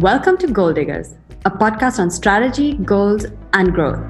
Welcome 0.00 0.38
to 0.38 0.46
Goal 0.46 0.72
Diggers, 0.72 1.12
a 1.44 1.50
podcast 1.50 1.98
on 1.98 2.10
strategy, 2.10 2.72
goals, 2.72 3.26
and 3.52 3.74
growth. 3.74 4.00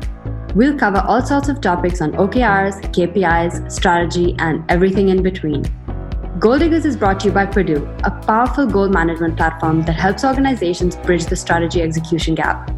We'll 0.54 0.79
cover 0.79 0.98
all 0.98 1.20
sorts 1.20 1.48
of 1.48 1.61
topics 1.61 2.00
on 2.00 2.12
OKRs, 2.12 2.80
KPIs, 2.95 3.72
strategy, 3.72 4.37
and 4.38 4.62
everything 4.71 5.08
in 5.08 5.21
between. 5.21 5.64
Goal 6.39 6.61
Diggers 6.61 6.84
is 6.84 6.96
brought 6.96 7.18
to 7.21 7.26
you 7.26 7.32
by 7.32 7.45
Perdoo, 7.45 7.82
a 8.04 8.25
powerful 8.25 8.66
goal 8.66 8.89
management 8.89 9.36
platform 9.36 9.82
that 9.82 9.95
helps 9.95 10.25
organizations 10.25 10.95
bridge 10.95 11.26
the 11.26 11.34
strategy 11.34 11.82
execution 11.82 12.36
gap. 12.36 12.70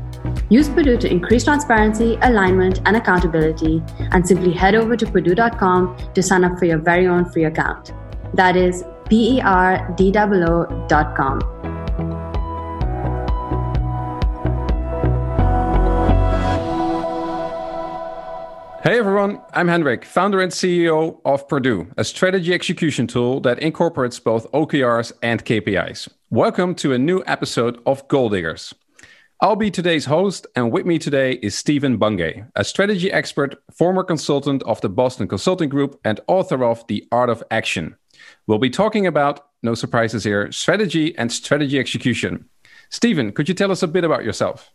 Use 0.48 0.70
Perdoo 0.70 0.98
to 0.98 1.10
increase 1.10 1.44
transparency, 1.44 2.18
alignment, 2.22 2.80
and 2.86 2.96
accountability, 2.96 3.82
and 4.12 4.26
simply 4.26 4.54
head 4.54 4.74
over 4.74 4.96
to 4.96 5.04
perdoo.com 5.04 6.14
to 6.14 6.22
sign 6.22 6.44
up 6.44 6.58
for 6.58 6.64
your 6.64 6.78
very 6.78 7.06
own 7.06 7.26
free 7.26 7.44
account. 7.44 7.92
That 8.32 8.56
is 8.56 8.84
P 9.10 9.36
E 9.36 9.40
R 9.42 9.86
D 9.98 10.10
O 10.16 10.66
O.com. 10.88 11.71
Hey 18.82 18.98
everyone, 18.98 19.40
I'm 19.52 19.68
Hendrik, 19.68 20.04
founder 20.04 20.40
and 20.40 20.50
CEO 20.50 21.20
of 21.24 21.46
Perdoo, 21.46 21.92
a 21.96 22.02
strategy 22.02 22.52
execution 22.52 23.06
tool 23.06 23.38
that 23.42 23.60
incorporates 23.60 24.18
both 24.18 24.50
OKRs 24.50 25.12
and 25.22 25.44
KPIs. 25.44 26.08
Welcome 26.30 26.74
to 26.74 26.92
a 26.92 26.98
new 26.98 27.22
episode 27.28 27.80
of 27.86 28.08
Goal 28.08 28.28
Diggers. 28.28 28.74
I'll 29.40 29.54
be 29.54 29.70
today's 29.70 30.06
host, 30.06 30.48
and 30.56 30.72
with 30.72 30.84
me 30.84 30.98
today 30.98 31.34
is 31.34 31.54
Stephen 31.54 31.96
Bungay, 31.96 32.44
a 32.56 32.64
strategy 32.64 33.12
expert, 33.12 33.54
former 33.72 34.02
consultant 34.02 34.64
of 34.64 34.80
the 34.80 34.88
Boston 34.88 35.28
Consulting 35.28 35.68
Group, 35.68 36.00
and 36.04 36.20
author 36.26 36.64
of 36.64 36.84
The 36.88 37.06
Art 37.12 37.30
of 37.30 37.40
Action. 37.52 37.94
We'll 38.48 38.58
be 38.58 38.68
talking 38.68 39.06
about, 39.06 39.46
no 39.62 39.76
surprises 39.76 40.24
here, 40.24 40.50
strategy 40.50 41.16
and 41.16 41.30
strategy 41.30 41.78
execution. 41.78 42.48
Stephen, 42.90 43.30
could 43.30 43.48
you 43.48 43.54
tell 43.54 43.70
us 43.70 43.84
a 43.84 43.86
bit 43.86 44.02
about 44.02 44.24
yourself? 44.24 44.72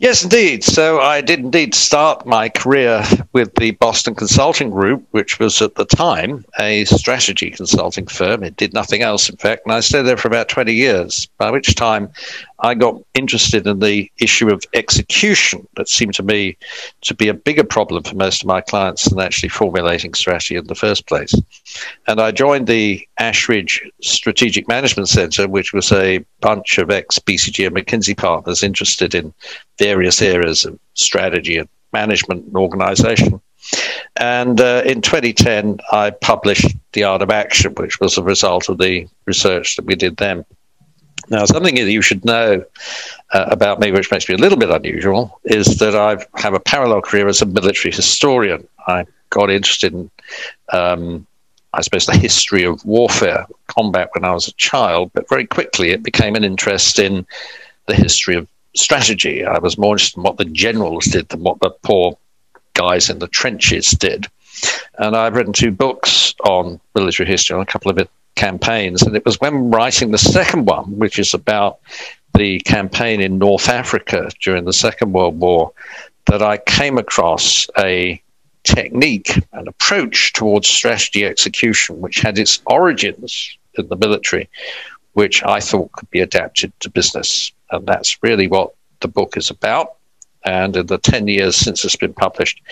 Yes, 0.00 0.22
indeed. 0.22 0.62
So 0.62 1.00
I 1.00 1.20
did 1.20 1.40
indeed 1.40 1.74
start 1.74 2.24
my 2.24 2.48
career 2.48 3.02
with 3.32 3.52
the 3.56 3.72
Boston 3.72 4.14
Consulting 4.14 4.70
Group, 4.70 5.04
which 5.10 5.40
was 5.40 5.60
at 5.60 5.74
the 5.74 5.84
time 5.84 6.44
a 6.60 6.84
strategy 6.84 7.50
consulting 7.50 8.06
firm. 8.06 8.44
It 8.44 8.56
did 8.56 8.72
nothing 8.72 9.02
else, 9.02 9.28
in 9.28 9.36
fact, 9.36 9.62
and 9.64 9.74
I 9.74 9.80
stayed 9.80 10.02
there 10.02 10.16
for 10.16 10.28
about 10.28 10.48
20 10.48 10.72
years, 10.72 11.26
by 11.38 11.50
which 11.50 11.74
time 11.74 12.12
I 12.60 12.74
got 12.74 13.02
interested 13.14 13.66
in 13.66 13.80
the 13.80 14.08
issue 14.18 14.48
of 14.48 14.62
execution 14.72 15.66
that 15.76 15.88
seemed 15.88 16.14
to 16.14 16.22
me 16.22 16.56
to 17.00 17.14
be 17.14 17.26
a 17.26 17.34
bigger 17.34 17.64
problem 17.64 18.04
for 18.04 18.14
most 18.14 18.42
of 18.42 18.46
my 18.46 18.60
clients 18.60 19.08
than 19.08 19.18
actually 19.18 19.48
formulating 19.48 20.14
strategy 20.14 20.54
in 20.54 20.66
the 20.68 20.76
first 20.76 21.08
place. 21.08 21.34
And 22.06 22.20
I 22.20 22.30
joined 22.30 22.68
the 22.68 23.06
Ashridge 23.18 23.80
Strategic 24.00 24.68
Management 24.68 25.08
Center, 25.08 25.48
which 25.48 25.72
was 25.72 25.90
a 25.90 26.24
bunch 26.40 26.78
of 26.78 26.90
ex 26.90 27.18
BCG 27.18 27.66
and 27.66 27.76
McKinsey 27.76 28.16
partners 28.16 28.62
interested 28.62 29.14
in 29.14 29.34
various 29.90 30.20
areas 30.20 30.64
of 30.66 30.78
strategy 30.94 31.56
and 31.58 31.68
management 31.92 32.44
and 32.46 32.56
organization. 32.56 33.40
And 34.16 34.60
uh, 34.60 34.82
in 34.84 35.00
2010, 35.00 35.78
I 35.92 36.10
published 36.10 36.68
The 36.92 37.04
Art 37.04 37.22
of 37.22 37.30
Action, 37.30 37.74
which 37.74 38.00
was 38.00 38.18
a 38.18 38.22
result 38.22 38.68
of 38.68 38.76
the 38.78 39.08
research 39.26 39.76
that 39.76 39.86
we 39.86 39.94
did 39.94 40.16
then. 40.16 40.44
Now, 41.30 41.44
something 41.44 41.74
that 41.74 41.90
you 41.90 42.02
should 42.02 42.24
know 42.24 42.64
uh, 43.32 43.46
about 43.56 43.80
me, 43.80 43.92
which 43.92 44.10
makes 44.10 44.28
me 44.28 44.34
a 44.34 44.38
little 44.38 44.58
bit 44.58 44.70
unusual, 44.70 45.40
is 45.44 45.78
that 45.78 45.94
I 45.94 46.24
have 46.40 46.54
a 46.54 46.60
parallel 46.60 47.02
career 47.02 47.28
as 47.28 47.42
a 47.42 47.46
military 47.46 47.92
historian. 47.92 48.66
I 48.86 49.06
got 49.30 49.50
interested 49.50 49.92
in, 49.92 50.10
um, 50.72 51.26
I 51.72 51.80
suppose, 51.82 52.06
the 52.06 52.16
history 52.16 52.64
of 52.64 52.84
warfare, 52.84 53.46
combat 53.66 54.10
when 54.14 54.24
I 54.24 54.32
was 54.32 54.48
a 54.48 54.54
child, 54.54 55.10
but 55.14 55.28
very 55.28 55.46
quickly 55.46 55.90
it 55.90 56.02
became 56.02 56.34
an 56.34 56.44
interest 56.44 56.98
in 56.98 57.26
the 57.86 57.94
history 57.94 58.36
of 58.36 58.48
strategy. 58.74 59.44
I 59.44 59.58
was 59.58 59.78
more 59.78 59.94
interested 59.94 60.18
in 60.18 60.24
what 60.24 60.36
the 60.36 60.44
generals 60.44 61.06
did 61.06 61.28
than 61.28 61.42
what 61.42 61.60
the 61.60 61.70
poor 61.82 62.16
guys 62.74 63.10
in 63.10 63.18
the 63.18 63.28
trenches 63.28 63.90
did. 63.90 64.26
And 64.98 65.16
I've 65.16 65.34
written 65.34 65.52
two 65.52 65.70
books 65.70 66.34
on 66.44 66.80
military 66.94 67.28
history, 67.28 67.54
on 67.54 67.62
a 67.62 67.66
couple 67.66 67.90
of 67.90 68.08
campaigns. 68.34 69.02
And 69.02 69.14
it 69.16 69.24
was 69.24 69.40
when 69.40 69.70
writing 69.70 70.10
the 70.10 70.18
second 70.18 70.66
one, 70.66 70.96
which 70.98 71.18
is 71.18 71.34
about 71.34 71.78
the 72.34 72.60
campaign 72.60 73.20
in 73.20 73.38
North 73.38 73.68
Africa 73.68 74.30
during 74.40 74.64
the 74.64 74.72
Second 74.72 75.12
World 75.12 75.38
War, 75.40 75.72
that 76.26 76.42
I 76.42 76.58
came 76.58 76.98
across 76.98 77.66
a 77.78 78.22
technique, 78.64 79.36
an 79.52 79.66
approach 79.66 80.32
towards 80.34 80.68
strategy 80.68 81.24
execution, 81.24 82.00
which 82.00 82.20
had 82.20 82.38
its 82.38 82.60
origins 82.66 83.56
in 83.74 83.88
the 83.88 83.96
military, 83.96 84.48
which 85.14 85.42
I 85.42 85.60
thought 85.60 85.92
could 85.92 86.10
be 86.10 86.20
adapted 86.20 86.72
to 86.80 86.90
business. 86.90 87.52
And 87.70 87.86
that's 87.86 88.22
really 88.22 88.48
what 88.48 88.74
the 89.00 89.08
book 89.08 89.36
is 89.36 89.50
about. 89.50 89.96
And 90.44 90.76
in 90.76 90.86
the 90.86 90.98
10 90.98 91.28
years 91.28 91.56
since 91.56 91.84
it's 91.84 91.96
been 91.96 92.14
published, 92.14 92.62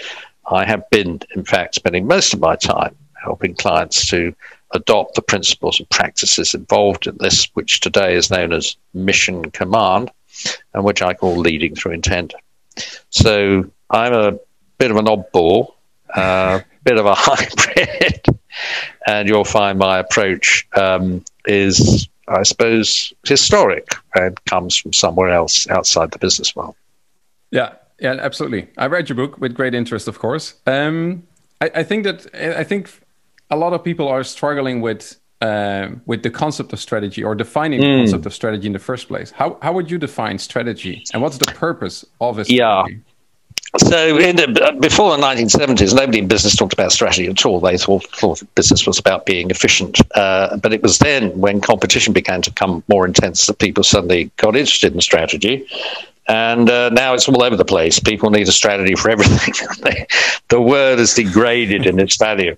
I 0.51 0.65
have 0.65 0.89
been, 0.91 1.21
in 1.35 1.45
fact, 1.45 1.75
spending 1.75 2.07
most 2.07 2.33
of 2.33 2.41
my 2.41 2.57
time 2.57 2.97
helping 3.23 3.55
clients 3.55 4.09
to 4.09 4.35
adopt 4.73 5.15
the 5.15 5.23
principles 5.23 5.79
and 5.79 5.89
practices 5.91 6.55
involved 6.55 7.07
in 7.07 7.17
this, 7.19 7.49
which 7.55 7.81
today 7.81 8.15
is 8.15 8.31
known 8.31 8.53
as 8.53 8.77
mission 8.95 9.51
command, 9.51 10.11
and 10.75 10.85
which 10.85 11.03
I 11.03 11.15
call 11.15 11.37
leading 11.37 11.75
through 11.75 11.93
intent. 11.93 12.35
So 13.11 13.71
I'm 13.91 14.13
a 14.13 14.39
bit 14.79 14.91
of 14.91 14.97
an 14.97 15.07
oddball, 15.07 15.73
a 16.15 16.21
uh, 16.21 16.61
bit 16.85 16.99
of 16.99 17.07
a 17.07 17.15
hybrid, 17.17 18.25
and 19.07 19.29
you'll 19.29 19.45
find 19.45 19.79
my 19.79 19.99
approach 19.99 20.67
um, 20.77 21.25
is, 21.47 22.09
I 22.29 22.43
suppose, 22.43 23.13
historic 23.25 23.89
and 24.15 24.43
comes 24.47 24.77
from 24.77 24.93
somewhere 24.93 25.31
else 25.31 25.69
outside 25.69 26.11
the 26.11 26.19
business 26.19 26.55
world. 26.57 26.75
Yeah, 27.51 27.75
yeah, 28.01 28.17
absolutely. 28.21 28.69
I 28.77 28.87
read 28.87 29.09
your 29.09 29.17
book 29.17 29.39
with 29.39 29.55
great 29.55 29.75
interest, 29.75 30.09
of 30.09 30.19
course. 30.19 30.55
Um, 30.67 31.23
I, 31.61 31.71
I 31.77 31.83
think 31.83 32.05
that 32.05 32.27
I 32.35 32.65
think 32.65 32.91
a 33.51 33.57
lot 33.57 33.73
of 33.73 33.85
people 33.85 34.09
are 34.09 34.25
struggling 34.25 34.81
with 34.81 35.19
uh, 35.41 35.89
with 36.07 36.23
the 36.23 36.31
concept 36.31 36.73
of 36.73 36.81
strategy 36.81 37.23
or 37.23 37.35
defining 37.35 37.81
mm. 37.81 37.83
the 37.83 37.97
concept 37.99 38.27
of 38.27 38.35
strategy 38.35 38.67
in 38.67 38.73
the 38.73 38.79
first 38.79 39.09
place. 39.09 39.31
How 39.31 39.59
how 39.63 39.73
would 39.73 39.91
you 39.91 39.99
define 39.99 40.39
strategy, 40.39 41.05
and 41.13 41.23
what's 41.23 41.39
the 41.39 41.53
purpose 41.53 42.05
of 42.21 42.39
a 42.39 42.45
strategy? 42.45 42.95
Yeah. 42.95 43.13
So, 43.79 44.17
the, 44.17 44.77
before 44.81 45.17
the 45.17 45.23
1970s, 45.23 45.95
nobody 45.95 46.21
in 46.21 46.29
business 46.29 46.57
talked 46.57 46.73
about 46.73 46.93
strategy 46.93 47.27
at 47.27 47.45
all. 47.45 47.61
They 47.61 47.77
thought, 47.77 48.07
thought 48.07 48.43
business 48.55 48.87
was 48.87 48.99
about 48.99 49.27
being 49.27 49.51
efficient. 49.51 50.01
Uh, 50.15 50.57
but 50.57 50.73
it 50.73 50.83
was 50.83 50.99
then 50.99 51.39
when 51.39 51.61
competition 51.61 52.13
began 52.13 52.43
to 52.43 52.51
become 52.51 52.83
more 52.89 53.05
intense 53.05 53.47
that 53.47 53.59
people 53.59 53.85
suddenly 53.85 54.31
got 54.37 54.57
interested 54.57 54.95
in 54.95 55.01
strategy 55.01 55.67
and 56.29 56.69
uh, 56.69 56.89
now 56.91 57.15
it's 57.15 57.29
all 57.29 57.43
over 57.43 57.57
the 57.57 57.65
place. 57.65 58.01
People 58.01 58.31
need 58.31 58.49
a 58.49 58.53
strategy 58.53 58.95
for 58.95 59.11
everything. 59.11 60.07
the 60.49 60.61
word 60.61 60.99
is 60.99 61.15
degraded 61.15 61.87
in 61.87 61.99
its 61.99 62.17
value. 62.17 62.57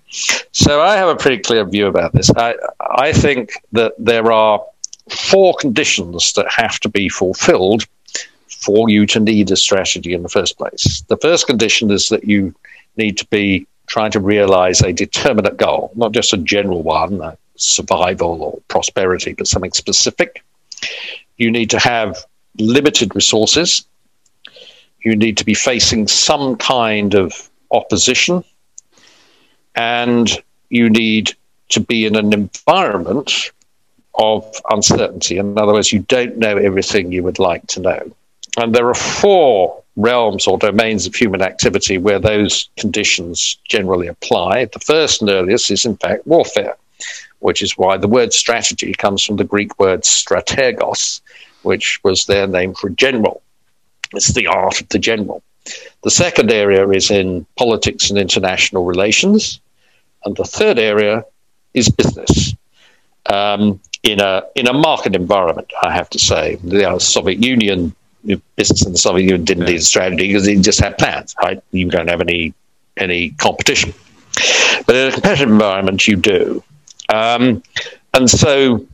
So 0.52 0.80
I 0.80 0.96
have 0.96 1.08
a 1.08 1.16
pretty 1.16 1.38
clear 1.42 1.64
view 1.64 1.86
about 1.86 2.12
this. 2.12 2.30
I, 2.36 2.54
I 2.80 3.12
think 3.12 3.52
that 3.72 3.92
there 3.98 4.32
are 4.32 4.64
four 5.10 5.54
conditions 5.58 6.32
that 6.34 6.50
have 6.50 6.78
to 6.80 6.88
be 6.88 7.08
fulfilled 7.08 7.86
for 8.58 8.88
you 8.88 9.06
to 9.06 9.20
need 9.20 9.50
a 9.50 9.56
strategy 9.56 10.12
in 10.12 10.22
the 10.22 10.28
first 10.28 10.58
place. 10.58 11.02
The 11.08 11.16
first 11.16 11.46
condition 11.46 11.90
is 11.90 12.08
that 12.08 12.24
you 12.24 12.54
need 12.96 13.16
to 13.18 13.26
be 13.26 13.66
trying 13.86 14.10
to 14.10 14.20
realize 14.20 14.80
a 14.80 14.92
determinate 14.92 15.56
goal, 15.56 15.90
not 15.94 16.12
just 16.12 16.32
a 16.32 16.36
general 16.36 16.82
one, 16.82 17.36
survival 17.56 18.42
or 18.42 18.60
prosperity, 18.68 19.32
but 19.32 19.46
something 19.46 19.72
specific. 19.72 20.44
You 21.36 21.50
need 21.50 21.70
to 21.70 21.78
have 21.78 22.24
limited 22.58 23.14
resources. 23.14 23.84
You 25.04 25.14
need 25.14 25.36
to 25.38 25.44
be 25.44 25.54
facing 25.54 26.08
some 26.08 26.56
kind 26.56 27.14
of 27.14 27.48
opposition. 27.70 28.44
And 29.76 30.30
you 30.68 30.90
need 30.90 31.34
to 31.70 31.80
be 31.80 32.06
in 32.06 32.16
an 32.16 32.32
environment 32.32 33.52
of 34.14 34.52
uncertainty. 34.70 35.38
In 35.38 35.56
other 35.56 35.72
words, 35.72 35.92
you 35.92 36.00
don't 36.00 36.38
know 36.38 36.56
everything 36.56 37.12
you 37.12 37.22
would 37.22 37.38
like 37.38 37.66
to 37.68 37.80
know. 37.80 38.12
And 38.58 38.74
there 38.74 38.88
are 38.88 38.94
four 38.94 39.84
realms 39.94 40.48
or 40.48 40.58
domains 40.58 41.06
of 41.06 41.14
human 41.14 41.42
activity 41.42 41.96
where 41.96 42.18
those 42.18 42.68
conditions 42.76 43.56
generally 43.68 44.08
apply. 44.08 44.64
The 44.64 44.80
first 44.80 45.22
and 45.22 45.30
earliest 45.30 45.70
is, 45.70 45.84
in 45.84 45.96
fact, 45.96 46.26
warfare, 46.26 46.76
which 47.38 47.62
is 47.62 47.78
why 47.78 47.98
the 47.98 48.08
word 48.08 48.32
strategy 48.32 48.92
comes 48.94 49.22
from 49.22 49.36
the 49.36 49.44
Greek 49.44 49.78
word 49.78 50.02
strategos, 50.02 51.20
which 51.62 52.00
was 52.02 52.26
their 52.26 52.48
name 52.48 52.74
for 52.74 52.90
general. 52.90 53.42
It's 54.12 54.32
the 54.32 54.48
art 54.48 54.80
of 54.80 54.88
the 54.88 54.98
general. 54.98 55.40
The 56.02 56.10
second 56.10 56.50
area 56.50 56.88
is 56.88 57.12
in 57.12 57.46
politics 57.56 58.10
and 58.10 58.18
international 58.18 58.84
relations. 58.84 59.60
And 60.24 60.36
the 60.36 60.44
third 60.44 60.80
area 60.80 61.24
is 61.74 61.90
business. 61.90 62.56
Um, 63.26 63.80
in 64.02 64.20
a 64.20 64.42
in 64.56 64.66
a 64.66 64.72
market 64.72 65.14
environment, 65.14 65.70
I 65.80 65.92
have 65.92 66.10
to 66.10 66.18
say, 66.18 66.56
the 66.64 66.98
Soviet 66.98 67.44
Union 67.44 67.94
business 68.56 68.84
in 68.84 68.92
the 68.92 68.98
Soviet 68.98 69.24
Union 69.24 69.44
didn't 69.44 69.66
need 69.66 69.76
a 69.76 69.80
strategy 69.80 70.28
because 70.28 70.44
they 70.44 70.56
just 70.56 70.80
had 70.80 70.98
plans. 70.98 71.34
Right, 71.42 71.62
you 71.70 71.90
don't 71.90 72.08
have 72.08 72.20
any 72.20 72.54
any 72.96 73.30
competition, 73.30 73.94
but 74.86 74.96
in 74.96 75.08
a 75.08 75.12
competitive 75.12 75.50
environment, 75.50 76.06
you 76.06 76.16
do. 76.16 76.62
Um, 77.08 77.62
and 78.14 78.28
so 78.28 78.86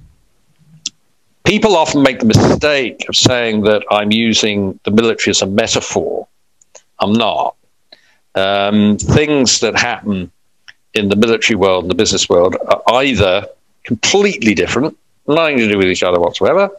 people 1.45 1.77
often 1.77 2.03
make 2.03 2.19
the 2.19 2.27
mistake 2.27 3.05
of 3.09 3.17
saying 3.17 3.63
that 3.63 3.83
I'm 3.91 4.11
using 4.13 4.79
the 4.85 4.91
military 4.91 5.31
as 5.31 5.43
a 5.43 5.47
metaphor. 5.47 6.27
I'm 7.01 7.13
not. 7.13 7.57
Um, 8.35 8.99
things 8.99 9.61
that 9.61 9.77
happen 9.77 10.31
in 10.95 11.09
the 11.09 11.17
military 11.17 11.57
world 11.57 11.85
and 11.85 11.91
the 11.91 11.95
business 11.95 12.29
world 12.29 12.57
are 12.87 13.05
either 13.05 13.47
completely 13.85 14.55
different, 14.55 14.97
nothing 15.27 15.59
to 15.59 15.69
do 15.69 15.79
with 15.79 15.87
each 15.87 16.03
other 16.03 16.21
whatsoever, 16.21 16.71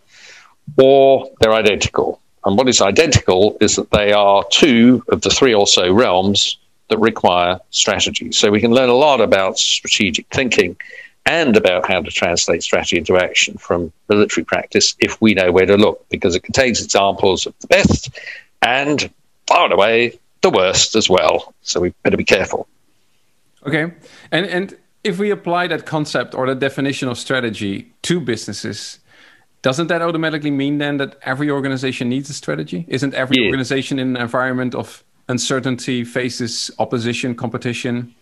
or 0.77 1.29
they're 1.39 1.53
identical. 1.53 2.19
And 2.45 2.57
what 2.57 2.69
is 2.69 2.79
identical 2.79 3.57
is 3.59 3.75
that 3.75 3.89
they 3.91 4.13
are 4.13 4.43
two 4.51 5.03
of 5.09 5.21
the 5.21 5.29
three 5.29 5.53
or 5.53 5.67
so 5.67 5.91
realms 5.91 6.57
that 6.89 6.99
require 6.99 7.59
strategy. 7.71 8.31
So 8.31 8.51
we 8.51 8.61
can 8.61 8.71
learn 8.71 8.89
a 8.89 8.93
lot 8.93 9.19
about 9.19 9.57
strategic 9.57 10.27
thinking 10.27 10.77
and 11.25 11.57
about 11.57 11.87
how 11.87 12.01
to 12.01 12.11
translate 12.11 12.61
strategy 12.61 12.97
into 12.97 13.17
action 13.17 13.57
from 13.57 13.91
military 14.09 14.45
practice 14.45 14.95
if 14.99 15.19
we 15.19 15.33
know 15.33 15.51
where 15.51 15.65
to 15.65 15.75
look, 15.75 16.07
because 16.09 16.35
it 16.35 16.43
contains 16.43 16.83
examples 16.83 17.47
of 17.47 17.55
the 17.61 17.67
best 17.67 18.11
and, 18.61 19.09
far 19.47 19.73
away, 19.73 20.19
the 20.41 20.51
worst 20.51 20.95
as 20.95 21.09
well. 21.09 21.55
So 21.63 21.79
we 21.79 21.93
better 22.03 22.17
be 22.17 22.23
careful. 22.23 22.67
Okay. 23.65 23.91
And, 24.31 24.45
and 24.45 24.77
if 25.03 25.17
we 25.17 25.31
apply 25.31 25.65
that 25.67 25.87
concept 25.87 26.35
or 26.35 26.45
the 26.45 26.53
definition 26.53 27.09
of 27.09 27.17
strategy 27.17 27.91
to 28.03 28.19
businesses, 28.19 28.99
doesn't 29.65 29.87
that 29.87 30.03
automatically 30.03 30.51
mean 30.51 30.77
then 30.77 30.97
that 30.97 31.17
every 31.23 31.49
organization 31.49 32.07
needs 32.07 32.29
a 32.29 32.33
strategy? 32.33 32.85
Isn't 32.87 33.15
every 33.15 33.37
yeah. 33.39 33.45
organization 33.47 33.97
in 33.97 34.15
an 34.15 34.21
environment 34.21 34.75
of 34.75 35.03
uncertainty 35.27 36.03
faces 36.03 36.69
opposition, 36.77 37.33
competition? 37.33 38.13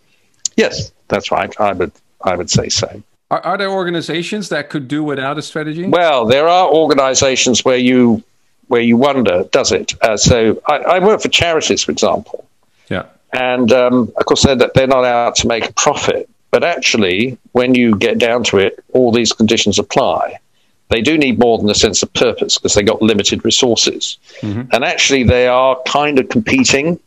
Yes, 0.55 0.93
that's 1.09 1.31
right. 1.31 1.53
I 1.59 1.73
would 1.73 1.91
I 2.21 2.37
would 2.37 2.49
say 2.49 2.69
so. 2.69 3.03
Are, 3.29 3.41
are 3.41 3.57
there 3.57 3.69
organizations 3.69 4.47
that 4.49 4.69
could 4.69 4.87
do 4.87 5.03
without 5.03 5.37
a 5.37 5.41
strategy? 5.41 5.85
Well, 5.85 6.25
there 6.25 6.47
are 6.47 6.73
organizations 6.73 7.65
where 7.65 7.81
you 7.89 8.23
where 8.69 8.79
you 8.81 8.95
wonder, 8.95 9.43
does 9.51 9.73
it? 9.73 10.01
Uh, 10.01 10.15
so 10.15 10.61
I, 10.69 10.77
I, 10.95 10.99
work 10.99 11.19
for 11.19 11.27
charities, 11.27 11.83
for 11.83 11.91
example. 11.91 12.47
Yeah. 12.89 13.07
And 13.33 13.69
um, 13.73 14.13
of 14.15 14.25
course, 14.25 14.43
they're, 14.43 14.55
they're 14.55 14.87
not 14.87 15.03
out 15.03 15.35
to 15.41 15.47
make 15.47 15.69
a 15.69 15.73
profit. 15.73 16.29
But 16.51 16.63
actually, 16.63 17.37
when 17.51 17.75
you 17.75 17.97
get 17.97 18.17
down 18.17 18.45
to 18.45 18.59
it, 18.59 18.81
all 18.93 19.11
these 19.11 19.33
conditions 19.33 19.77
apply. 19.77 20.39
They 20.89 21.01
do 21.01 21.17
need 21.17 21.39
more 21.39 21.57
than 21.57 21.69
a 21.69 21.75
sense 21.75 22.03
of 22.03 22.13
purpose 22.13 22.57
because 22.57 22.73
they 22.73 22.83
got 22.83 23.01
limited 23.01 23.43
resources. 23.43 24.17
Mm-hmm. 24.41 24.63
And 24.71 24.83
actually, 24.83 25.23
they 25.23 25.47
are 25.47 25.79
kind 25.87 26.19
of 26.19 26.29
competing 26.29 26.99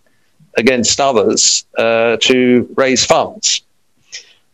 against 0.57 1.01
others 1.01 1.65
uh, 1.79 2.17
to 2.23 2.69
raise 2.77 3.05
funds. 3.05 3.63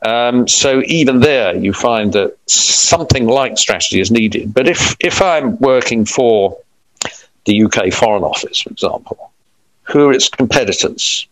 Um, 0.05 0.49
so 0.49 0.83
even 0.87 1.21
there, 1.21 1.55
you 1.55 1.73
find 1.73 2.13
that 2.13 2.37
something 2.47 3.27
like 3.27 3.57
strategy 3.57 4.01
is 4.01 4.11
needed. 4.11 4.53
But 4.53 4.69
if 4.69 4.97
if 4.99 5.23
I'm 5.23 5.59
working 5.59 6.05
for 6.05 6.59
the 7.45 7.65
UK 7.65 7.93
Foreign 7.93 8.25
Office, 8.25 8.63
for 8.63 8.71
example, 8.71 9.33
who 9.85 10.09
are 10.09 10.13
its 10.13 10.29
competitors? 10.29 11.29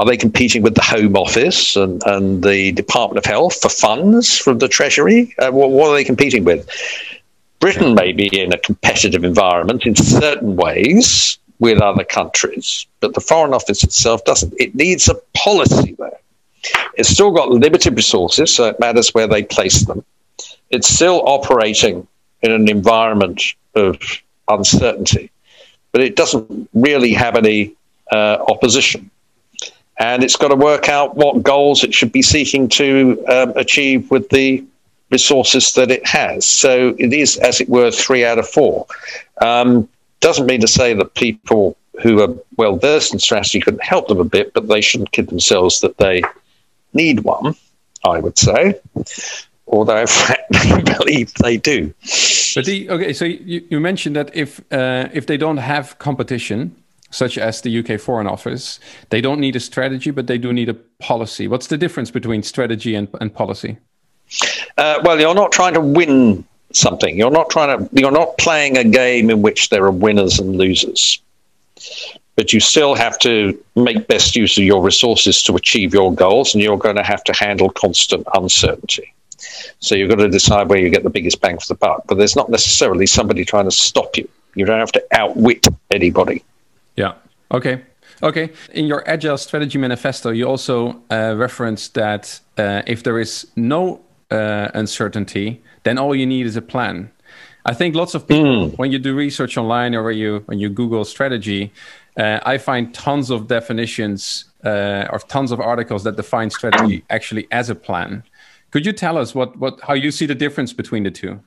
Are 0.00 0.06
they 0.06 0.16
competing 0.16 0.62
with 0.62 0.76
the 0.76 0.82
Home 0.82 1.14
Office 1.14 1.76
and, 1.76 2.02
and 2.06 2.42
the 2.42 2.72
Department 2.72 3.18
of 3.18 3.30
Health 3.30 3.60
for 3.60 3.68
funds 3.68 4.38
from 4.38 4.56
the 4.56 4.66
Treasury? 4.66 5.34
Uh, 5.38 5.50
what, 5.50 5.72
what 5.72 5.90
are 5.90 5.94
they 5.94 6.04
competing 6.04 6.42
with? 6.42 6.66
Britain 7.58 7.94
may 7.94 8.12
be 8.12 8.28
in 8.32 8.50
a 8.54 8.56
competitive 8.56 9.24
environment 9.24 9.84
in 9.84 9.94
certain 9.94 10.56
ways 10.56 11.36
with 11.58 11.82
other 11.82 12.02
countries, 12.02 12.86
but 13.00 13.12
the 13.12 13.20
Foreign 13.20 13.52
Office 13.52 13.84
itself 13.84 14.24
doesn't. 14.24 14.54
It 14.58 14.74
needs 14.74 15.06
a 15.10 15.16
policy 15.36 15.94
there. 15.98 16.18
It's 16.94 17.10
still 17.10 17.30
got 17.30 17.50
limited 17.50 17.94
resources, 17.94 18.54
so 18.54 18.68
it 18.68 18.80
matters 18.80 19.12
where 19.12 19.26
they 19.26 19.42
place 19.42 19.84
them. 19.84 20.02
It's 20.70 20.88
still 20.88 21.20
operating 21.26 22.08
in 22.40 22.52
an 22.52 22.70
environment 22.70 23.42
of 23.74 23.98
uncertainty, 24.48 25.30
but 25.92 26.00
it 26.00 26.16
doesn't 26.16 26.70
really 26.72 27.12
have 27.12 27.36
any 27.36 27.74
uh, 28.10 28.38
opposition. 28.48 29.10
And 30.00 30.24
it's 30.24 30.34
got 30.34 30.48
to 30.48 30.56
work 30.56 30.88
out 30.88 31.14
what 31.14 31.42
goals 31.42 31.84
it 31.84 31.94
should 31.94 32.10
be 32.10 32.22
seeking 32.22 32.68
to 32.70 33.22
um, 33.28 33.52
achieve 33.54 34.10
with 34.10 34.30
the 34.30 34.64
resources 35.10 35.74
that 35.74 35.90
it 35.90 36.06
has. 36.06 36.46
So 36.46 36.96
it 36.98 37.12
is, 37.12 37.36
as 37.36 37.60
it 37.60 37.68
were, 37.68 37.90
three 37.90 38.24
out 38.24 38.38
of 38.38 38.48
four. 38.48 38.86
Um, 39.42 39.88
doesn't 40.20 40.46
mean 40.46 40.60
to 40.62 40.68
say 40.68 40.94
that 40.94 41.14
people 41.14 41.76
who 42.02 42.22
are 42.22 42.34
well 42.56 42.76
versed 42.76 43.12
in 43.12 43.18
strategy 43.18 43.60
couldn't 43.60 43.84
help 43.84 44.08
them 44.08 44.20
a 44.20 44.24
bit, 44.24 44.54
but 44.54 44.68
they 44.68 44.80
shouldn't 44.80 45.12
kid 45.12 45.28
themselves 45.28 45.80
that 45.80 45.98
they 45.98 46.22
need 46.94 47.20
one, 47.20 47.54
I 48.04 48.20
would 48.20 48.38
say, 48.38 48.80
although 49.66 49.98
in 49.98 50.06
fact 50.06 50.52
they 50.52 50.82
believe 50.82 51.34
they 51.34 51.56
do. 51.56 51.92
But 52.54 52.64
the, 52.64 52.88
okay, 52.90 53.12
so 53.12 53.24
you, 53.24 53.66
you 53.70 53.80
mentioned 53.80 54.16
that 54.16 54.34
if 54.34 54.60
uh, 54.72 55.08
if 55.12 55.26
they 55.26 55.36
don't 55.36 55.58
have 55.58 55.98
competition, 55.98 56.74
such 57.10 57.38
as 57.38 57.60
the 57.60 57.78
UK 57.78 58.00
Foreign 58.00 58.26
Office, 58.26 58.80
they 59.10 59.20
don't 59.20 59.40
need 59.40 59.56
a 59.56 59.60
strategy, 59.60 60.10
but 60.10 60.26
they 60.26 60.38
do 60.38 60.52
need 60.52 60.68
a 60.68 60.74
policy. 60.74 61.48
What's 61.48 61.66
the 61.66 61.78
difference 61.78 62.10
between 62.10 62.42
strategy 62.42 62.94
and, 62.94 63.08
and 63.20 63.34
policy? 63.34 63.76
Uh, 64.78 65.00
well, 65.04 65.20
you're 65.20 65.34
not 65.34 65.52
trying 65.52 65.74
to 65.74 65.80
win 65.80 66.44
something. 66.72 67.16
You're 67.16 67.32
not 67.32 67.50
trying 67.50 67.78
to. 67.78 68.00
You're 68.00 68.12
not 68.12 68.38
playing 68.38 68.78
a 68.78 68.84
game 68.84 69.28
in 69.28 69.42
which 69.42 69.70
there 69.70 69.84
are 69.84 69.90
winners 69.90 70.38
and 70.38 70.56
losers 70.56 71.20
but 72.40 72.54
you 72.54 72.60
still 72.60 72.94
have 72.94 73.18
to 73.18 73.62
make 73.76 74.08
best 74.08 74.34
use 74.34 74.56
of 74.56 74.64
your 74.64 74.82
resources 74.82 75.42
to 75.42 75.56
achieve 75.56 75.92
your 75.92 76.10
goals, 76.14 76.54
and 76.54 76.62
you're 76.62 76.78
going 76.78 76.96
to 76.96 77.02
have 77.02 77.22
to 77.24 77.34
handle 77.34 77.68
constant 77.68 78.26
uncertainty. 78.32 79.12
So 79.80 79.94
you've 79.94 80.08
got 80.08 80.16
to 80.16 80.28
decide 80.28 80.70
where 80.70 80.78
you 80.78 80.88
get 80.88 81.02
the 81.02 81.10
biggest 81.10 81.42
bang 81.42 81.58
for 81.58 81.66
the 81.68 81.74
buck. 81.74 82.04
But 82.06 82.16
there's 82.16 82.36
not 82.36 82.48
necessarily 82.48 83.04
somebody 83.04 83.44
trying 83.44 83.66
to 83.66 83.70
stop 83.70 84.16
you. 84.16 84.26
You 84.54 84.64
don't 84.64 84.78
have 84.78 84.92
to 84.92 85.04
outwit 85.12 85.66
anybody. 85.90 86.42
Yeah. 86.96 87.14
Okay. 87.52 87.82
Okay. 88.22 88.50
In 88.72 88.86
your 88.86 89.08
Agile 89.08 89.38
Strategy 89.38 89.78
Manifesto, 89.78 90.30
you 90.30 90.46
also 90.46 91.00
uh, 91.10 91.34
referenced 91.36 91.94
that 91.94 92.40
uh, 92.58 92.82
if 92.86 93.02
there 93.02 93.18
is 93.18 93.46
no 93.56 94.00
uh, 94.30 94.68
uncertainty, 94.74 95.62
then 95.84 95.98
all 95.98 96.14
you 96.14 96.26
need 96.26 96.46
is 96.46 96.56
a 96.56 96.62
plan. 96.62 97.10
I 97.66 97.74
think 97.74 97.94
lots 97.94 98.14
of 98.14 98.26
people, 98.26 98.70
mm. 98.70 98.78
when 98.78 98.90
you 98.90 98.98
do 98.98 99.14
research 99.14 99.56
online 99.56 99.94
or 99.94 100.02
when 100.02 100.16
you 100.16 100.42
when 100.46 100.58
you 100.58 100.68
Google 100.68 101.04
strategy, 101.04 101.72
uh, 102.16 102.40
I 102.42 102.58
find 102.58 102.92
tons 102.94 103.30
of 103.30 103.48
definitions 103.48 104.46
uh, 104.64 105.06
or 105.10 105.18
tons 105.18 105.52
of 105.52 105.60
articles 105.60 106.04
that 106.04 106.16
define 106.16 106.50
strategy 106.50 107.04
actually 107.10 107.46
as 107.50 107.70
a 107.70 107.74
plan. 107.74 108.22
Could 108.70 108.86
you 108.86 108.92
tell 108.92 109.18
us 109.18 109.34
what 109.34 109.58
what 109.58 109.80
how 109.82 109.94
you 109.94 110.10
see 110.10 110.26
the 110.26 110.34
difference 110.34 110.72
between 110.72 111.02
the 111.02 111.10
two? 111.10 111.40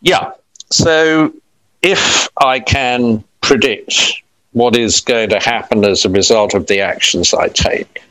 Yeah. 0.00 0.32
So 0.70 1.34
if 1.82 2.28
I 2.42 2.60
can 2.60 3.24
predict 3.40 4.22
what 4.52 4.76
is 4.76 5.00
going 5.00 5.30
to 5.30 5.38
happen 5.40 5.84
as 5.84 6.04
a 6.04 6.10
result 6.10 6.54
of 6.54 6.66
the 6.66 6.80
actions 6.80 7.32
I 7.32 7.48
take, 7.48 8.02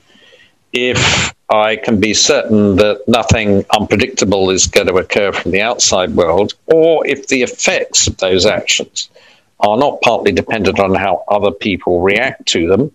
if 0.72 1.34
I 1.50 1.77
can 1.77 2.00
be 2.00 2.13
certain 2.13 2.75
that 2.75 3.03
nothing 3.08 3.65
unpredictable 3.77 4.50
is 4.50 4.67
going 4.67 4.88
to 4.88 4.96
occur 4.96 5.31
from 5.31 5.51
the 5.51 5.62
outside 5.62 6.15
world, 6.15 6.53
or 6.67 7.05
if 7.08 7.27
the 7.27 7.41
effects 7.41 8.08
of 8.08 8.17
those 8.17 8.46
actions 8.46 9.10
are 9.60 9.77
not 9.77 10.01
partly 10.01 10.31
dependent 10.31 10.79
on 10.79 10.96
how 10.96 11.24
other 11.27 11.51
people 11.51 12.01
react 12.01 12.46
to 12.48 12.67
them, 12.67 12.91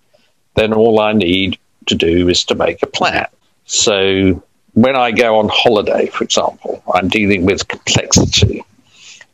then 0.55 0.73
all 0.73 0.99
I 0.99 1.13
need 1.13 1.59
to 1.87 1.95
do 1.95 2.27
is 2.29 2.43
to 2.45 2.55
make 2.55 2.81
a 2.81 2.87
plan. 2.87 3.27
So 3.65 4.41
when 4.73 4.95
I 4.95 5.11
go 5.11 5.37
on 5.37 5.49
holiday, 5.51 6.07
for 6.07 6.23
example, 6.23 6.81
I'm 6.93 7.07
dealing 7.07 7.45
with 7.45 7.67
complexity. 7.67 8.63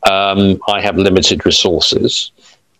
Um, 0.02 0.60
I 0.68 0.80
have 0.80 0.96
limited 0.96 1.46
resources. 1.46 2.32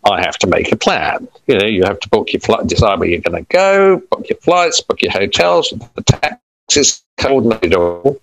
I 0.04 0.20
have 0.20 0.36
to 0.38 0.46
make 0.46 0.72
a 0.72 0.76
plan. 0.76 1.28
You 1.46 1.58
know, 1.58 1.66
you 1.66 1.84
have 1.84 2.00
to 2.00 2.08
book 2.08 2.32
your 2.32 2.40
flight, 2.40 2.66
decide 2.66 2.98
where 2.98 3.08
you're 3.08 3.20
going 3.20 3.44
to 3.44 3.52
go, 3.52 4.02
book 4.10 4.28
your 4.28 4.38
flights, 4.38 4.80
book 4.80 5.00
your 5.00 5.12
hotels, 5.12 5.72
the 5.94 6.02
taxes, 6.02 7.02
coordinate 7.18 7.74
all. 7.74 8.20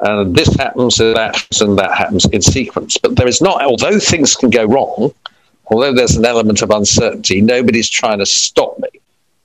And 0.00 0.34
this 0.34 0.54
happens, 0.56 0.98
and 0.98 1.14
that 1.14 1.36
happens, 1.36 1.60
and 1.60 1.78
that 1.78 1.96
happens 1.96 2.24
in 2.26 2.42
sequence. 2.42 2.96
But 2.96 3.16
there 3.16 3.28
is 3.28 3.40
not, 3.40 3.62
although 3.62 3.98
things 3.98 4.34
can 4.34 4.50
go 4.50 4.64
wrong, 4.64 5.12
although 5.66 5.92
there's 5.92 6.16
an 6.16 6.24
element 6.24 6.62
of 6.62 6.70
uncertainty, 6.70 7.40
nobody's 7.40 7.90
trying 7.90 8.18
to 8.18 8.26
stop 8.26 8.78
me. 8.78 8.88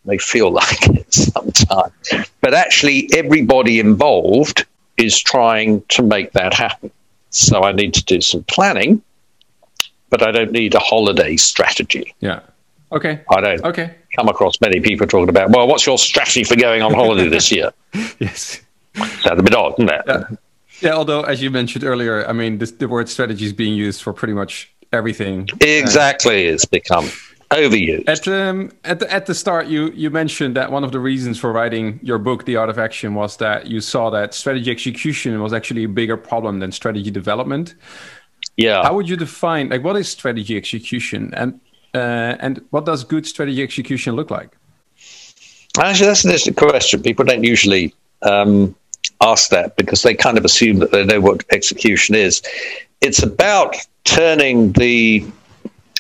They 0.05 0.17
feel 0.17 0.51
like 0.61 0.87
it 0.87 1.13
sometimes. 1.13 1.93
But 2.41 2.53
actually, 2.53 3.09
everybody 3.13 3.79
involved 3.79 4.65
is 4.97 5.19
trying 5.19 5.83
to 5.89 6.01
make 6.01 6.31
that 6.31 6.53
happen. 6.53 6.89
So 7.29 7.63
I 7.63 7.73
need 7.73 7.93
to 7.95 8.03
do 8.05 8.21
some 8.21 8.43
planning 8.43 9.03
but 10.09 10.21
I 10.23 10.31
don't 10.31 10.51
need 10.51 10.75
a 10.75 10.79
holiday 10.79 11.37
strategy. 11.37 12.13
Yeah. 12.19 12.41
Okay. 12.91 13.21
I 13.29 13.41
don't 13.41 13.65
okay. 13.65 13.95
come 14.15 14.29
across 14.29 14.59
many 14.61 14.79
people 14.79 15.07
talking 15.07 15.29
about, 15.29 15.49
well, 15.49 15.67
what's 15.67 15.85
your 15.85 15.97
strategy 15.97 16.43
for 16.43 16.55
going 16.55 16.81
on 16.81 16.93
holiday 16.93 17.27
this 17.27 17.51
year? 17.51 17.71
yes. 18.19 18.61
Sounds 18.95 19.39
a 19.39 19.43
bit 19.43 19.55
odd, 19.55 19.73
isn't 19.73 19.89
it? 19.89 20.01
Yeah. 20.07 20.23
yeah. 20.81 20.93
although, 20.93 21.21
as 21.21 21.41
you 21.41 21.51
mentioned 21.51 21.83
earlier, 21.83 22.25
I 22.27 22.33
mean, 22.33 22.59
this, 22.59 22.71
the 22.71 22.87
word 22.87 23.09
strategy 23.09 23.45
is 23.45 23.53
being 23.53 23.73
used 23.73 24.01
for 24.01 24.13
pretty 24.13 24.33
much 24.33 24.73
everything. 24.93 25.49
Exactly. 25.59 26.47
Uh, 26.47 26.53
it's 26.53 26.65
become 26.65 27.09
overused. 27.51 28.07
At, 28.07 28.27
um, 28.27 28.71
at, 28.83 28.99
the, 28.99 29.11
at 29.11 29.25
the 29.25 29.35
start, 29.35 29.67
you, 29.67 29.91
you 29.91 30.09
mentioned 30.09 30.55
that 30.55 30.71
one 30.71 30.83
of 30.83 30.91
the 30.91 30.99
reasons 30.99 31.39
for 31.39 31.51
writing 31.51 31.99
your 32.01 32.17
book, 32.17 32.45
The 32.45 32.55
Art 32.55 32.69
of 32.69 32.79
Action, 32.79 33.13
was 33.13 33.37
that 33.37 33.67
you 33.67 33.81
saw 33.81 34.09
that 34.11 34.33
strategy 34.33 34.71
execution 34.71 35.41
was 35.41 35.53
actually 35.53 35.83
a 35.83 35.89
bigger 35.89 36.17
problem 36.17 36.59
than 36.59 36.71
strategy 36.71 37.11
development. 37.11 37.75
Yeah. 38.57 38.83
How 38.83 38.93
would 38.95 39.09
you 39.09 39.17
define 39.17 39.69
like 39.69 39.83
what 39.83 39.95
is 39.95 40.07
strategy 40.07 40.55
execution 40.55 41.33
and 41.33 41.59
uh, 41.93 42.35
and 42.39 42.61
what 42.71 42.85
does 42.85 43.03
good 43.03 43.25
strategy 43.25 43.61
execution 43.63 44.15
look 44.15 44.31
like? 44.31 44.49
Actually, 45.77 46.07
that's 46.07 46.23
an 46.23 46.31
interesting 46.31 46.53
question. 46.53 47.01
People 47.01 47.25
don't 47.25 47.43
usually 47.43 47.93
um, 48.21 48.75
ask 49.21 49.49
that 49.49 49.75
because 49.75 50.03
they 50.03 50.13
kind 50.13 50.37
of 50.37 50.45
assume 50.45 50.79
that 50.79 50.91
they 50.91 51.05
know 51.05 51.19
what 51.19 51.43
execution 51.51 52.15
is. 52.15 52.41
It's 53.01 53.21
about 53.21 53.75
turning 54.05 54.71
the 54.73 55.25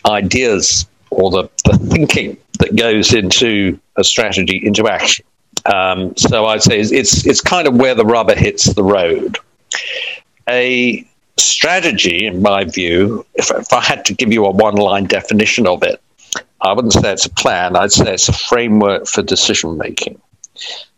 ideas 0.05 0.85
or 1.09 1.31
the, 1.31 1.49
the 1.65 1.77
thinking 1.77 2.37
that 2.59 2.75
goes 2.75 3.13
into 3.13 3.79
a 3.97 4.03
strategy 4.03 4.61
into 4.63 4.87
action. 4.87 5.25
Um, 5.65 6.15
so 6.15 6.45
I'd 6.45 6.61
say 6.61 6.79
it's 6.79 7.25
it's 7.25 7.41
kind 7.41 7.67
of 7.67 7.75
where 7.75 7.95
the 7.95 8.05
rubber 8.05 8.35
hits 8.35 8.65
the 8.73 8.83
road. 8.83 9.37
A 10.47 11.05
strategy, 11.37 12.25
in 12.25 12.41
my 12.41 12.63
view, 12.63 13.25
if, 13.35 13.51
if 13.51 13.73
I 13.73 13.81
had 13.81 14.05
to 14.05 14.13
give 14.13 14.31
you 14.31 14.45
a 14.45 14.51
one 14.51 14.75
line 14.75 15.05
definition 15.05 15.67
of 15.67 15.83
it, 15.83 16.01
I 16.61 16.73
wouldn't 16.73 16.93
say 16.93 17.11
it's 17.11 17.25
a 17.25 17.29
plan, 17.29 17.75
I'd 17.75 17.91
say 17.91 18.13
it's 18.13 18.29
a 18.29 18.33
framework 18.33 19.07
for 19.07 19.21
decision 19.21 19.77
making. 19.77 20.19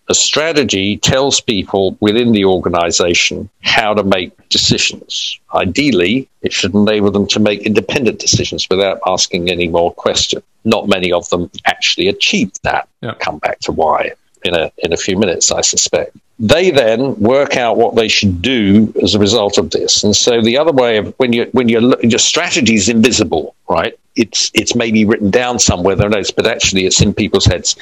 A 0.09 0.13
strategy 0.13 0.97
tells 0.97 1.41
people 1.41 1.97
within 1.99 2.31
the 2.31 2.45
organization 2.45 3.49
how 3.61 3.93
to 3.93 4.03
make 4.03 4.31
decisions. 4.47 5.37
Ideally, 5.53 6.29
it 6.41 6.53
should 6.53 6.73
enable 6.73 7.11
them 7.11 7.27
to 7.27 7.39
make 7.41 7.63
independent 7.63 8.19
decisions 8.19 8.65
without 8.69 8.99
asking 9.05 9.49
any 9.49 9.67
more 9.67 9.93
questions. 9.93 10.43
Not 10.63 10.87
many 10.87 11.11
of 11.11 11.29
them 11.29 11.51
actually 11.65 12.07
achieve 12.07 12.51
that. 12.63 12.87
Yeah. 13.01 13.15
Come 13.19 13.39
back 13.39 13.59
to 13.61 13.73
why 13.73 14.11
in 14.43 14.55
a, 14.55 14.71
in 14.77 14.93
a 14.93 14.97
few 14.97 15.17
minutes, 15.17 15.51
I 15.51 15.61
suspect. 15.61 16.15
They 16.39 16.69
then 16.69 17.15
work 17.15 17.57
out 17.57 17.77
what 17.77 17.95
they 17.95 18.07
should 18.07 18.41
do 18.41 18.93
as 19.01 19.15
a 19.15 19.19
result 19.19 19.57
of 19.57 19.71
this. 19.71 20.03
And 20.03 20.15
so 20.15 20.41
the 20.41 20.57
other 20.57 20.71
way 20.71 20.97
of 20.97 21.13
when 21.17 21.33
you 21.33 21.49
when 21.51 21.67
you 21.67 21.95
your 22.03 22.19
strategy 22.19 22.75
is 22.75 22.89
invisible, 22.89 23.55
right? 23.67 23.97
It's 24.15 24.51
it's 24.53 24.75
maybe 24.75 25.03
written 25.03 25.31
down 25.31 25.57
somewhere, 25.59 25.95
there 25.95 26.09
knows, 26.09 26.29
but 26.29 26.45
actually 26.45 26.85
it's 26.85 27.01
in 27.01 27.13
people's 27.13 27.45
heads. 27.45 27.75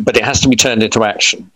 But 0.00 0.16
it 0.16 0.24
has 0.24 0.40
to 0.42 0.48
be 0.48 0.56
turned 0.56 0.82
into 0.82 1.02
action. 1.02 1.50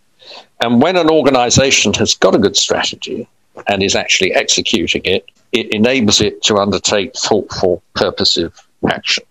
And 0.61 0.83
when 0.83 0.97
an 0.97 1.11
organization 1.11 1.95
has 1.95 2.15
got 2.15 2.35
a 2.35 2.39
good 2.39 2.57
strategy 2.57 3.29
and 3.69 3.83
is 3.83 3.95
actually 3.95 4.33
executing 4.33 5.03
it, 5.05 5.29
it 5.53 5.71
enables 5.73 6.21
it 6.21 6.43
to 6.43 6.57
undertake 6.57 7.15
thoughtful, 7.15 7.83
purposive 7.95 8.67
action. 8.89 9.25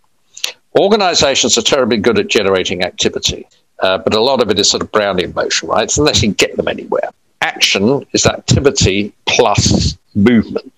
Organizations 0.77 1.57
are 1.57 1.61
terribly 1.61 1.97
good 1.97 2.19
at 2.19 2.27
generating 2.27 2.83
activity. 2.83 3.47
Uh, 3.79 3.97
but 3.97 4.13
a 4.13 4.19
lot 4.21 4.41
of 4.41 4.49
it 4.49 4.59
is 4.59 4.69
sort 4.69 4.81
of 4.81 4.91
Brownian 4.91 5.33
motion, 5.35 5.69
right? 5.69 5.83
It's 5.83 5.97
unless 5.97 6.21
you 6.23 6.33
get 6.33 6.55
them 6.55 6.67
anywhere. 6.67 7.09
Action 7.41 8.05
is 8.13 8.25
activity 8.25 9.13
plus 9.25 9.97
movement, 10.15 10.73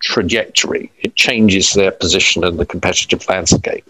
trajectory. 0.00 0.90
It 1.00 1.14
changes 1.14 1.72
their 1.72 1.92
position 1.92 2.44
in 2.44 2.56
the 2.56 2.66
competitive 2.66 3.26
landscape. 3.28 3.86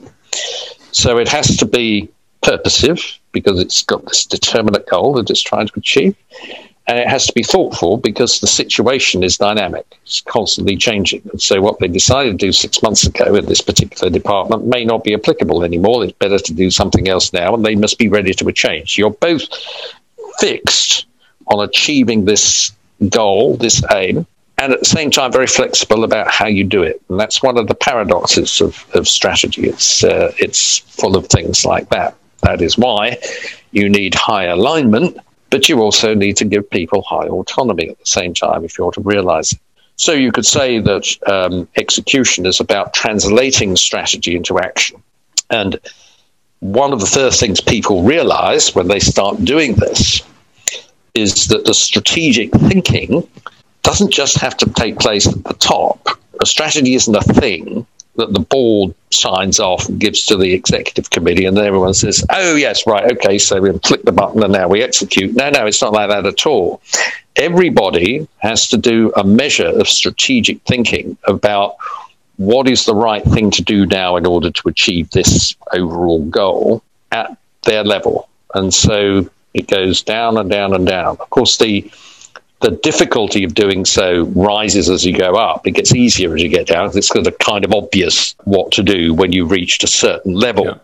So 0.92 1.18
it 1.18 1.28
has 1.28 1.56
to 1.56 1.66
be 1.66 2.08
purposive 2.42 3.00
because 3.32 3.58
it's 3.60 3.82
got 3.82 4.04
this 4.06 4.26
determinate 4.26 4.86
goal 4.86 5.14
that 5.14 5.30
it's 5.30 5.42
trying 5.42 5.66
to 5.66 5.72
achieve 5.76 6.16
and 6.90 6.98
it 6.98 7.06
has 7.06 7.24
to 7.28 7.32
be 7.32 7.44
thoughtful 7.44 7.98
because 7.98 8.40
the 8.40 8.48
situation 8.48 9.22
is 9.22 9.38
dynamic. 9.38 9.86
It's 10.02 10.22
constantly 10.22 10.76
changing. 10.76 11.22
And 11.30 11.40
so 11.40 11.60
what 11.60 11.78
they 11.78 11.86
decided 11.86 12.32
to 12.32 12.46
do 12.46 12.50
six 12.50 12.82
months 12.82 13.06
ago 13.06 13.36
in 13.36 13.46
this 13.46 13.60
particular 13.60 14.10
department 14.10 14.66
may 14.66 14.84
not 14.84 15.04
be 15.04 15.14
applicable 15.14 15.62
anymore. 15.62 16.02
It's 16.02 16.12
better 16.14 16.40
to 16.40 16.52
do 16.52 16.68
something 16.68 17.06
else 17.06 17.32
now, 17.32 17.54
and 17.54 17.64
they 17.64 17.76
must 17.76 17.96
be 17.96 18.08
ready 18.08 18.34
to 18.34 18.48
a 18.48 18.52
change. 18.52 18.98
You're 18.98 19.10
both 19.12 19.44
fixed 20.40 21.06
on 21.46 21.62
achieving 21.62 22.24
this 22.24 22.72
goal, 23.08 23.56
this 23.56 23.84
aim, 23.92 24.26
and 24.58 24.72
at 24.72 24.80
the 24.80 24.84
same 24.84 25.12
time 25.12 25.30
very 25.30 25.46
flexible 25.46 26.02
about 26.02 26.28
how 26.28 26.48
you 26.48 26.64
do 26.64 26.82
it. 26.82 27.00
And 27.08 27.20
that's 27.20 27.40
one 27.40 27.56
of 27.56 27.68
the 27.68 27.76
paradoxes 27.76 28.60
of, 28.60 28.84
of 28.94 29.06
strategy. 29.06 29.68
It's 29.68 30.02
uh, 30.02 30.32
it's 30.38 30.78
full 30.78 31.16
of 31.16 31.28
things 31.28 31.64
like 31.64 31.88
that. 31.90 32.16
That 32.42 32.60
is 32.60 32.76
why 32.76 33.18
you 33.70 33.88
need 33.88 34.16
high 34.16 34.46
alignment 34.46 35.18
but 35.50 35.68
you 35.68 35.80
also 35.80 36.14
need 36.14 36.36
to 36.38 36.44
give 36.44 36.70
people 36.70 37.02
high 37.02 37.26
autonomy 37.26 37.90
at 37.90 37.98
the 37.98 38.06
same 38.06 38.32
time 38.34 38.64
if 38.64 38.78
you're 38.78 38.92
to 38.92 39.00
realize 39.00 39.52
it. 39.52 39.60
So 39.96 40.12
you 40.12 40.32
could 40.32 40.46
say 40.46 40.78
that 40.78 41.16
um, 41.26 41.68
execution 41.76 42.46
is 42.46 42.58
about 42.58 42.94
translating 42.94 43.76
strategy 43.76 44.34
into 44.34 44.58
action. 44.58 45.02
And 45.50 45.78
one 46.60 46.92
of 46.92 47.00
the 47.00 47.06
first 47.06 47.40
things 47.40 47.60
people 47.60 48.02
realize 48.02 48.74
when 48.74 48.88
they 48.88 49.00
start 49.00 49.44
doing 49.44 49.74
this 49.74 50.22
is 51.14 51.48
that 51.48 51.64
the 51.64 51.74
strategic 51.74 52.52
thinking 52.52 53.28
doesn't 53.82 54.12
just 54.12 54.38
have 54.38 54.56
to 54.58 54.70
take 54.70 54.98
place 54.98 55.26
at 55.26 55.42
the 55.44 55.54
top. 55.54 56.08
A 56.40 56.46
strategy 56.46 56.94
isn't 56.94 57.14
a 57.14 57.20
thing 57.34 57.86
that 58.20 58.32
the 58.32 58.40
board 58.40 58.94
signs 59.10 59.58
off 59.58 59.88
and 59.88 59.98
gives 59.98 60.24
to 60.26 60.36
the 60.36 60.52
executive 60.52 61.10
committee, 61.10 61.44
and 61.46 61.56
then 61.56 61.66
everyone 61.66 61.94
says, 61.94 62.24
"Oh 62.30 62.54
yes, 62.54 62.86
right, 62.86 63.10
okay." 63.12 63.38
So 63.38 63.60
we 63.60 63.76
click 63.80 64.02
the 64.02 64.12
button 64.12 64.42
and 64.42 64.52
now 64.52 64.68
we 64.68 64.82
execute. 64.82 65.34
No, 65.34 65.50
no, 65.50 65.66
it's 65.66 65.82
not 65.82 65.92
like 65.92 66.10
that 66.10 66.26
at 66.26 66.46
all. 66.46 66.80
Everybody 67.36 68.28
has 68.38 68.68
to 68.68 68.76
do 68.76 69.12
a 69.16 69.24
measure 69.24 69.68
of 69.80 69.88
strategic 69.88 70.60
thinking 70.62 71.16
about 71.24 71.76
what 72.36 72.68
is 72.68 72.84
the 72.84 72.94
right 72.94 73.24
thing 73.24 73.50
to 73.52 73.62
do 73.62 73.86
now 73.86 74.16
in 74.16 74.26
order 74.26 74.50
to 74.50 74.68
achieve 74.68 75.10
this 75.10 75.54
overall 75.72 76.24
goal 76.26 76.82
at 77.12 77.36
their 77.64 77.84
level, 77.84 78.28
and 78.54 78.72
so 78.72 79.28
it 79.54 79.66
goes 79.66 80.02
down 80.02 80.36
and 80.36 80.50
down 80.50 80.74
and 80.74 80.86
down. 80.86 81.16
Of 81.18 81.30
course, 81.30 81.56
the 81.56 81.90
the 82.60 82.72
difficulty 82.82 83.42
of 83.42 83.54
doing 83.54 83.84
so 83.84 84.24
rises 84.36 84.90
as 84.90 85.04
you 85.04 85.16
go 85.16 85.34
up. 85.34 85.66
It 85.66 85.72
gets 85.72 85.94
easier 85.94 86.34
as 86.34 86.42
you 86.42 86.48
get 86.48 86.66
down. 86.66 86.90
It's 86.94 87.10
kind 87.10 87.26
of 87.26 87.38
kind 87.38 87.64
of 87.64 87.72
obvious 87.72 88.34
what 88.44 88.70
to 88.72 88.82
do 88.82 89.14
when 89.14 89.32
you've 89.32 89.50
reached 89.50 89.82
a 89.82 89.86
certain 89.86 90.34
level. 90.34 90.66
Yeah. 90.66 90.74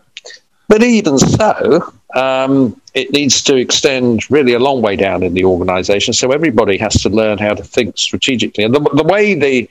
But 0.67 0.83
even 0.83 1.17
so, 1.17 1.93
um, 2.15 2.79
it 2.93 3.11
needs 3.11 3.41
to 3.43 3.55
extend 3.55 4.29
really 4.29 4.53
a 4.53 4.59
long 4.59 4.81
way 4.81 4.95
down 4.95 5.23
in 5.23 5.33
the 5.33 5.45
organization. 5.45 6.13
So 6.13 6.31
everybody 6.31 6.77
has 6.77 7.01
to 7.03 7.09
learn 7.09 7.37
how 7.37 7.53
to 7.53 7.63
think 7.63 7.97
strategically. 7.97 8.63
And 8.63 8.73
the, 8.73 8.81
the 8.81 9.03
way 9.03 9.33
the, 9.33 9.69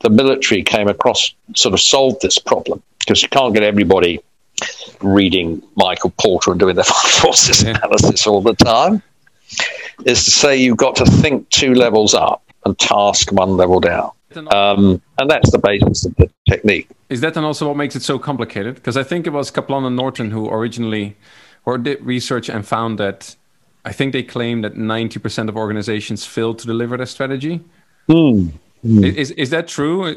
the 0.00 0.10
military 0.10 0.62
came 0.62 0.88
across 0.88 1.34
sort 1.56 1.72
of 1.72 1.80
solved 1.80 2.22
this 2.22 2.38
problem, 2.38 2.82
because 3.00 3.22
you 3.22 3.28
can't 3.28 3.54
get 3.54 3.64
everybody 3.64 4.20
reading 5.02 5.62
Michael 5.74 6.12
Porter 6.20 6.52
and 6.52 6.60
doing 6.60 6.76
their 6.76 6.84
forces 7.20 7.62
yeah. 7.62 7.70
analysis 7.70 8.26
all 8.26 8.40
the 8.40 8.54
time 8.54 9.02
is 10.04 10.24
to 10.24 10.30
say 10.30 10.56
you've 10.56 10.76
got 10.76 10.96
to 10.96 11.06
think 11.06 11.48
two 11.50 11.74
levels 11.74 12.14
up 12.14 12.42
and 12.64 12.78
task 12.78 13.32
one 13.32 13.56
level 13.56 13.80
down. 13.80 14.10
Um, 14.52 15.00
and 15.18 15.30
that's 15.30 15.50
the 15.50 15.58
basis 15.58 16.04
of 16.04 16.14
the 16.16 16.30
technique. 16.48 16.88
Is 17.08 17.22
that 17.22 17.34
then 17.34 17.44
also 17.44 17.68
what 17.68 17.76
makes 17.76 17.96
it 17.96 18.02
so 18.02 18.18
complicated? 18.18 18.74
Because 18.74 18.96
I 18.96 19.02
think 19.02 19.26
it 19.26 19.30
was 19.30 19.50
Kaplan 19.50 19.84
and 19.84 19.96
Norton 19.96 20.30
who 20.30 20.50
originally 20.50 21.16
or 21.64 21.78
did 21.78 22.04
research 22.04 22.48
and 22.48 22.66
found 22.66 22.98
that 22.98 23.34
I 23.84 23.92
think 23.92 24.12
they 24.12 24.22
claim 24.22 24.62
that 24.62 24.74
90% 24.74 25.48
of 25.48 25.56
organizations 25.56 26.26
fail 26.26 26.54
to 26.54 26.66
deliver 26.66 26.96
their 26.96 27.06
strategy. 27.06 27.60
Mm. 28.08 28.52
Mm. 28.84 29.14
Is, 29.16 29.30
is 29.32 29.50
that 29.50 29.68
true? 29.68 30.16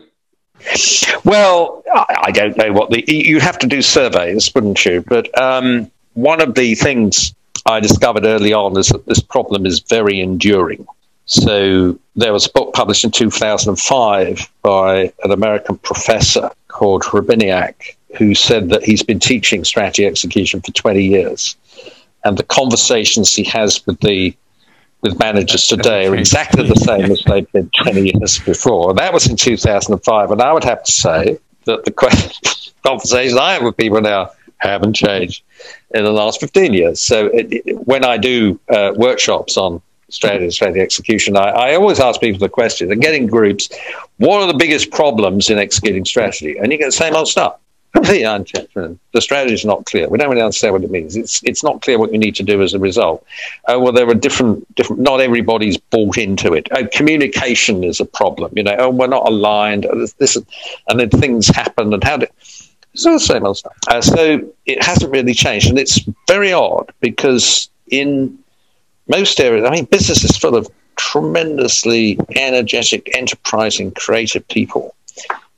Well, 1.23 1.83
I 1.93 2.31
don't 2.31 2.57
know 2.57 2.73
what 2.73 2.89
the 2.91 3.03
you 3.07 3.39
have 3.39 3.57
to 3.59 3.67
do 3.67 3.81
surveys, 3.81 4.53
wouldn't 4.53 4.85
you? 4.85 5.01
But 5.07 5.35
um, 5.39 5.89
one 6.13 6.41
of 6.41 6.55
the 6.55 6.75
things 6.75 7.33
I 7.69 7.79
discovered 7.79 8.25
early 8.25 8.51
on 8.51 8.75
is 8.77 8.87
that 8.87 9.05
this 9.05 9.19
problem 9.19 9.67
is 9.67 9.79
very 9.79 10.19
enduring. 10.19 10.87
So 11.25 11.99
there 12.15 12.33
was 12.33 12.47
a 12.47 12.51
book 12.51 12.73
published 12.73 13.03
in 13.03 13.11
2005 13.11 14.51
by 14.63 15.13
an 15.23 15.31
American 15.31 15.77
professor 15.77 16.49
called 16.67 17.03
Hrebiniak, 17.03 17.95
who 18.17 18.33
said 18.33 18.69
that 18.69 18.83
he's 18.83 19.03
been 19.03 19.19
teaching 19.19 19.63
strategy 19.63 20.07
execution 20.07 20.61
for 20.61 20.71
20 20.71 21.03
years. 21.03 21.55
And 22.25 22.39
the 22.39 22.43
conversations 22.43 23.35
he 23.35 23.43
has 23.43 23.85
with 23.85 23.99
the 23.99 24.35
with 25.01 25.19
managers 25.19 25.67
today 25.67 26.07
are 26.07 26.15
exactly 26.15 26.67
the 26.67 26.75
same 26.75 27.09
as 27.09 27.23
they've 27.25 27.49
been 27.53 27.69
20 27.83 28.11
years 28.11 28.39
before. 28.39 28.93
That 28.95 29.13
was 29.13 29.29
in 29.29 29.37
2005. 29.37 30.31
And 30.31 30.41
I 30.41 30.51
would 30.51 30.65
have 30.65 30.83
to 30.83 30.91
say 30.91 31.37
that 31.65 31.85
the 31.85 31.91
conversations 32.83 33.37
I 33.39 33.53
have 33.53 33.63
with 33.63 33.77
people 33.77 34.01
now 34.01 34.31
haven't 34.59 34.93
changed 34.93 35.43
in 35.91 36.03
the 36.03 36.11
last 36.11 36.39
15 36.39 36.73
years. 36.73 36.99
So 36.99 37.27
it, 37.27 37.47
it, 37.65 37.87
when 37.87 38.03
I 38.05 38.17
do 38.17 38.59
uh, 38.69 38.93
workshops 38.95 39.57
on 39.57 39.81
strategy, 40.09 40.51
strategy 40.51 40.81
execution, 40.81 41.37
I, 41.37 41.49
I, 41.49 41.75
always 41.75 41.99
ask 41.99 42.19
people 42.19 42.39
the 42.39 42.49
question, 42.49 42.91
and 42.91 43.01
getting 43.01 43.27
groups, 43.27 43.69
what 44.17 44.41
are 44.41 44.47
the 44.47 44.57
biggest 44.57 44.91
problems 44.91 45.49
in 45.49 45.57
executing 45.57 46.05
strategy? 46.05 46.57
And 46.57 46.71
you 46.71 46.77
get 46.77 46.87
the 46.87 46.91
same 46.91 47.15
old 47.15 47.27
stuff. 47.27 47.59
The 47.93 48.99
strategy 49.19 49.55
is 49.55 49.65
not 49.65 49.85
clear. 49.85 50.07
We 50.09 50.19
don't 50.19 50.29
really 50.29 50.43
understand 50.43 50.73
what 50.73 50.83
it 50.83 50.91
means. 50.91 51.15
It's 51.15 51.41
it's 51.43 51.63
not 51.63 51.81
clear 51.81 51.97
what 51.97 52.11
you 52.11 52.19
need 52.19 52.35
to 52.35 52.43
do 52.43 52.61
as 52.61 52.75
a 52.75 52.79
result. 52.79 53.25
Uh, 53.67 53.79
well, 53.79 53.91
there 53.91 54.07
are 54.07 54.13
different 54.13 54.75
different. 54.75 55.01
Not 55.01 55.21
everybody's 55.21 55.77
bought 55.77 56.17
into 56.17 56.53
it. 56.53 56.71
Uh, 56.71 56.87
communication 56.93 57.83
is 57.83 57.99
a 57.99 58.05
problem. 58.05 58.53
You 58.55 58.63
know, 58.63 58.75
oh, 58.77 58.89
we're 58.91 59.07
not 59.07 59.27
aligned. 59.27 59.87
This, 60.19 60.37
and 60.87 60.99
then 60.99 61.09
things 61.09 61.47
happen. 61.47 61.91
And 61.91 62.03
how 62.03 62.17
do 62.17 62.27
it's 62.99 63.05
all 63.05 63.13
the 63.13 63.19
same 63.19 63.45
old 63.45 63.57
stuff. 63.57 63.73
Uh, 63.87 64.01
so 64.01 64.41
it 64.65 64.83
hasn't 64.83 65.11
really 65.11 65.33
changed. 65.33 65.69
And 65.69 65.79
it's 65.79 65.99
very 66.27 66.51
odd 66.51 66.91
because 66.99 67.69
in 67.89 68.37
most 69.07 69.39
areas, 69.39 69.65
I 69.65 69.71
mean, 69.71 69.85
business 69.85 70.23
is 70.23 70.35
full 70.37 70.55
of 70.55 70.69
tremendously 70.97 72.19
energetic, 72.35 73.09
enterprising, 73.15 73.91
creative 73.91 74.45
people. 74.49 74.95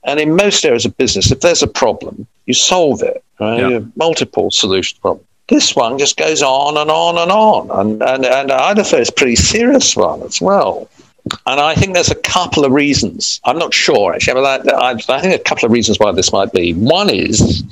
And 0.03 0.19
in 0.19 0.35
most 0.35 0.63
areas 0.65 0.85
of 0.85 0.95
business, 0.97 1.31
if 1.31 1.41
there's 1.41 1.63
a 1.63 1.67
problem, 1.67 2.27
you 2.45 2.53
solve 2.53 3.01
it. 3.01 3.23
Right? 3.39 3.59
Yeah. 3.59 3.67
You 3.67 3.73
have 3.75 3.97
multiple 3.97 4.51
solution 4.51 4.99
problem. 5.01 5.25
This 5.47 5.75
one 5.75 5.97
just 5.97 6.17
goes 6.17 6.41
on 6.41 6.77
and 6.77 6.89
on 6.89 7.17
and 7.17 7.29
on, 7.29 7.69
and 7.71 8.01
and 8.01 8.25
and 8.25 8.51
I'd 8.53 8.85
say 8.85 9.01
it's 9.01 9.09
a 9.09 9.13
pretty 9.13 9.35
serious 9.35 9.97
one 9.97 10.21
as 10.21 10.39
well. 10.39 10.89
And 11.45 11.59
I 11.59 11.75
think 11.75 11.93
there's 11.93 12.11
a 12.11 12.15
couple 12.15 12.65
of 12.65 12.71
reasons. 12.71 13.39
I'm 13.43 13.57
not 13.57 13.73
sure 13.73 14.13
actually, 14.13 14.41
but 14.41 14.67
I, 14.67 14.91
I, 14.91 14.91
I 14.91 15.21
think 15.21 15.39
a 15.39 15.43
couple 15.43 15.65
of 15.65 15.71
reasons 15.71 15.99
why 15.99 16.11
this 16.11 16.31
might 16.31 16.51
be. 16.51 16.73
One 16.73 17.09
is 17.09 17.63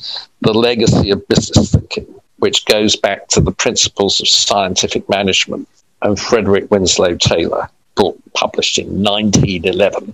the 0.41 0.53
legacy 0.53 1.09
of 1.11 1.27
business 1.27 1.71
thinking, 1.71 2.07
which 2.37 2.65
goes 2.65 2.95
back 2.95 3.27
to 3.29 3.41
the 3.41 3.51
principles 3.51 4.19
of 4.19 4.27
scientific 4.27 5.07
management 5.09 5.67
and 6.01 6.19
Frederick 6.19 6.71
Winslow 6.71 7.15
Taylor, 7.15 7.69
book 7.95 8.17
published 8.33 8.77
in 8.77 9.03
1911, 9.03 10.13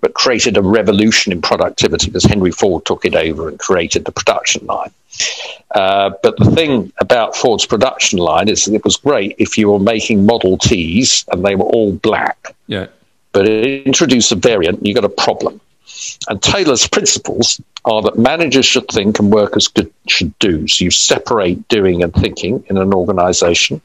but 0.00 0.14
created 0.14 0.56
a 0.56 0.62
revolution 0.62 1.32
in 1.32 1.42
productivity 1.42 2.06
because 2.06 2.24
Henry 2.24 2.52
Ford 2.52 2.84
took 2.84 3.04
it 3.04 3.14
over 3.14 3.48
and 3.48 3.58
created 3.58 4.04
the 4.04 4.12
production 4.12 4.64
line. 4.66 4.90
Uh, 5.74 6.10
but 6.22 6.36
the 6.38 6.50
thing 6.52 6.92
about 6.98 7.36
Ford's 7.36 7.66
production 7.66 8.18
line 8.18 8.48
is 8.48 8.64
that 8.64 8.74
it 8.74 8.84
was 8.84 8.96
great 8.96 9.34
if 9.38 9.58
you 9.58 9.70
were 9.70 9.78
making 9.78 10.24
Model 10.26 10.56
Ts 10.58 11.24
and 11.28 11.44
they 11.44 11.56
were 11.56 11.66
all 11.66 11.92
black. 11.92 12.54
Yeah. 12.66 12.86
But 13.32 13.48
it 13.48 13.86
introduced 13.86 14.30
a 14.30 14.36
variant, 14.36 14.84
you 14.86 14.94
got 14.94 15.04
a 15.04 15.08
problem. 15.08 15.60
And 16.28 16.40
Taylor's 16.42 16.86
principles 16.86 17.60
are 17.84 18.02
that 18.02 18.18
managers 18.18 18.66
should 18.66 18.88
think 18.88 19.18
and 19.18 19.32
workers 19.32 19.70
should 20.08 20.38
do. 20.38 20.66
So 20.68 20.84
you 20.84 20.90
separate 20.90 21.66
doing 21.68 22.02
and 22.02 22.12
thinking 22.14 22.64
in 22.68 22.78
an 22.78 22.94
organization, 22.94 23.80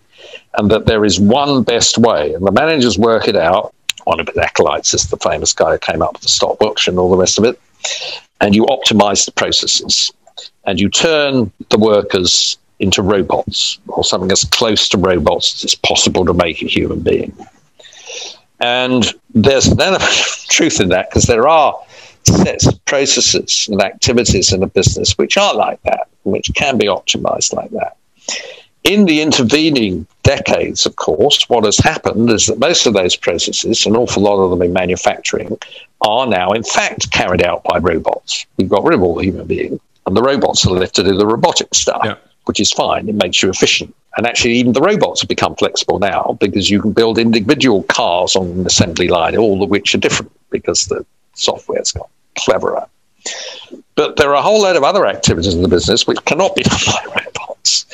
and 0.58 0.72
that 0.72 0.86
there 0.86 1.06
is 1.06 1.20
one 1.20 1.64
best 1.64 1.98
way. 1.98 2.34
And 2.34 2.46
the 2.46 2.52
managers 2.52 2.98
work 2.98 3.28
it 3.28 3.36
out. 3.36 3.74
One 4.06 4.20
of 4.20 4.28
his 4.28 4.38
acolytes 4.38 4.94
is 4.94 5.08
the 5.08 5.18
famous 5.18 5.54
guy 5.54 5.72
who 5.72 5.78
came 5.80 6.02
up 6.02 6.14
with 6.14 6.22
the 6.22 6.30
stopwatch 6.30 6.88
and 6.88 6.98
all 6.98 7.10
the 7.10 7.18
rest 7.18 7.38
of 7.38 7.44
it. 7.44 7.60
And 8.42 8.56
you 8.56 8.66
optimize 8.66 9.26
the 9.26 9.32
processes 9.34 10.12
and 10.66 10.80
you 10.80 10.90
turn 10.90 11.52
the 11.70 11.78
workers 11.78 12.58
into 12.80 13.02
robots 13.02 13.80
or 13.88 14.04
something 14.04 14.32
as 14.32 14.44
close 14.46 14.88
to 14.90 14.98
robots 14.98 15.56
as 15.56 15.64
it's 15.66 15.76
possible 15.76 16.26
to 16.26 16.34
make 16.34 16.62
a 16.62 16.66
human 16.68 17.02
being. 17.02 17.36
And 18.60 19.06
there's 19.34 19.68
an 19.68 19.80
element 19.80 20.04
of 20.04 20.46
truth 20.50 20.80
in 20.80 20.90
that 20.90 21.10
because 21.10 21.26
there 21.26 21.48
are 21.48 21.80
sets 22.24 22.68
of 22.68 22.84
processes 22.86 23.68
and 23.72 23.82
activities 23.82 24.54
in 24.54 24.64
a 24.64 24.68
business 24.68 25.18
which 25.18 25.38
are 25.38 25.56
like 25.56 25.82
that, 25.84 26.08
which 26.24 26.52
can 26.56 26.78
be 26.78 26.86
optimized 26.86 27.54
like 27.54 27.72
that. 27.72 27.96
In 28.84 29.06
the 29.06 29.22
intervening 29.22 30.08
decades, 30.24 30.86
of 30.86 30.96
course, 30.96 31.48
what 31.50 31.66
has 31.66 31.78
happened 31.78 32.30
is 32.30 32.48
that 32.48 32.60
most 32.60 32.86
of 32.86 32.94
those 32.94 33.16
processes, 33.16 33.86
an 33.86 33.96
awful 33.96 34.24
lot 34.24 34.42
of 34.42 34.52
them 34.52 34.62
in 34.62 34.74
manufacturing, 34.74 35.58
are 36.02 36.26
now 36.26 36.52
in 36.52 36.64
fact 36.64 37.12
carried 37.12 37.44
out 37.44 37.64
by 37.64 37.78
robots. 37.78 38.46
We've 38.58 38.70
got 38.70 38.84
rid 38.84 38.96
of 38.96 39.04
all 39.04 39.16
the 39.16 39.26
human 39.26 39.48
being, 39.48 39.80
and 40.10 40.18
the 40.18 40.22
robots 40.24 40.66
are 40.66 40.72
left 40.72 40.96
to 40.96 41.04
do 41.04 41.16
the 41.16 41.26
robotic 41.26 41.74
stuff, 41.74 42.02
Yeah. 42.04 42.16
which 42.46 42.60
is 42.60 42.72
fine. 42.74 43.08
It 43.08 43.16
makes 43.16 43.42
you 43.44 43.50
efficient. 43.50 43.94
And 44.18 44.26
actually, 44.26 44.54
even 44.56 44.74
the 44.74 44.82
robots 44.82 45.22
have 45.22 45.30
become 45.30 45.56
flexible 45.56 46.00
now 46.00 46.36
because 46.42 46.70
you 46.70 46.82
can 46.82 46.92
build 46.92 47.20
individual 47.20 47.84
cars 47.84 48.36
on 48.36 48.48
an 48.48 48.66
assembly 48.66 49.08
line, 49.08 49.38
all 49.38 49.62
of 49.64 49.70
which 49.70 49.94
are 49.94 50.00
different 50.00 50.32
because 50.50 50.86
the 50.86 51.06
software's 51.36 51.92
got 51.92 52.10
cleverer. 52.38 52.86
But 53.96 54.16
there 54.16 54.30
are 54.32 54.36
a 54.36 54.42
whole 54.42 54.62
load 54.62 54.76
of 54.76 54.84
other 54.84 55.06
activities 55.06 55.54
in 55.54 55.62
the 55.62 55.68
business 55.68 56.08
which 56.08 56.24
cannot 56.26 56.56
be 56.56 56.64
done 56.72 56.80
by 56.88 57.04
robots, 57.24 57.86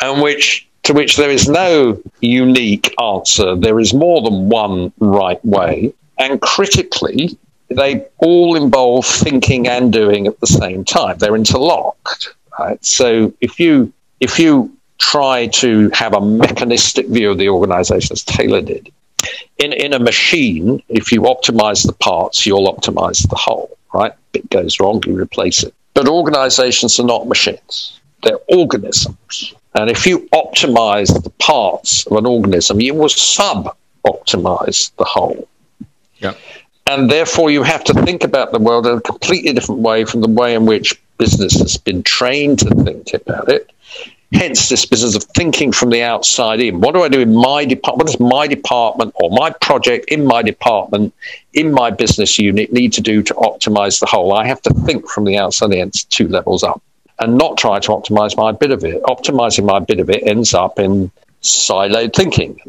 and 0.00 0.20
which 0.22 0.68
to 0.82 0.92
which 0.92 1.16
there 1.16 1.30
is 1.30 1.48
no 1.48 2.00
unique 2.20 2.94
answer. 3.00 3.54
There 3.56 3.80
is 3.80 3.94
more 3.94 4.20
than 4.20 4.48
one 4.50 4.92
right 4.98 5.42
way, 5.44 5.94
and 6.18 6.40
critically, 6.40 7.38
they 7.76 8.06
all 8.18 8.56
involve 8.56 9.06
thinking 9.06 9.68
and 9.68 9.92
doing 9.92 10.26
at 10.26 10.38
the 10.40 10.46
same 10.46 10.84
time. 10.84 11.18
They're 11.18 11.36
interlocked, 11.36 12.34
right? 12.58 12.82
So 12.84 13.32
if 13.40 13.58
you 13.60 13.92
if 14.20 14.38
you 14.38 14.76
try 14.98 15.48
to 15.48 15.90
have 15.90 16.14
a 16.14 16.20
mechanistic 16.20 17.08
view 17.08 17.30
of 17.30 17.38
the 17.38 17.48
organization 17.48 18.12
as 18.12 18.22
Taylor 18.22 18.62
did, 18.62 18.92
in, 19.58 19.72
in 19.72 19.92
a 19.92 19.98
machine, 19.98 20.82
if 20.88 21.12
you 21.12 21.22
optimize 21.22 21.84
the 21.86 21.92
parts, 21.92 22.46
you'll 22.46 22.72
optimize 22.72 23.28
the 23.28 23.36
whole, 23.36 23.76
right? 23.92 24.12
Bit 24.32 24.48
goes 24.50 24.78
wrong, 24.78 25.02
you 25.06 25.18
replace 25.18 25.62
it. 25.62 25.74
But 25.94 26.08
organizations 26.08 26.98
are 26.98 27.04
not 27.04 27.28
machines, 27.28 28.00
they're 28.22 28.38
organisms. 28.48 29.54
And 29.74 29.90
if 29.90 30.06
you 30.06 30.28
optimize 30.34 31.22
the 31.22 31.30
parts 31.30 32.06
of 32.06 32.16
an 32.16 32.26
organism, 32.26 32.80
you 32.80 32.94
will 32.94 33.08
sub 33.08 33.74
optimize 34.06 34.94
the 34.96 35.04
whole. 35.04 35.48
Yeah. 36.18 36.34
And 36.92 37.10
therefore, 37.10 37.50
you 37.50 37.62
have 37.62 37.84
to 37.84 37.94
think 37.94 38.22
about 38.22 38.52
the 38.52 38.58
world 38.58 38.86
in 38.86 38.98
a 38.98 39.00
completely 39.00 39.54
different 39.54 39.80
way 39.80 40.04
from 40.04 40.20
the 40.20 40.28
way 40.28 40.54
in 40.54 40.66
which 40.66 41.00
business 41.16 41.58
has 41.58 41.78
been 41.78 42.02
trained 42.02 42.58
to 42.58 42.74
think 42.84 43.14
about 43.14 43.48
it. 43.48 43.72
Hence, 44.34 44.68
this 44.68 44.84
business 44.84 45.16
of 45.16 45.24
thinking 45.24 45.72
from 45.72 45.88
the 45.88 46.02
outside 46.02 46.60
in. 46.60 46.82
What 46.82 46.94
do 46.94 47.02
I 47.02 47.08
do 47.08 47.20
in 47.20 47.34
my 47.34 47.64
department? 47.64 47.98
What 47.98 48.06
does 48.12 48.20
my 48.20 48.46
department 48.46 49.14
or 49.14 49.30
my 49.30 49.48
project 49.50 50.04
in 50.08 50.26
my 50.26 50.42
department, 50.42 51.14
in 51.54 51.72
my 51.72 51.90
business 51.90 52.38
unit, 52.38 52.74
need 52.74 52.92
to 52.92 53.00
do 53.00 53.22
to 53.22 53.34
optimize 53.34 53.98
the 53.98 54.06
whole? 54.06 54.34
I 54.34 54.46
have 54.46 54.60
to 54.62 54.74
think 54.84 55.08
from 55.08 55.24
the 55.24 55.38
outside 55.38 55.72
in, 55.72 55.90
two 56.10 56.28
levels 56.28 56.62
up, 56.62 56.82
and 57.20 57.38
not 57.38 57.56
try 57.56 57.78
to 57.80 57.88
optimize 57.88 58.36
my 58.36 58.52
bit 58.52 58.70
of 58.70 58.84
it. 58.84 59.02
Optimizing 59.04 59.64
my 59.64 59.78
bit 59.78 59.98
of 59.98 60.10
it 60.10 60.22
ends 60.26 60.52
up 60.52 60.78
in 60.78 61.10
siloed 61.42 62.14
thinking. 62.14 62.60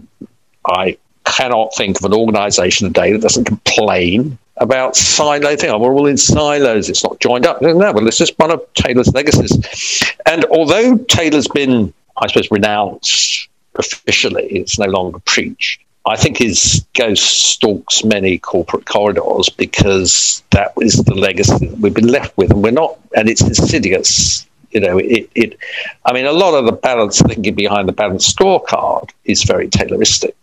I 0.65 0.97
cannot 1.25 1.73
think 1.75 1.97
of 1.97 2.05
an 2.05 2.13
organization 2.13 2.88
today 2.88 3.13
that 3.13 3.21
doesn't 3.21 3.45
complain 3.45 4.38
about 4.57 4.95
silo 4.95 5.55
thing. 5.55 5.69
Oh, 5.69 5.79
we're 5.79 5.93
all 5.93 6.05
in 6.05 6.17
silos. 6.17 6.89
It's 6.89 7.03
not 7.03 7.19
joined 7.19 7.45
up. 7.45 7.62
No, 7.62 7.73
well, 7.73 8.07
it's 8.07 8.17
just 8.17 8.38
one 8.38 8.51
of 8.51 8.62
Taylor's 8.73 9.12
legacies. 9.13 10.03
And 10.25 10.45
although 10.45 10.97
Taylor's 10.97 11.47
been, 11.47 11.93
I 12.17 12.27
suppose, 12.27 12.49
renounced 12.51 13.49
officially, 13.75 14.45
it's 14.47 14.77
no 14.77 14.86
longer 14.86 15.19
preached. 15.19 15.81
I 16.05 16.17
think 16.17 16.38
his 16.38 16.86
ghost 16.95 17.23
stalks 17.23 18.03
many 18.03 18.38
corporate 18.38 18.86
corridors 18.86 19.49
because 19.49 20.43
that 20.51 20.73
is 20.81 20.97
the 20.97 21.15
legacy 21.15 21.67
that 21.67 21.79
we've 21.79 21.93
been 21.93 22.07
left 22.07 22.36
with, 22.38 22.51
and 22.51 22.62
we're 22.62 22.71
not. 22.71 22.99
And 23.15 23.29
it's 23.29 23.41
insidious. 23.41 24.45
You 24.71 24.81
know, 24.81 24.97
it. 24.97 25.29
it 25.33 25.57
I 26.05 26.12
mean, 26.13 26.25
a 26.25 26.33
lot 26.33 26.55
of 26.55 26.65
the 26.65 26.73
balance 26.73 27.21
thinking 27.21 27.55
behind 27.55 27.88
the 27.88 27.93
balanced 27.93 28.36
scorecard 28.38 29.12
is 29.23 29.43
very 29.43 29.69
Tayloristic, 29.69 30.33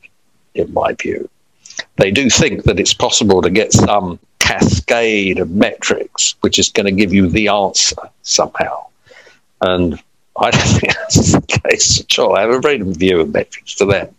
in 0.54 0.72
my 0.72 0.92
view 0.94 1.28
they 1.96 2.10
do 2.10 2.30
think 2.30 2.64
that 2.64 2.80
it's 2.80 2.94
possible 2.94 3.42
to 3.42 3.50
get 3.50 3.72
some 3.72 4.18
cascade 4.38 5.38
of 5.38 5.50
metrics 5.50 6.34
which 6.40 6.58
is 6.58 6.68
going 6.68 6.86
to 6.86 6.92
give 6.92 7.12
you 7.12 7.28
the 7.28 7.48
answer 7.48 7.96
somehow. 8.22 8.86
And 9.60 10.02
I 10.36 10.50
don't 10.50 10.60
think 10.78 10.94
that's 10.94 11.32
the 11.32 11.60
case 11.68 12.00
at 12.00 12.18
all. 12.18 12.36
I 12.36 12.42
have 12.42 12.50
a 12.50 12.60
very 12.60 12.78
different 12.78 12.98
view 12.98 13.20
of 13.20 13.32
metrics 13.32 13.74
to 13.76 13.84
them. 13.84 14.14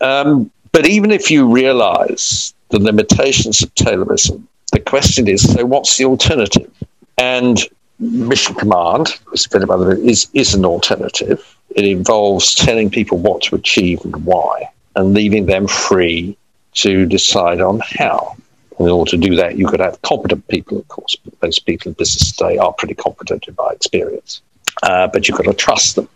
Um, 0.00 0.50
but 0.72 0.86
even 0.86 1.10
if 1.10 1.30
you 1.30 1.50
realize 1.50 2.54
the 2.70 2.78
limitations 2.78 3.62
of 3.62 3.74
Taylorism, 3.74 4.42
the 4.72 4.80
question 4.80 5.28
is 5.28 5.52
so 5.52 5.64
what's 5.64 5.96
the 5.96 6.04
alternative? 6.04 6.70
And 7.16 7.58
Mission 8.00 8.56
Command, 8.56 9.18
is, 9.32 10.28
is 10.34 10.54
an 10.54 10.64
alternative. 10.64 11.56
It 11.70 11.84
involves 11.84 12.54
telling 12.54 12.90
people 12.90 13.18
what 13.18 13.42
to 13.42 13.54
achieve 13.54 14.04
and 14.04 14.24
why, 14.26 14.68
and 14.96 15.14
leaving 15.14 15.46
them 15.46 15.66
free 15.66 16.36
to 16.74 17.06
decide 17.06 17.60
on 17.60 17.80
how. 17.84 18.36
In 18.78 18.88
order 18.88 19.12
to 19.12 19.16
do 19.16 19.36
that, 19.36 19.56
you 19.56 19.66
could 19.68 19.80
have 19.80 20.02
competent 20.02 20.46
people, 20.48 20.78
of 20.78 20.88
course. 20.88 21.16
But 21.24 21.34
most 21.42 21.60
people 21.60 21.90
in 21.90 21.94
business 21.94 22.32
today 22.32 22.58
are 22.58 22.72
pretty 22.72 22.94
competent 22.94 23.46
in 23.46 23.54
my 23.56 23.70
experience. 23.70 24.42
Uh, 24.82 25.06
but 25.06 25.28
you've 25.28 25.36
got 25.36 25.44
to 25.44 25.54
trust 25.54 25.94
them. 25.94 26.08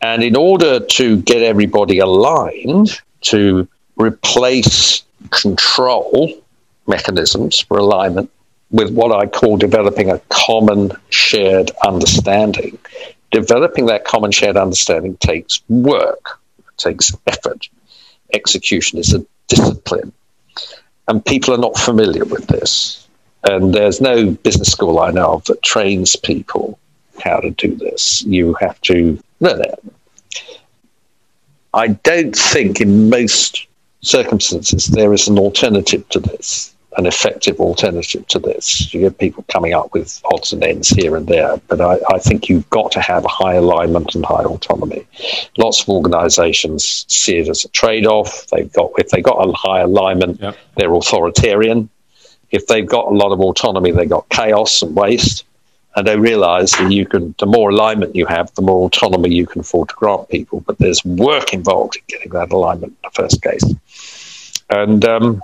And 0.00 0.22
in 0.22 0.36
order 0.36 0.78
to 0.78 1.20
get 1.22 1.42
everybody 1.42 1.98
aligned 1.98 3.00
to 3.22 3.66
replace 3.96 5.02
control 5.30 6.32
mechanisms 6.86 7.60
for 7.60 7.78
alignment 7.78 8.30
with 8.70 8.92
what 8.92 9.12
I 9.12 9.26
call 9.26 9.56
developing 9.56 10.10
a 10.10 10.20
common 10.28 10.92
shared 11.10 11.70
understanding, 11.84 12.78
developing 13.30 13.86
that 13.86 14.04
common 14.04 14.30
shared 14.30 14.56
understanding 14.56 15.16
takes 15.16 15.62
work, 15.68 16.40
takes 16.76 17.16
effort. 17.26 17.68
Execution 18.32 18.98
is 18.98 19.14
a 19.14 19.24
discipline. 19.48 20.12
And 21.08 21.24
people 21.24 21.54
are 21.54 21.58
not 21.58 21.78
familiar 21.78 22.24
with 22.24 22.46
this. 22.48 23.06
And 23.44 23.72
there's 23.72 24.00
no 24.00 24.30
business 24.30 24.72
school 24.72 24.98
I 24.98 25.10
know 25.12 25.34
of 25.34 25.44
that 25.44 25.62
trains 25.62 26.16
people 26.16 26.78
how 27.22 27.38
to 27.40 27.50
do 27.50 27.74
this. 27.76 28.22
You 28.22 28.54
have 28.54 28.80
to 28.82 29.18
learn 29.40 29.60
it. 29.60 29.82
I 31.74 31.88
don't 31.88 32.34
think 32.34 32.80
in 32.80 33.10
most 33.10 33.66
circumstances 34.00 34.86
there 34.86 35.12
is 35.12 35.28
an 35.28 35.38
alternative 35.38 36.08
to 36.10 36.20
this, 36.20 36.74
an 36.96 37.06
effective 37.06 37.60
alternative 37.60 38.26
to 38.28 38.38
this. 38.38 38.92
You 38.94 39.00
get 39.00 39.18
people 39.18 39.44
coming 39.52 39.74
up 39.74 39.92
with 39.92 40.20
odds 40.32 40.52
and 40.52 40.64
ends 40.64 40.88
here 40.88 41.14
and 41.16 41.26
there, 41.26 41.58
but 41.68 41.80
I, 41.80 41.98
I 42.10 42.18
think 42.18 42.48
you've 42.48 42.68
got 42.70 42.90
to 42.92 43.00
have 43.00 43.24
a 43.24 43.28
high 43.28 43.54
alignment 43.54 44.14
and 44.14 44.24
high 44.24 44.44
autonomy. 44.44 45.06
Lots 45.58 45.82
of 45.82 45.88
organizations 45.90 47.04
see 47.08 47.36
it 47.38 47.48
as 47.48 47.64
a 47.64 47.68
trade 47.68 48.06
off. 48.06 48.46
They've 48.48 48.72
got 48.72 48.92
if 48.98 49.10
they 49.10 49.20
got 49.20 49.46
a 49.46 49.52
high 49.52 49.80
alignment, 49.80 50.40
Yep. 50.40 50.56
they're 50.76 50.94
authoritarian. 50.94 51.88
if 52.52 52.66
they've 52.68 52.86
got 52.86 53.06
a 53.06 53.14
lot 53.14 53.32
of 53.32 53.40
autonomy, 53.40 53.90
they've 53.90 54.08
got 54.08 54.28
chaos 54.30 54.80
and 54.82 54.94
waste. 54.96 55.44
And 55.96 56.06
they 56.06 56.16
realize 56.18 56.70
that 56.72 56.92
you 56.92 57.06
can, 57.06 57.34
the 57.38 57.46
more 57.46 57.70
alignment 57.70 58.14
you 58.14 58.26
have, 58.26 58.54
the 58.54 58.62
more 58.62 58.86
autonomy 58.86 59.34
you 59.34 59.46
can 59.46 59.60
afford 59.62 59.88
to 59.88 59.94
grant 59.96 60.28
people. 60.28 60.60
But 60.60 60.78
there's 60.78 61.02
work 61.04 61.52
involved 61.54 61.96
in 61.96 62.02
getting 62.06 62.32
that 62.32 62.52
alignment 62.52 62.92
in 62.92 62.98
the 63.02 63.10
first 63.10 63.42
case. 63.42 63.64
And 64.70 65.04
um, 65.06 65.42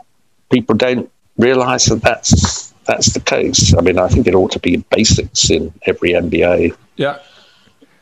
people 0.50 0.74
don't 0.76 1.10
realize 1.38 1.86
that 1.86 2.02
that's, 2.02 2.72
that's 2.86 3.12
the 3.12 3.20
case. 3.20 3.74
I 3.76 3.80
mean, 3.80 3.98
I 3.98 4.08
think 4.08 4.26
it 4.26 4.34
ought 4.34 4.52
to 4.52 4.58
be 4.60 4.76
basics 4.90 5.50
in 5.50 5.72
every 5.86 6.10
MBA. 6.10 6.76
Yeah. 6.96 7.18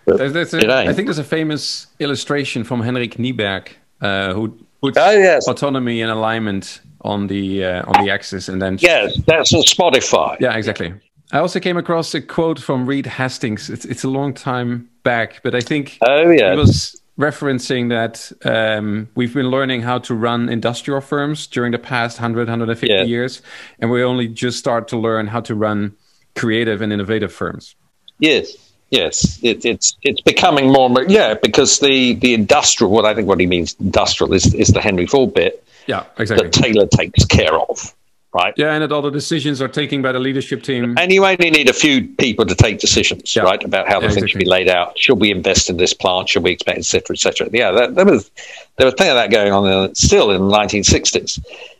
There's, 0.06 0.32
there's 0.32 0.54
a, 0.54 0.58
it. 0.58 0.70
I 0.70 0.92
think 0.92 1.06
there's 1.06 1.18
a 1.18 1.24
famous 1.24 1.86
illustration 2.00 2.64
from 2.64 2.80
Henrik 2.82 3.14
Kniberg 3.14 3.68
uh, 4.00 4.32
who 4.34 4.48
puts 4.80 4.98
Oh, 4.98 5.10
yes. 5.10 5.46
autonomy 5.46 6.02
and 6.02 6.10
alignment 6.10 6.80
on 7.02 7.28
the 7.28 7.64
uh, 7.64 7.82
on 7.86 8.04
the 8.04 8.10
axis, 8.10 8.48
and 8.48 8.60
then 8.60 8.76
Yes, 8.80 9.16
that's 9.26 9.54
on 9.54 9.62
Spotify. 9.62 10.36
yeah, 10.40 10.56
exactly. 10.56 10.92
I 11.32 11.38
also 11.38 11.60
came 11.60 11.76
across 11.76 12.12
a 12.14 12.20
quote 12.20 12.58
from 12.58 12.86
Reed 12.86 13.06
Hastings. 13.06 13.70
It's 13.70 13.84
it's 13.84 14.02
a 14.04 14.08
long 14.08 14.34
time 14.34 14.88
back, 15.04 15.40
but 15.44 15.54
I 15.54 15.60
think 15.60 15.96
Oh, 16.08 16.28
yeah. 16.30 16.50
he 16.52 16.56
was 16.58 16.99
referencing 17.20 17.90
that 17.90 18.32
um, 18.44 19.08
we've 19.14 19.34
been 19.34 19.50
learning 19.50 19.82
how 19.82 19.98
to 19.98 20.14
run 20.14 20.48
industrial 20.48 21.00
firms 21.00 21.46
during 21.46 21.72
the 21.72 21.78
past 21.78 22.18
100 22.18 22.48
150 22.48 22.86
Yeah. 22.88 23.02
years 23.04 23.42
and 23.78 23.90
we 23.90 24.02
only 24.02 24.26
just 24.28 24.58
start 24.58 24.88
to 24.88 24.96
learn 24.96 25.26
how 25.26 25.40
to 25.42 25.54
run 25.54 25.92
creative 26.34 26.80
and 26.82 26.92
innovative 26.92 27.32
firms 27.32 27.74
Yes, 28.18 28.56
yes, 28.90 29.38
it, 29.42 29.64
it's 29.64 29.96
it's 30.02 30.20
becoming 30.22 30.70
more. 30.72 30.86
and 30.86 30.94
more- 30.94 31.04
Yeah, 31.08 31.34
because 31.42 31.78
the 31.80 32.14
the 32.14 32.34
industrial. 32.34 32.90
What 32.92 33.06
I 33.06 33.14
think 33.14 33.26
what 33.28 33.40
he 33.40 33.46
means 33.46 33.74
industrial 33.80 34.34
is 34.34 34.52
is 34.54 34.68
the 34.68 34.80
Henry 34.82 35.06
Ford 35.06 35.32
bit 35.32 35.64
yeah 35.86 36.04
exactly 36.18 36.48
that 36.48 36.52
Taylor 36.52 36.86
takes 36.86 37.24
care 37.24 37.54
of, 37.54 37.94
right? 38.32 38.54
yeah 38.56 38.72
and 38.72 38.82
that 38.82 38.92
all 38.92 39.02
the 39.02 39.10
decisions 39.10 39.60
are 39.60 39.68
taken 39.68 40.02
by 40.02 40.12
the 40.12 40.18
leadership 40.18 40.62
team 40.62 40.96
And 40.98 41.12
you 41.12 41.24
only 41.24 41.50
need 41.50 41.68
a 41.68 41.72
few 41.72 42.06
people 42.06 42.46
to 42.46 42.54
take 42.54 42.78
decisions, 42.78 43.34
Yeah. 43.34 43.42
right, 43.42 43.62
about 43.62 43.88
how 43.88 44.00
the 44.00 44.06
Yeah, 44.06 44.12
things 44.12 44.30
should 44.30 44.38
be 44.38 44.44
laid 44.44 44.68
out. 44.68 44.98
Should 44.98 45.18
we 45.20 45.30
invest 45.30 45.68
in 45.70 45.76
this 45.76 45.92
plant? 45.94 46.28
Should 46.28 46.42
we 46.44 46.52
expect, 46.52 46.78
et 46.78 46.84
cetera, 46.84 47.14
et 47.14 47.18
cetera? 47.18 47.48
Yeah, 47.52 47.70
that, 47.72 47.94
there 47.94 48.04
was 48.04 48.30
there 48.76 48.86
was 48.86 48.94
plenty 48.94 49.10
of 49.10 49.16
that 49.16 49.30
going 49.30 49.52
on 49.52 49.66
in, 49.70 49.94
still 49.94 50.30
in 50.30 50.40
the 50.48 50.56
1960s. 50.56 51.38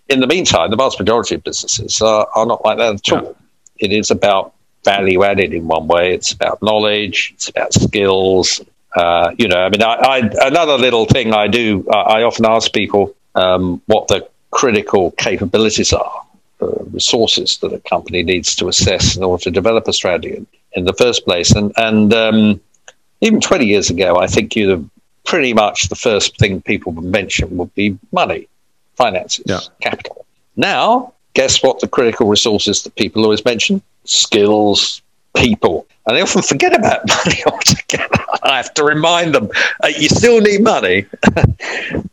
In 0.08 0.20
the 0.20 0.26
meantime, 0.26 0.70
the 0.70 0.76
vast 0.76 0.98
majority 0.98 1.34
of 1.36 1.44
businesses 1.44 2.02
are, 2.02 2.26
are 2.34 2.46
not 2.46 2.64
like 2.64 2.78
that 2.78 2.94
at 2.94 3.08
Yeah. 3.08 3.20
all. 3.20 3.36
It 3.78 3.92
is 3.92 4.10
about 4.10 4.52
value 4.84 5.22
added 5.24 5.54
in 5.54 5.66
one 5.68 5.86
way. 5.86 6.12
It's 6.14 6.32
about 6.32 6.62
knowledge. 6.62 7.30
It's 7.34 7.48
about 7.48 7.72
skills. 7.72 8.60
Uh, 8.96 9.30
you 9.38 9.46
know, 9.46 9.58
I 9.58 9.68
mean, 9.68 9.82
I, 9.82 9.94
I, 9.94 10.18
another 10.48 10.76
little 10.76 11.06
thing 11.06 11.32
I 11.32 11.46
do. 11.46 11.86
I, 11.92 11.98
I 12.18 12.22
often 12.24 12.44
ask 12.44 12.72
people 12.72 13.14
um, 13.36 13.80
what 13.86 14.08
the 14.08 14.28
critical 14.50 15.12
capabilities 15.12 15.92
are 15.92 16.22
resources 16.92 17.58
that 17.58 17.72
a 17.72 17.80
company 17.80 18.22
needs 18.22 18.54
to 18.56 18.68
assess 18.68 19.16
in 19.16 19.22
order 19.22 19.42
to 19.44 19.50
develop 19.50 19.88
a 19.88 19.92
strategy 19.92 20.44
in, 20.72 20.84
the 20.84 20.92
first 20.94 21.24
place. 21.24 21.50
And 21.52 21.72
and 21.76 22.12
um, 22.14 22.60
even 23.20 23.40
20 23.40 23.66
years 23.66 23.90
ago, 23.90 24.16
I 24.16 24.26
think 24.26 24.56
you'd 24.56 24.70
have 24.70 24.84
pretty 25.26 25.52
much 25.52 25.88
the 25.88 25.94
first 25.96 26.38
thing 26.38 26.60
people 26.62 26.92
would 26.92 27.04
mention 27.04 27.56
would 27.56 27.74
be 27.74 27.98
money, 28.12 28.48
finances, 28.96 29.44
Yeah. 29.46 29.60
capital. 29.80 30.24
Now, 30.56 31.12
guess 31.34 31.62
what 31.62 31.80
the 31.80 31.88
critical 31.88 32.26
resources 32.26 32.82
that 32.82 32.94
people 32.96 33.24
always 33.24 33.44
mention? 33.44 33.82
Skills, 34.04 35.02
people. 35.34 35.86
And 36.06 36.16
they 36.16 36.22
often 36.22 36.42
forget 36.42 36.74
about 36.74 37.06
money 37.24 37.38
altogether. 37.46 38.24
I 38.42 38.56
have 38.56 38.74
to 38.74 38.84
remind 38.84 39.34
them, 39.34 39.50
uh, 39.84 39.88
you 39.88 40.08
still 40.08 40.40
need 40.40 40.62
money. 40.62 41.06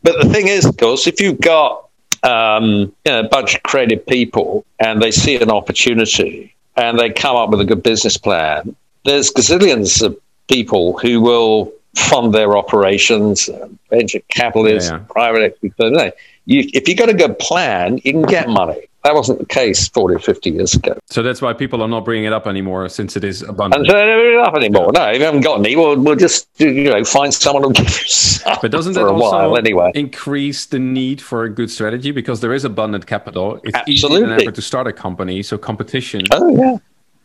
but 0.02 0.22
the 0.22 0.28
thing 0.30 0.48
is, 0.48 0.64
of 0.66 0.76
course, 0.76 1.06
if 1.06 1.20
you've 1.20 1.40
got 1.40 1.87
um, 2.22 2.92
you 3.04 3.12
know, 3.12 3.20
a 3.20 3.28
bunch 3.28 3.54
of 3.54 3.62
creative 3.62 4.04
people 4.06 4.64
and 4.78 5.00
they 5.02 5.10
see 5.10 5.36
an 5.36 5.50
opportunity 5.50 6.54
and 6.76 6.98
they 6.98 7.10
come 7.10 7.36
up 7.36 7.50
with 7.50 7.60
a 7.60 7.64
good 7.64 7.82
business 7.82 8.16
plan, 8.16 8.74
there's 9.04 9.30
gazillions 9.30 10.02
of 10.02 10.18
people 10.48 10.98
who 10.98 11.20
will 11.20 11.72
fund 11.96 12.32
their 12.32 12.56
operations, 12.56 13.48
uh, 13.48 13.68
venture 13.90 14.20
capitalists, 14.28 14.90
Yeah, 14.90 14.98
private 15.10 15.56
equity. 15.62 16.12
You, 16.46 16.68
if 16.72 16.88
you've 16.88 16.98
got 16.98 17.08
a 17.08 17.14
good 17.14 17.38
plan, 17.38 17.98
you 18.04 18.12
can 18.12 18.22
get 18.22 18.48
money. 18.48 18.88
That 19.08 19.14
wasn't 19.14 19.38
the 19.38 19.46
case 19.46 19.88
40 19.88 20.16
or 20.16 20.18
50 20.18 20.50
years 20.50 20.74
ago. 20.74 20.98
so 21.06 21.22
that's 21.22 21.40
why 21.40 21.54
people 21.54 21.80
are 21.82 21.88
not 21.88 22.04
bringing 22.04 22.26
it 22.26 22.32
up 22.34 22.46
anymore 22.46 22.86
since 22.90 23.16
it 23.16 23.24
is 23.24 23.40
abundant. 23.40 23.80
And 23.80 23.90
so 23.90 23.96
they 23.96 24.04
don't 24.04 24.20
bring 24.20 24.38
it 24.38 24.46
up 24.46 24.54
anymore. 24.54 24.92
No, 24.92 25.08
if 25.08 25.16
you 25.18 25.24
haven't 25.24 25.40
got 25.40 25.60
any, 25.60 25.76
we'll, 25.76 25.98
we'll 25.98 26.14
just 26.14 26.46
you 26.58 26.84
know 26.84 27.02
find 27.04 27.32
someone 27.32 27.62
who'll 27.62 27.72
give 27.72 27.86
you 27.88 28.06
some 28.08 28.58
but 28.62 28.70
doesn't 28.70 28.92
that 28.92 29.04
a 29.06 29.08
also 29.10 29.30
while 29.30 29.56
anyway. 29.56 29.90
increase 29.94 30.66
the 30.66 30.78
need 30.78 31.22
for 31.22 31.44
a 31.44 31.48
good 31.48 31.70
strategy 31.70 32.10
because 32.10 32.40
there 32.40 32.52
is 32.52 32.66
abundant 32.66 33.06
capital 33.06 33.58
it's 33.64 33.88
easier 33.88 34.20
than 34.20 34.30
ever 34.40 34.52
to 34.52 34.60
start 34.60 34.86
a 34.86 34.92
company 34.92 35.42
so 35.42 35.56
competition 35.56 36.20
Oh 36.32 36.48
yeah, 36.54 36.76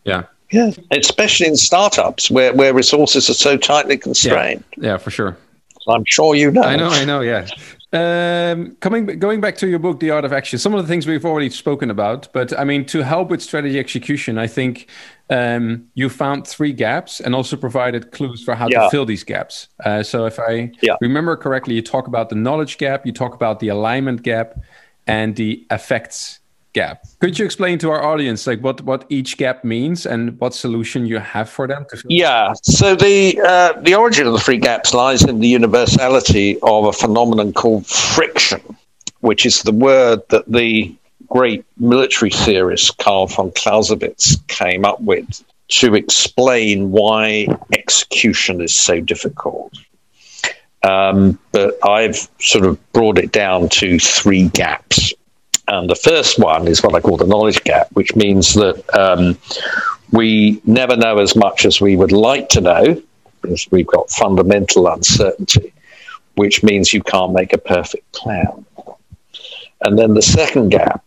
yeah 0.05 0.23
yeah. 0.51 0.71
Especially 0.91 1.47
in 1.47 1.57
startups 1.57 2.31
where, 2.31 2.53
where 2.53 2.73
resources 2.73 3.29
are 3.29 3.33
so 3.33 3.57
tightly 3.57 3.97
constrained. 3.97 4.63
yeah 4.77 4.95
for 4.97 5.11
sure 5.11 5.35
I'm 5.87 6.05
sure 6.05 6.33
you 6.35 6.49
know. 6.49 6.61
I 6.61 6.77
know, 6.77 6.87
I 6.87 7.03
know, 7.03 7.19
yeah. 7.19 7.45
Um, 7.93 8.75
coming, 8.79 9.05
going 9.19 9.39
back 9.39 9.55
to 9.57 9.67
your 9.67 9.77
book, 9.77 9.99
The 9.99 10.09
Art 10.09 10.25
of 10.25 10.33
Action. 10.33 10.57
Some 10.57 10.73
of 10.73 10.81
the 10.81 10.87
things 10.87 11.05
we've 11.05 11.25
already 11.25 11.51
spoken 11.51 11.91
about, 11.91 12.27
but 12.33 12.57
I 12.59 12.63
mean, 12.63 12.85
to 12.87 13.03
help 13.03 13.29
with 13.29 13.39
strategy 13.39 13.77
execution, 13.77 14.39
I 14.39 14.47
think 14.47 14.89
um, 15.29 15.85
you 15.93 16.09
found 16.09 16.47
three 16.47 16.73
gaps 16.73 17.19
and 17.19 17.35
also 17.35 17.55
provided 17.55 18.11
clues 18.11 18.43
for 18.43 18.55
how 18.55 18.67
Yeah. 18.67 18.79
to 18.85 18.89
fill 18.89 19.05
these 19.05 19.23
gaps. 19.23 19.67
Uh, 19.85 20.01
so, 20.01 20.25
if 20.25 20.39
I 20.39 20.71
Yeah. 20.81 20.95
remember 21.01 21.35
correctly, 21.37 21.75
you 21.75 21.83
talk 21.83 22.07
about 22.07 22.29
the 22.29 22.35
knowledge 22.35 22.79
gap, 22.79 23.05
you 23.05 23.11
talk 23.11 23.35
about 23.35 23.59
the 23.59 23.67
alignment 23.67 24.23
gap, 24.23 24.55
and 25.05 25.35
the 25.35 25.63
effects 25.69 26.39
gap. 26.73 27.03
Could 27.19 27.39
you 27.39 27.45
explain 27.45 27.77
to 27.79 27.89
our 27.91 28.03
audience 28.03 28.45
like 28.45 28.61
what 28.61 28.81
what 28.81 29.05
each 29.09 29.37
gap 29.37 29.63
means 29.63 30.05
and 30.05 30.39
what 30.39 30.53
solution 30.53 31.05
you 31.05 31.19
have 31.19 31.49
for 31.49 31.67
them? 31.67 31.85
Yeah. 32.07 32.53
So 32.63 32.95
the 32.95 33.39
uh, 33.41 33.79
the 33.81 33.95
origin 33.95 34.27
of 34.27 34.33
the 34.33 34.39
three 34.39 34.57
gaps 34.57 34.93
lies 34.93 35.23
in 35.23 35.39
the 35.39 35.47
universality 35.47 36.59
of 36.61 36.85
a 36.85 36.93
phenomenon 36.93 37.53
called 37.53 37.87
friction, 37.87 38.61
which 39.21 39.45
is 39.45 39.61
the 39.61 39.71
word 39.71 40.21
that 40.29 40.51
the 40.51 40.95
great 41.27 41.65
military 41.77 42.31
theorist 42.31 42.97
Karl 42.97 43.27
von 43.27 43.51
Clausewitz 43.55 44.37
came 44.47 44.85
up 44.85 44.99
with 45.01 45.43
to 45.69 45.95
explain 45.95 46.91
why 46.91 47.47
execution 47.73 48.61
is 48.61 48.73
so 48.73 48.99
difficult. 48.99 49.73
Um, 50.83 51.39
but 51.51 51.75
I've 51.87 52.27
sort 52.39 52.65
of 52.65 52.77
brought 52.91 53.17
it 53.17 53.31
down 53.31 53.69
to 53.69 53.97
three 53.99 54.49
gaps. 54.49 55.13
And 55.67 55.89
the 55.89 55.95
first 55.95 56.39
one 56.39 56.67
is 56.67 56.83
what 56.83 56.95
I 56.95 56.99
call 56.99 57.17
the 57.17 57.27
knowledge 57.27 57.63
gap, 57.63 57.87
which 57.93 58.15
means 58.15 58.53
that 58.55 58.83
um, 58.97 59.37
we 60.11 60.61
never 60.65 60.95
know 60.95 61.19
as 61.19 61.35
much 61.35 61.65
as 61.65 61.79
we 61.79 61.95
would 61.95 62.11
like 62.11 62.49
to 62.49 62.61
know 62.61 63.01
because 63.41 63.67
we've 63.71 63.87
got 63.87 64.09
fundamental 64.09 64.87
uncertainty, 64.87 65.73
which 66.35 66.63
means 66.63 66.93
you 66.93 67.03
can't 67.03 67.33
make 67.33 67.53
a 67.53 67.57
perfect 67.57 68.09
plan. 68.13 68.65
And 69.81 69.99
then 69.99 70.13
the 70.13 70.21
second 70.21 70.69
gap 70.69 71.03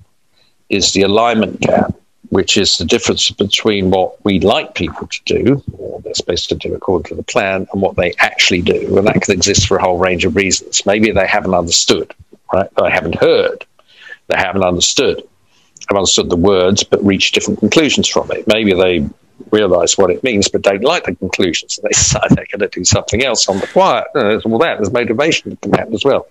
is 0.68 0.92
the 0.92 1.02
alignment 1.02 1.60
gap, 1.60 1.94
which 2.28 2.56
is 2.56 2.76
the 2.78 2.84
difference 2.84 3.30
between 3.30 3.90
what 3.90 4.22
we 4.24 4.40
like 4.40 4.74
people 4.74 5.06
to 5.06 5.20
do, 5.24 5.62
or 5.78 6.00
they're 6.00 6.14
supposed 6.14 6.48
to 6.50 6.54
do 6.54 6.74
according 6.74 7.08
to 7.08 7.14
the 7.14 7.22
plan, 7.22 7.66
and 7.72 7.80
what 7.80 7.96
they 7.96 8.12
actually 8.18 8.62
do. 8.62 8.98
And 8.98 9.06
that 9.06 9.22
can 9.22 9.32
exist 9.32 9.66
for 9.66 9.76
a 9.76 9.82
whole 9.82 9.98
range 9.98 10.24
of 10.24 10.36
reasons. 10.36 10.84
Maybe 10.84 11.10
they 11.10 11.26
haven't 11.26 11.54
understood, 11.54 12.12
right? 12.52 12.68
They 12.76 12.90
haven't 12.90 13.14
heard. 13.16 13.64
They 14.28 14.36
haven't 14.36 14.64
understood. 14.64 15.22
Have 15.88 15.96
understood 15.96 16.30
the 16.30 16.36
words, 16.36 16.82
but 16.82 17.04
reached 17.04 17.34
different 17.34 17.60
conclusions 17.60 18.08
from 18.08 18.30
it. 18.32 18.46
Maybe 18.46 18.72
they 18.72 19.08
realize 19.50 19.96
what 19.96 20.10
it 20.10 20.22
means, 20.24 20.48
but 20.48 20.62
don't 20.62 20.82
like 20.82 21.04
the 21.04 21.14
conclusions. 21.14 21.78
They 21.82 21.90
decide 21.90 22.30
they're 22.30 22.46
going 22.50 22.68
to 22.68 22.78
do 22.78 22.84
something 22.84 23.24
else 23.24 23.48
on 23.48 23.58
the 23.60 23.66
quiet. 23.66 24.06
Uh, 24.14 24.22
There's 24.22 24.44
all 24.44 24.58
that. 24.58 24.78
There's 24.78 24.92
motivation 24.92 25.50
that 25.50 25.60
can 25.60 25.72
happen 25.72 25.94
as 25.94 26.04
well. 26.04 26.26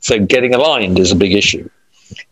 So 0.00 0.24
getting 0.24 0.54
aligned 0.54 0.98
is 0.98 1.10
a 1.10 1.16
big 1.16 1.32
issue. 1.32 1.68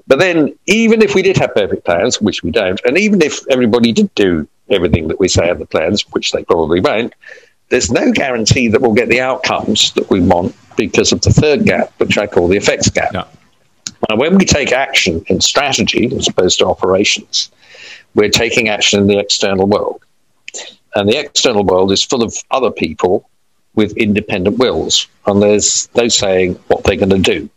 But 0.07 0.19
then, 0.19 0.55
even 0.67 1.03
if 1.03 1.15
we 1.15 1.23
did 1.23 1.37
have 1.39 1.55
perfect 1.55 1.85
plans, 1.85 2.21
which 2.21 2.43
we 2.43 2.51
don't, 2.51 2.81
and 2.85 2.99
even 2.99 3.23
if 3.23 3.41
everybody 3.49 3.93
did 3.93 4.15
do 4.15 4.47
everything 4.69 5.09
that 5.09 5.19
we 5.19 5.29
say 5.29 5.49
in 5.49 5.59
the 5.59 5.67
plans, 5.67 6.03
which 6.11 6.33
they 6.33 6.45
probably 6.45 6.81
won't, 6.81 7.15
there's 7.71 7.91
no 7.91 8.13
guarantee 8.13 8.69
that 8.69 8.81
we'll 8.81 8.93
get 8.93 9.09
the 9.09 9.21
outcomes 9.21 9.93
that 9.93 10.11
we 10.11 10.21
want 10.21 10.55
because 10.77 11.13
of 11.13 11.21
the 11.23 11.31
third 11.31 11.65
gap, 11.65 11.93
which 11.99 12.19
I 12.19 12.27
call 12.27 12.49
the 12.49 12.57
effects 12.57 12.91
gap. 12.91 13.13
Yeah. 13.13 13.25
Now, 14.09 14.17
when 14.17 14.39
we 14.39 14.45
take 14.45 14.73
action 14.73 15.25
in 15.27 15.41
strategy 15.41 16.11
as 16.17 16.29
opposed 16.29 16.59
to 16.59 16.67
operations, 16.67 17.51
we're 18.15 18.31
taking 18.31 18.69
action 18.69 19.01
in 19.01 19.07
the 19.07 19.19
external 19.19 19.67
world. 19.67 20.03
And 20.95 21.09
the 21.09 21.19
external 21.19 21.65
world 21.65 21.93
is 21.93 22.03
full 22.03 22.23
of 22.23 22.35
other 22.51 22.71
people 22.71 23.29
with 23.75 23.97
independent 23.97 24.59
wills. 24.59 25.07
And 25.27 25.41
there's 25.41 25.87
those 25.89 26.17
saying 26.17 26.55
what 26.67 26.85
they're 26.85 26.97
going 26.97 27.11
to 27.11 27.19
do. 27.19 27.49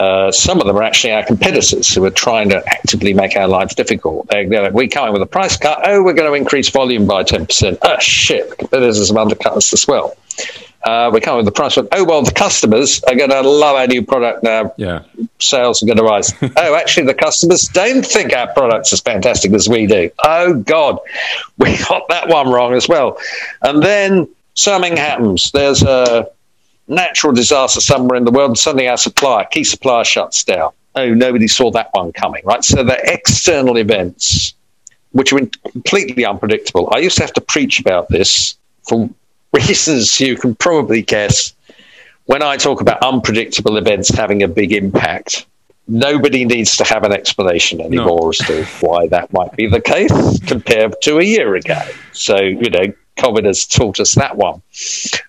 Uh, 0.00 0.32
some 0.32 0.62
of 0.62 0.66
them 0.66 0.76
are 0.76 0.82
actually 0.82 1.12
our 1.12 1.22
competitors 1.22 1.94
who 1.94 2.02
are 2.06 2.10
trying 2.10 2.48
to 2.48 2.62
actively 2.68 3.12
make 3.12 3.36
our 3.36 3.46
lives 3.46 3.74
difficult. 3.74 4.26
They're, 4.28 4.48
they're 4.48 4.62
like, 4.62 4.72
we 4.72 4.88
come 4.88 5.06
in 5.08 5.12
with 5.12 5.20
a 5.20 5.26
price 5.26 5.58
cut. 5.58 5.86
Oh, 5.86 6.02
we're 6.02 6.14
going 6.14 6.30
to 6.30 6.34
increase 6.34 6.70
volume 6.70 7.06
by 7.06 7.22
10%. 7.22 7.76
Oh, 7.82 7.98
shit, 7.98 8.48
the 8.48 8.56
competitors 8.56 9.08
have 9.08 9.16
undercut 9.18 9.58
us 9.58 9.74
as 9.74 9.86
well. 9.86 10.16
Uh, 10.84 11.10
we 11.12 11.20
come 11.20 11.36
with 11.36 11.44
the 11.44 11.52
price. 11.52 11.74
cut. 11.74 11.86
oh 11.92 12.04
well, 12.04 12.22
the 12.22 12.32
customers 12.32 13.04
are 13.04 13.14
going 13.14 13.28
to 13.28 13.42
love 13.42 13.76
our 13.76 13.86
new 13.86 14.02
product 14.02 14.42
now. 14.42 14.72
Yeah, 14.78 15.02
sales 15.38 15.82
are 15.82 15.86
going 15.86 15.98
to 15.98 16.02
rise. 16.02 16.32
oh, 16.42 16.74
actually, 16.74 17.04
the 17.04 17.12
customers 17.12 17.64
don't 17.64 18.04
think 18.04 18.32
our 18.32 18.50
product's 18.54 18.90
as 18.94 19.00
fantastic 19.00 19.52
as 19.52 19.68
we 19.68 19.86
do. 19.86 20.10
Oh 20.24 20.54
God, 20.54 20.98
we 21.58 21.76
got 21.76 22.08
that 22.08 22.28
one 22.28 22.48
wrong 22.48 22.72
as 22.72 22.88
well. 22.88 23.18
And 23.60 23.82
then 23.82 24.26
something 24.54 24.96
happens. 24.96 25.50
There's 25.50 25.82
a 25.82 26.30
natural 26.90 27.32
disaster 27.32 27.80
somewhere 27.80 28.16
in 28.16 28.24
the 28.24 28.30
world, 28.30 28.50
and 28.50 28.58
suddenly 28.58 28.88
our 28.88 28.96
supplier, 28.96 29.46
key 29.50 29.64
supplier, 29.64 30.04
shuts 30.04 30.44
down. 30.44 30.72
Oh, 30.96 31.14
nobody 31.14 31.46
saw 31.46 31.70
that 31.70 31.90
one 31.92 32.12
coming, 32.12 32.42
right? 32.44 32.64
So 32.64 32.82
the 32.82 32.98
external 33.10 33.78
events, 33.78 34.54
which 35.12 35.32
are 35.32 35.40
completely 35.70 36.24
unpredictable. 36.24 36.92
I 36.92 36.98
used 36.98 37.16
to 37.18 37.22
have 37.22 37.32
to 37.34 37.40
preach 37.40 37.80
about 37.80 38.08
this 38.08 38.56
for 38.88 39.08
reasons 39.52 40.20
you 40.20 40.36
can 40.36 40.54
probably 40.56 41.02
guess. 41.02 41.54
When 42.26 42.42
I 42.42 42.56
talk 42.56 42.80
about 42.80 43.02
unpredictable 43.02 43.76
events 43.76 44.08
having 44.08 44.42
a 44.42 44.48
big 44.48 44.72
impact, 44.72 45.46
nobody 45.88 46.44
needs 46.44 46.76
to 46.76 46.84
have 46.84 47.02
an 47.02 47.12
explanation 47.12 47.80
anymore 47.80 48.20
no. 48.20 48.28
as 48.30 48.38
to 48.38 48.64
why 48.80 49.08
that 49.08 49.32
might 49.32 49.52
be 49.56 49.66
the 49.66 49.80
case 49.80 50.38
compared 50.46 50.94
to 51.02 51.18
a 51.18 51.24
year 51.24 51.54
ago. 51.56 51.80
So, 52.12 52.36
you 52.36 52.70
know, 52.70 52.92
COVID 53.18 53.44
has 53.44 53.66
taught 53.66 54.00
us 54.00 54.14
that 54.14 54.36
one. 54.36 54.62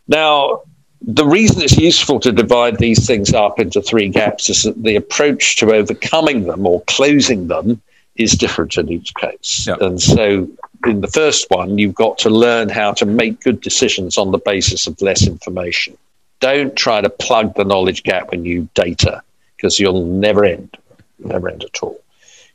Now, 0.07 0.61
the 1.01 1.25
reason 1.25 1.61
it's 1.61 1.77
useful 1.77 2.19
to 2.19 2.31
divide 2.31 2.77
these 2.77 3.07
things 3.07 3.33
up 3.33 3.59
into 3.59 3.81
three 3.81 4.09
gaps 4.09 4.49
is 4.49 4.63
that 4.63 4.81
the 4.83 4.95
approach 4.95 5.55
to 5.57 5.73
overcoming 5.73 6.45
them 6.45 6.65
or 6.67 6.81
closing 6.81 7.47
them 7.47 7.81
is 8.15 8.33
different 8.33 8.77
in 8.77 8.89
each 8.91 9.13
case. 9.15 9.65
Yep. 9.67 9.81
And 9.81 10.01
so, 10.01 10.47
in 10.85 11.01
the 11.01 11.07
first 11.07 11.49
one, 11.49 11.77
you've 11.77 11.95
got 11.95 12.17
to 12.19 12.29
learn 12.29 12.69
how 12.69 12.93
to 12.93 13.05
make 13.05 13.41
good 13.41 13.61
decisions 13.61 14.17
on 14.17 14.31
the 14.31 14.37
basis 14.37 14.85
of 14.85 15.01
less 15.01 15.25
information. 15.25 15.97
Don't 16.39 16.75
try 16.75 17.01
to 17.01 17.09
plug 17.09 17.55
the 17.55 17.63
knowledge 17.63 18.03
gap 18.03 18.31
with 18.31 18.41
new 18.41 18.67
data 18.73 19.23
because 19.55 19.79
you'll 19.79 20.05
never 20.05 20.43
end, 20.43 20.77
never 21.19 21.49
end 21.49 21.63
at 21.63 21.79
all. 21.81 21.99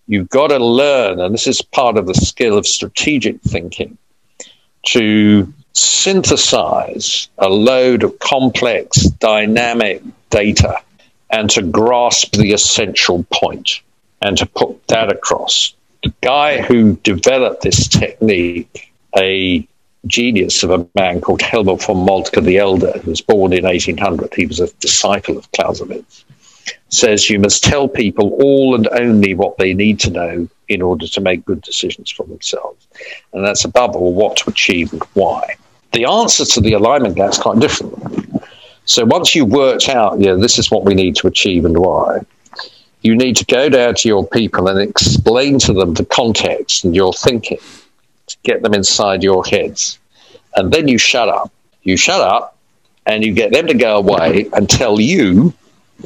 You've 0.08 0.28
got 0.28 0.48
to 0.48 0.58
learn, 0.58 1.20
and 1.20 1.34
this 1.34 1.48
is 1.48 1.62
part 1.62 1.96
of 1.96 2.06
the 2.06 2.14
skill 2.14 2.56
of 2.56 2.66
strategic 2.66 3.40
thinking, 3.42 3.98
to 4.88 5.52
synthesize 5.78 7.28
a 7.38 7.48
load 7.48 8.02
of 8.02 8.18
complex, 8.18 9.02
dynamic 9.04 10.02
data 10.30 10.80
and 11.30 11.50
to 11.50 11.62
grasp 11.62 12.36
the 12.36 12.52
essential 12.52 13.24
point 13.32 13.80
and 14.22 14.38
to 14.38 14.46
put 14.46 14.86
that 14.88 15.12
across. 15.12 15.74
The 16.02 16.12
guy 16.20 16.62
who 16.62 16.96
developed 16.96 17.62
this 17.62 17.88
technique, 17.88 18.92
a 19.18 19.66
genius 20.06 20.62
of 20.62 20.70
a 20.70 20.86
man 20.94 21.20
called 21.20 21.42
Helmuth 21.42 21.86
von 21.86 22.06
Moltke 22.06 22.40
the 22.40 22.58
Elder, 22.58 22.92
who 22.98 23.10
was 23.10 23.20
born 23.20 23.52
in 23.52 23.64
1800, 23.64 24.32
he 24.34 24.46
was 24.46 24.60
a 24.60 24.72
disciple 24.74 25.36
of 25.36 25.50
Clausewitz, 25.52 26.24
says 26.88 27.28
you 27.28 27.40
must 27.40 27.64
tell 27.64 27.88
people 27.88 28.38
all 28.40 28.74
and 28.74 28.88
only 28.92 29.34
what 29.34 29.58
they 29.58 29.74
need 29.74 29.98
to 30.00 30.10
know 30.10 30.48
in 30.68 30.82
order 30.82 31.06
to 31.06 31.20
make 31.20 31.44
good 31.44 31.60
decisions 31.62 32.10
for 32.10 32.24
themselves. 32.26 32.86
And 33.32 33.44
that's 33.44 33.64
above 33.64 33.96
all 33.96 34.14
what 34.14 34.36
to 34.38 34.50
achieve 34.50 34.92
and 34.92 35.02
why. 35.14 35.56
The 35.96 36.04
answer 36.04 36.44
to 36.44 36.60
the 36.60 36.74
alignment 36.74 37.14
gap 37.14 37.30
is 37.30 37.38
quite 37.38 37.58
different. 37.58 38.44
So 38.84 39.06
once 39.06 39.34
you've 39.34 39.48
worked 39.48 39.88
out, 39.88 40.20
yeah, 40.20 40.34
this 40.34 40.58
is 40.58 40.70
what 40.70 40.84
we 40.84 40.92
need 40.92 41.16
to 41.16 41.26
achieve 41.26 41.64
and 41.64 41.78
why, 41.78 42.20
you 43.00 43.16
need 43.16 43.34
to 43.36 43.46
go 43.46 43.70
down 43.70 43.94
to 43.94 44.06
your 44.06 44.26
people 44.26 44.68
and 44.68 44.78
explain 44.78 45.58
to 45.60 45.72
them 45.72 45.94
the 45.94 46.04
context 46.04 46.84
and 46.84 46.94
your 46.94 47.14
thinking 47.14 47.60
to 48.26 48.36
get 48.42 48.60
them 48.60 48.74
inside 48.74 49.22
your 49.22 49.42
heads. 49.46 49.98
And 50.54 50.70
then 50.70 50.86
you 50.86 50.98
shut 50.98 51.30
up. 51.30 51.50
You 51.82 51.96
shut 51.96 52.20
up 52.20 52.58
and 53.06 53.24
you 53.24 53.32
get 53.32 53.52
them 53.54 53.66
to 53.66 53.74
go 53.74 53.96
away 53.96 54.50
and 54.52 54.68
tell 54.68 55.00
you 55.00 55.54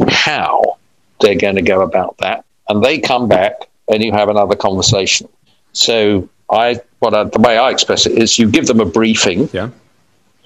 how 0.08 0.78
they're 1.20 1.34
going 1.34 1.56
to 1.56 1.62
go 1.62 1.82
about 1.82 2.16
that. 2.18 2.44
And 2.68 2.80
they 2.84 3.00
come 3.00 3.26
back 3.26 3.68
and 3.88 4.04
you 4.04 4.12
have 4.12 4.28
another 4.28 4.54
conversation. 4.54 5.28
So 5.72 6.28
I, 6.48 6.80
what 7.00 7.12
I, 7.12 7.24
the 7.24 7.40
way 7.40 7.58
I 7.58 7.70
express 7.70 8.06
it 8.06 8.16
is, 8.16 8.38
you 8.38 8.48
give 8.48 8.68
them 8.68 8.78
a 8.78 8.86
briefing. 8.86 9.48
Yeah. 9.52 9.70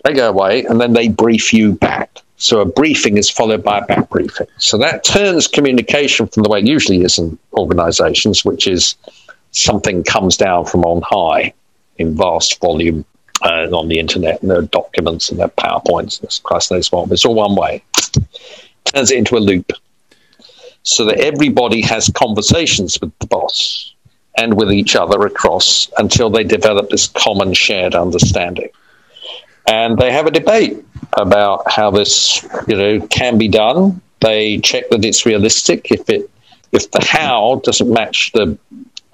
They 0.04 0.12
go 0.12 0.28
away, 0.28 0.64
and 0.64 0.80
then 0.80 0.92
they 0.92 1.08
brief 1.08 1.52
you 1.52 1.72
back. 1.72 2.10
So 2.36 2.60
a 2.60 2.66
briefing 2.66 3.16
is 3.16 3.30
followed 3.30 3.64
by 3.64 3.78
a 3.78 3.86
back 3.86 4.10
briefing. 4.10 4.46
So 4.58 4.76
that 4.78 5.02
turns 5.02 5.46
communication 5.48 6.26
from 6.26 6.42
the 6.42 6.48
way 6.48 6.60
it 6.60 6.66
usually 6.66 7.02
is 7.02 7.18
in 7.18 7.38
organizations, 7.54 8.44
which 8.44 8.66
is 8.66 8.96
something 9.52 10.04
comes 10.04 10.36
down 10.36 10.66
from 10.66 10.84
on 10.84 11.02
high 11.02 11.54
in 11.96 12.16
vast 12.16 12.60
volume 12.60 13.04
uh, 13.42 13.68
on 13.76 13.88
the 13.88 13.98
internet, 13.98 14.42
and 14.42 14.50
there 14.50 14.58
are 14.58 14.62
documents 14.62 15.30
and 15.30 15.38
there 15.38 15.46
are 15.46 15.50
PowerPoints, 15.50 16.20
and 16.20 16.42
Christ 16.42 16.70
knows 16.70 16.92
what. 16.92 17.10
It's 17.10 17.24
all 17.24 17.34
one 17.34 17.54
way. 17.54 17.82
Turns 18.84 19.10
it 19.10 19.18
into 19.18 19.36
a 19.36 19.38
loop 19.38 19.72
so 20.82 21.04
that 21.06 21.18
everybody 21.18 21.80
has 21.80 22.10
conversations 22.10 23.00
with 23.00 23.16
the 23.18 23.26
boss 23.26 23.94
and 24.36 24.54
with 24.54 24.70
each 24.70 24.96
other 24.96 25.24
across 25.24 25.90
until 25.98 26.28
they 26.28 26.44
develop 26.44 26.90
this 26.90 27.06
common 27.06 27.54
shared 27.54 27.94
understanding. 27.94 28.68
And 29.66 29.98
they 29.98 30.12
have 30.12 30.26
a 30.26 30.30
debate 30.30 30.84
about 31.14 31.70
how 31.70 31.90
this, 31.90 32.42
you 32.66 32.76
know, 32.76 33.06
can 33.08 33.38
be 33.38 33.48
done. 33.48 34.00
They 34.20 34.58
check 34.58 34.90
that 34.90 35.04
it's 35.04 35.24
realistic. 35.24 35.90
If 35.90 36.08
it, 36.10 36.30
if 36.72 36.90
the 36.90 37.04
how 37.04 37.60
doesn't 37.64 37.90
match 37.90 38.32
the, 38.32 38.58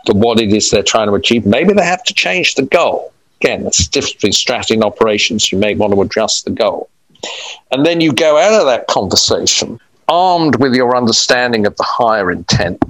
the 0.06 0.14
what 0.14 0.40
it 0.40 0.52
is 0.52 0.70
they're 0.70 0.82
trying 0.82 1.08
to 1.08 1.14
achieve, 1.14 1.46
maybe 1.46 1.72
they 1.72 1.84
have 1.84 2.02
to 2.04 2.14
change 2.14 2.54
the 2.54 2.62
goal. 2.62 3.12
Again, 3.40 3.64
the 3.64 3.88
difference 3.90 4.12
between 4.12 4.32
strategy 4.32 4.74
and 4.74 4.84
operations. 4.84 5.50
You 5.52 5.58
may 5.58 5.74
want 5.74 5.92
to 5.94 6.02
adjust 6.02 6.44
the 6.44 6.50
goal. 6.50 6.90
And 7.70 7.86
then 7.86 8.00
you 8.00 8.12
go 8.12 8.36
out 8.38 8.60
of 8.60 8.66
that 8.66 8.86
conversation 8.86 9.78
armed 10.08 10.56
with 10.56 10.74
your 10.74 10.96
understanding 10.96 11.66
of 11.66 11.76
the 11.76 11.84
higher 11.84 12.30
intent 12.32 12.82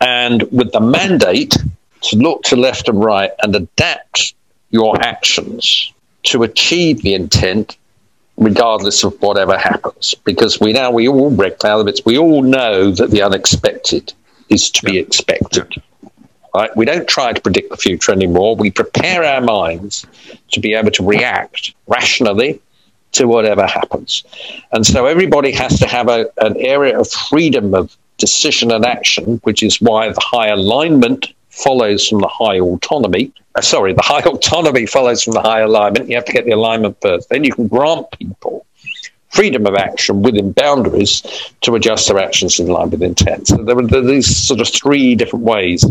and 0.00 0.42
with 0.52 0.70
the 0.72 0.80
mandate 0.80 1.56
to 2.02 2.16
look 2.16 2.42
to 2.44 2.54
left 2.54 2.88
and 2.88 3.04
right 3.04 3.32
and 3.42 3.54
adapt 3.56 4.34
your 4.70 5.00
actions 5.02 5.92
to 6.28 6.42
achieve 6.42 7.02
the 7.02 7.14
intent 7.14 7.76
regardless 8.36 9.02
of 9.02 9.20
whatever 9.20 9.58
happens 9.58 10.14
because 10.24 10.60
we 10.60 10.72
now 10.72 10.90
we 10.90 11.08
all 11.08 11.30
break 11.30 11.62
limits 11.64 12.04
we 12.04 12.16
all 12.16 12.42
know 12.42 12.90
that 12.90 13.10
the 13.10 13.20
unexpected 13.20 14.12
is 14.48 14.70
to 14.70 14.80
yeah. 14.84 14.92
be 14.92 14.98
expected 14.98 15.82
right 16.54 16.74
we 16.76 16.84
don't 16.84 17.08
try 17.08 17.32
to 17.32 17.40
predict 17.40 17.70
the 17.70 17.76
future 17.76 18.12
anymore 18.12 18.54
we 18.54 18.70
prepare 18.70 19.24
our 19.24 19.40
minds 19.40 20.06
to 20.52 20.60
be 20.60 20.74
able 20.74 20.90
to 20.90 21.04
react 21.04 21.74
rationally 21.88 22.60
to 23.12 23.26
whatever 23.26 23.66
happens. 23.66 24.24
And 24.72 24.86
so 24.86 25.06
everybody 25.06 25.52
has 25.52 25.78
to 25.80 25.86
have 25.86 26.08
a, 26.08 26.30
an 26.38 26.56
area 26.56 26.98
of 26.98 27.10
freedom 27.10 27.74
of 27.74 27.96
decision 28.18 28.72
and 28.72 28.84
action, 28.84 29.40
which 29.44 29.62
is 29.62 29.80
why 29.80 30.08
the 30.08 30.20
high 30.20 30.48
alignment 30.48 31.32
follows 31.62 32.08
from 32.08 32.20
the 32.20 32.28
high 32.28 32.58
autonomy. 32.58 33.32
Uh, 33.54 33.60
sorry, 33.60 33.92
the 33.92 34.02
high 34.02 34.22
autonomy 34.26 34.86
follows 34.86 35.22
from 35.22 35.34
the 35.34 35.42
high 35.42 35.60
alignment. 35.60 36.08
You 36.08 36.16
have 36.16 36.24
to 36.26 36.32
get 36.32 36.44
the 36.44 36.52
alignment 36.52 37.00
first. 37.00 37.28
Then 37.28 37.44
you 37.44 37.52
can 37.52 37.68
grant 37.68 38.10
people 38.12 38.64
freedom 39.30 39.66
of 39.66 39.74
action 39.74 40.22
within 40.22 40.52
boundaries 40.52 41.22
to 41.60 41.74
adjust 41.74 42.08
their 42.08 42.18
actions 42.18 42.58
in 42.58 42.66
line 42.66 42.88
with 42.88 43.02
intent. 43.02 43.46
So 43.46 43.58
there 43.58 43.78
are, 43.78 43.86
there 43.86 44.00
are 44.00 44.06
these 44.06 44.34
sort 44.34 44.60
of 44.60 44.68
three 44.68 45.14
different 45.14 45.44
ways 45.44 45.84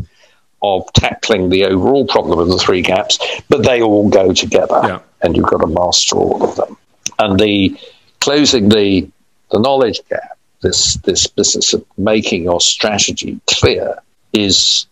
of 0.64 0.92
tackling 0.94 1.50
the 1.50 1.66
overall 1.66 2.08
problem 2.08 2.40
of 2.40 2.48
the 2.48 2.58
three 2.58 2.82
gaps, 2.82 3.20
but 3.48 3.64
they 3.64 3.80
all 3.82 4.10
go 4.10 4.34
together, 4.34 4.82
yeah. 4.84 5.00
and 5.22 5.36
you've 5.36 5.46
got 5.46 5.60
to 5.60 5.68
master 5.68 6.16
all 6.16 6.44
of 6.44 6.56
them 6.56 6.78
and 7.20 7.40
the 7.40 7.78
closing 8.20 8.70
the 8.70 9.10
the 9.52 9.60
knowledge 9.60 10.02
gap, 10.10 10.38
this 10.62 10.96
this 10.98 11.28
business 11.28 11.74
of 11.74 11.86
making 11.98 12.44
your 12.44 12.60
strategy 12.60 13.40
clear, 13.48 13.98
is 14.34 14.88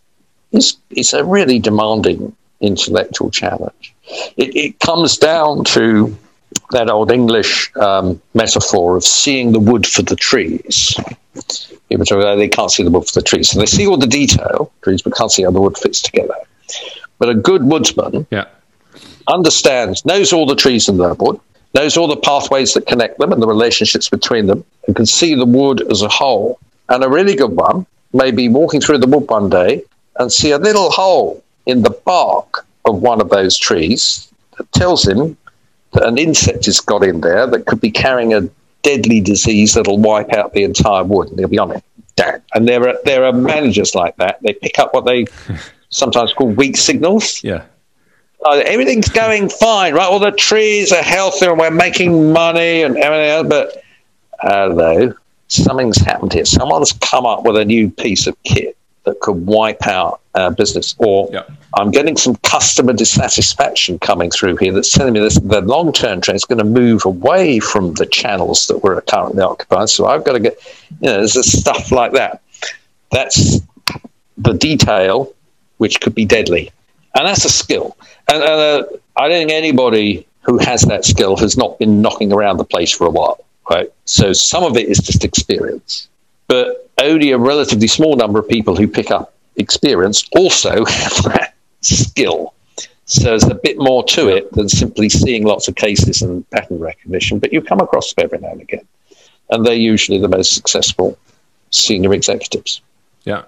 is 0.55 0.77
is 0.91 1.13
a 1.13 1.23
really 1.23 1.59
demanding 1.59 2.35
intellectual 2.61 3.29
challenge. 3.29 3.93
It, 4.37 4.55
it 4.55 4.79
comes 4.79 5.17
down 5.17 5.63
to 5.65 6.15
that 6.71 6.89
old 6.89 7.11
English 7.11 7.75
um, 7.75 8.21
metaphor 8.33 8.95
of 8.95 9.03
seeing 9.03 9.51
the 9.51 9.59
wood 9.59 9.85
for 9.85 10.01
the 10.01 10.15
trees. 10.15 10.95
People 11.89 12.05
talk 12.05 12.19
about 12.19 12.37
they 12.37 12.47
can't 12.47 12.71
see 12.71 12.83
the 12.83 12.89
wood 12.89 13.05
for 13.05 13.19
the 13.19 13.21
trees, 13.21 13.49
so 13.49 13.59
they 13.59 13.65
see 13.65 13.85
all 13.85 13.97
the 13.97 14.07
detail 14.07 14.71
trees, 14.81 15.01
but 15.01 15.15
can't 15.15 15.31
see 15.31 15.43
how 15.43 15.51
the 15.51 15.61
wood 15.61 15.77
fits 15.77 16.01
together. 16.01 16.35
But 17.19 17.29
a 17.29 17.35
good 17.35 17.63
woodsman 17.65 18.25
yeah. 18.31 18.45
understands, 19.27 20.05
knows 20.05 20.33
all 20.33 20.45
the 20.45 20.55
trees 20.55 20.89
in 20.89 20.97
the 20.97 21.13
wood, 21.15 21.39
knows 21.73 21.97
all 21.97 22.07
the 22.07 22.17
pathways 22.17 22.73
that 22.73 22.87
connect 22.87 23.19
them 23.19 23.31
and 23.31 23.41
the 23.41 23.47
relationships 23.47 24.09
between 24.09 24.47
them, 24.47 24.63
and 24.87 24.95
can 24.95 25.05
see 25.05 25.35
the 25.35 25.45
wood 25.45 25.89
as 25.91 26.01
a 26.01 26.09
whole. 26.09 26.59
And 26.89 27.03
a 27.03 27.09
really 27.09 27.35
good 27.35 27.51
one 27.51 27.85
may 28.13 28.31
be 28.31 28.47
walking 28.47 28.81
through 28.81 28.99
the 28.99 29.07
wood 29.07 29.29
one 29.29 29.49
day 29.49 29.83
and 30.17 30.31
see 30.31 30.51
a 30.51 30.57
little 30.57 30.89
hole 30.89 31.43
in 31.65 31.81
the 31.81 31.89
bark 32.05 32.65
of 32.85 33.01
one 33.01 33.21
of 33.21 33.29
those 33.29 33.57
trees 33.57 34.31
that 34.57 34.71
tells 34.71 35.07
him 35.07 35.37
that 35.93 36.03
an 36.03 36.17
insect 36.17 36.65
has 36.65 36.79
got 36.79 37.03
in 37.03 37.21
there 37.21 37.47
that 37.47 37.65
could 37.65 37.81
be 37.81 37.91
carrying 37.91 38.33
a 38.33 38.47
deadly 38.83 39.19
disease 39.19 39.73
that'll 39.73 39.97
wipe 39.97 40.31
out 40.33 40.53
the 40.53 40.63
entire 40.63 41.03
wood, 41.03 41.29
and 41.29 41.39
he'll 41.39 41.47
be 41.47 41.57
on 41.57 41.71
it. 41.71 41.83
Damn. 42.15 42.41
And 42.53 42.67
there 42.67 42.87
are 42.87 42.97
there 43.03 43.25
are 43.25 43.33
managers 43.33 43.93
like 43.95 44.15
that. 44.17 44.41
They 44.41 44.53
pick 44.53 44.79
up 44.79 44.93
what 44.93 45.05
they 45.05 45.25
sometimes 45.89 46.33
call 46.33 46.47
weak 46.47 46.77
signals. 46.77 47.43
Yeah 47.43 47.63
uh, 48.45 48.61
everything's 48.65 49.09
going 49.09 49.49
fine, 49.49 49.93
right? 49.93 50.05
All 50.05 50.19
the 50.19 50.31
trees 50.31 50.91
are 50.91 51.01
healthy 51.01 51.47
and 51.47 51.57
we're 51.57 51.71
making 51.71 52.31
money 52.31 52.83
and 52.83 52.95
everything 52.97 53.29
else. 53.29 53.47
But 53.47 53.83
hello, 54.41 55.13
something's 55.47 55.97
happened 55.97 56.33
here. 56.33 56.45
Someone's 56.45 56.93
come 56.93 57.25
up 57.25 57.43
with 57.43 57.57
a 57.57 57.65
new 57.65 57.89
piece 57.89 58.27
of 58.27 58.41
kit 58.43 58.77
that 59.05 59.19
could 59.21 59.45
wipe 59.45 59.87
out 59.87 60.19
our 60.35 60.51
business. 60.51 60.95
Or 60.97 61.29
Yeah. 61.31 61.43
I'm 61.77 61.91
getting 61.91 62.17
some 62.17 62.35
customer 62.37 62.93
dissatisfaction 62.93 63.99
coming 63.99 64.31
through 64.31 64.57
here 64.57 64.73
that's 64.73 64.91
telling 64.91 65.13
me 65.13 65.19
this 65.19 65.39
the 65.39 65.61
long 65.61 65.93
term 65.93 66.21
trend 66.21 66.35
is 66.35 66.45
going 66.45 66.59
to 66.59 66.65
move 66.65 67.05
away 67.05 67.59
from 67.59 67.93
the 67.93 68.05
channels 68.05 68.67
that 68.67 68.83
we're 68.83 68.99
currently 69.01 69.41
occupying. 69.41 69.87
So 69.87 70.07
I've 70.07 70.23
got 70.23 70.33
to 70.33 70.39
get, 70.39 70.57
you 71.01 71.07
know, 71.07 71.17
there's 71.17 71.59
stuff 71.59 71.91
like 71.91 72.13
that. 72.13 72.41
That's 73.11 73.61
the 74.37 74.53
detail 74.53 75.33
which 75.77 76.01
could 76.01 76.15
be 76.15 76.25
deadly. 76.25 76.71
And 77.15 77.27
that's 77.27 77.45
a 77.45 77.49
skill. 77.49 77.97
And 78.27 78.43
uh, 78.43 78.83
I 79.15 79.27
don't 79.27 79.37
think 79.37 79.51
anybody 79.51 80.27
who 80.41 80.57
has 80.59 80.81
that 80.83 81.05
skill 81.05 81.37
has 81.37 81.57
not 81.57 81.79
been 81.79 82.01
knocking 82.01 82.31
around 82.31 82.57
the 82.57 82.65
place 82.65 82.91
for 82.91 83.07
a 83.07 83.09
while, 83.09 83.43
right? 83.69 83.91
So 84.05 84.33
some 84.33 84.63
of 84.63 84.77
it 84.77 84.87
is 84.87 84.99
just 84.99 85.23
experience. 85.23 86.07
But 86.47 86.89
only 87.01 87.31
a 87.31 87.37
relatively 87.37 87.87
small 87.87 88.15
number 88.15 88.39
of 88.39 88.47
people 88.47 88.75
who 88.75 88.87
pick 88.87 89.11
up 89.11 89.33
experience 89.57 90.27
also 90.35 90.85
have 90.85 91.23
that 91.23 91.53
skill. 91.81 92.53
So 93.05 93.23
there's 93.25 93.43
a 93.43 93.55
bit 93.55 93.77
more 93.77 94.03
to 94.05 94.29
it 94.29 94.51
than 94.53 94.67
simply 94.67 95.09
seeing 95.09 95.43
lots 95.45 95.67
of 95.67 95.75
cases 95.75 96.21
and 96.21 96.47
pattern 96.49 96.79
recognition, 96.79 97.37
but 97.39 97.53
you 97.53 97.61
come 97.61 97.79
across 97.79 98.13
them 98.13 98.25
every 98.25 98.39
now 98.39 98.49
and 98.51 98.61
again. 98.61 98.85
And 99.51 99.63
they're 99.65 99.75
usually 99.75 100.17
the 100.19 100.27
most 100.27 100.53
successful 100.53 101.17
senior 101.69 102.13
executives. 102.13 102.81
Yeah. 103.25 103.43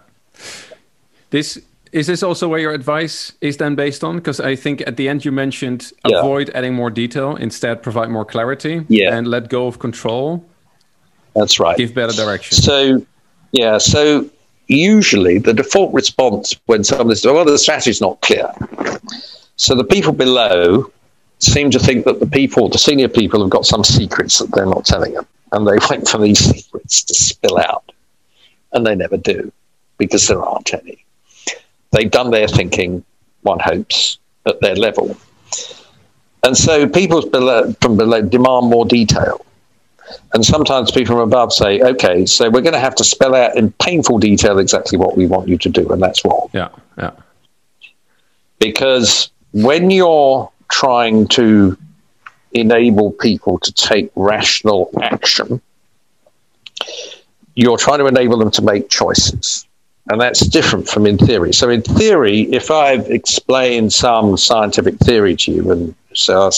This 1.31 1.59
is 1.93 2.05
this 2.05 2.21
also 2.21 2.47
where 2.47 2.59
your 2.59 2.73
advice 2.73 3.31
is 3.41 3.57
then 3.57 3.73
based 3.73 4.03
on? 4.03 4.17
Because 4.17 4.39
I 4.39 4.55
think 4.55 4.81
at 4.85 4.97
the 4.97 5.07
end 5.09 5.23
you 5.25 5.31
mentioned 5.31 5.91
Yeah. 6.07 6.19
avoid 6.19 6.49
adding 6.51 6.75
more 6.75 6.91
detail, 6.91 7.35
instead 7.35 7.81
provide 7.81 8.09
more 8.09 8.25
clarity 8.25 8.83
Yeah. 8.89 9.15
and 9.17 9.25
let 9.27 9.49
go 9.49 9.67
of 9.67 9.79
control, 9.79 10.45
That's 11.37 11.59
right. 11.59 11.77
give 11.77 11.93
better 11.93 12.13
direction. 12.13 12.57
So, 12.57 13.05
yeah, 13.51 13.77
so 13.77 14.29
usually 14.67 15.37
the 15.37 15.53
default 15.53 15.93
response 15.93 16.55
when 16.65 16.83
someone 16.83 17.15
says, 17.15 17.25
well, 17.25 17.45
the 17.45 17.57
strategy's 17.57 18.01
not 18.01 18.19
clear. 18.21 18.51
So 19.55 19.75
the 19.75 19.83
people 19.83 20.13
below 20.13 20.91
seem 21.39 21.69
to 21.71 21.79
think 21.79 22.05
that 22.05 22.19
the 22.19 22.27
people, 22.27 22.69
the 22.69 22.79
senior 22.79 23.07
people, 23.07 23.41
have 23.41 23.49
got 23.49 23.65
some 23.65 23.83
secrets 23.83 24.39
that 24.39 24.51
they're 24.51 24.65
not 24.65 24.85
telling 24.85 25.13
them. 25.13 25.27
And 25.51 25.67
they 25.67 25.77
wait 25.89 26.07
for 26.07 26.17
these 26.17 26.39
secrets 26.39 27.03
to 27.03 27.13
spill 27.13 27.57
out. 27.59 27.91
And 28.73 28.85
they 28.85 28.95
never 28.95 29.17
do 29.17 29.51
because 29.97 30.27
there 30.27 30.43
aren't 30.43 30.73
any. 30.73 31.05
They've 31.91 32.11
done 32.11 32.31
their 32.31 32.47
thinking, 32.47 33.03
one 33.43 33.59
hopes, 33.59 34.17
at 34.45 34.59
their 34.61 34.75
level. 34.75 35.15
And 36.43 36.57
so 36.57 36.87
people 36.87 37.27
below, 37.29 37.73
from 37.81 37.95
below 37.95 38.21
demand 38.21 38.67
more 38.67 38.85
detail. 38.85 39.45
And 40.33 40.45
sometimes 40.45 40.91
people 40.91 41.15
from 41.15 41.19
above 41.19 41.53
say, 41.53 41.81
okay, 41.81 42.25
so 42.25 42.49
we're 42.49 42.61
going 42.61 42.73
to 42.73 42.79
have 42.79 42.95
to 42.95 43.03
spell 43.03 43.35
out 43.35 43.57
in 43.57 43.71
painful 43.73 44.19
detail 44.19 44.59
exactly 44.59 44.97
what 44.97 45.17
we 45.17 45.25
want 45.25 45.47
you 45.47 45.57
to 45.57 45.69
do. 45.69 45.87
And 45.89 46.01
that's 46.01 46.23
wrong. 46.23 46.49
Yeah, 46.53 46.69
yeah, 46.97 47.11
Because 48.59 49.29
when 49.51 49.91
you're 49.91 50.51
trying 50.69 51.27
to 51.29 51.77
enable 52.53 53.11
people 53.11 53.59
to 53.59 53.71
take 53.73 54.11
rational 54.15 54.89
action, 55.01 55.61
you're 57.55 57.77
trying 57.77 57.99
to 57.99 58.05
enable 58.05 58.37
them 58.37 58.51
to 58.51 58.61
make 58.61 58.89
choices. 58.89 59.65
And 60.09 60.21
that's 60.21 60.39
different 60.39 60.87
from 60.87 61.05
in 61.05 61.17
theory. 61.17 61.51
So, 61.51 61.69
in 61.69 61.81
theory, 61.81 62.43
if 62.53 62.71
I've 62.71 63.09
explained 63.11 63.91
some 63.91 64.37
scientific 64.37 64.97
theory 64.99 65.35
to 65.35 65.51
you 65.51 65.71
and 65.71 65.95
so 66.13 66.47
I 66.47 66.49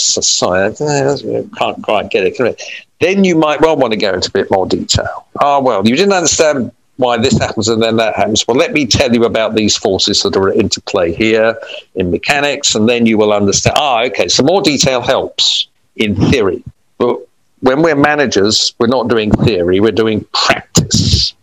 can't 1.58 1.84
quite 1.84 2.12
get 2.12 2.28
it? 2.28 2.62
Then 3.00 3.24
you 3.24 3.36
might 3.36 3.62
well 3.62 3.78
want 3.78 3.94
to 3.94 3.98
go 3.98 4.14
into 4.14 4.30
a 4.30 4.32
bit 4.32 4.52
more 4.52 4.66
detail. 4.66 5.26
Oh, 5.42 5.62
well, 5.62 5.88
you 5.88 5.96
didn't 5.96 6.14
understand 6.14 6.72
why 6.98 7.18
this 7.18 7.38
happens 7.38 7.70
and 7.70 7.82
then 7.82 7.96
that 7.96 8.16
happens. 8.16 8.46
Well, 8.46 8.58
let 8.58 8.74
me 8.74 8.86
tell 8.86 9.14
you 9.14 9.24
about 9.24 9.56
these 9.56 9.78
forces 9.78 10.22
that 10.24 10.36
are 10.36 10.50
at 10.50 10.58
interplay 10.58 11.14
here 11.14 11.58
in 11.96 12.12
mechanics, 12.12 12.76
and 12.76 12.90
then 12.90 13.06
you 13.06 13.18
will 13.18 13.32
understand. 13.32 13.78
Ah, 13.80 14.04
okay, 14.04 14.28
so 14.28 14.44
more 14.44 14.62
detail 14.62 15.00
helps 15.00 15.68
in 15.96 16.16
theory. 16.30 16.62
But 16.98 17.20
when 17.62 17.82
we're 17.82 17.96
managers, 17.96 18.74
we're 18.80 18.88
not 18.88 19.08
doing 19.08 19.32
theory, 19.32 19.80
we're 19.80 19.92
doing 19.92 20.26
practice. 20.34 21.34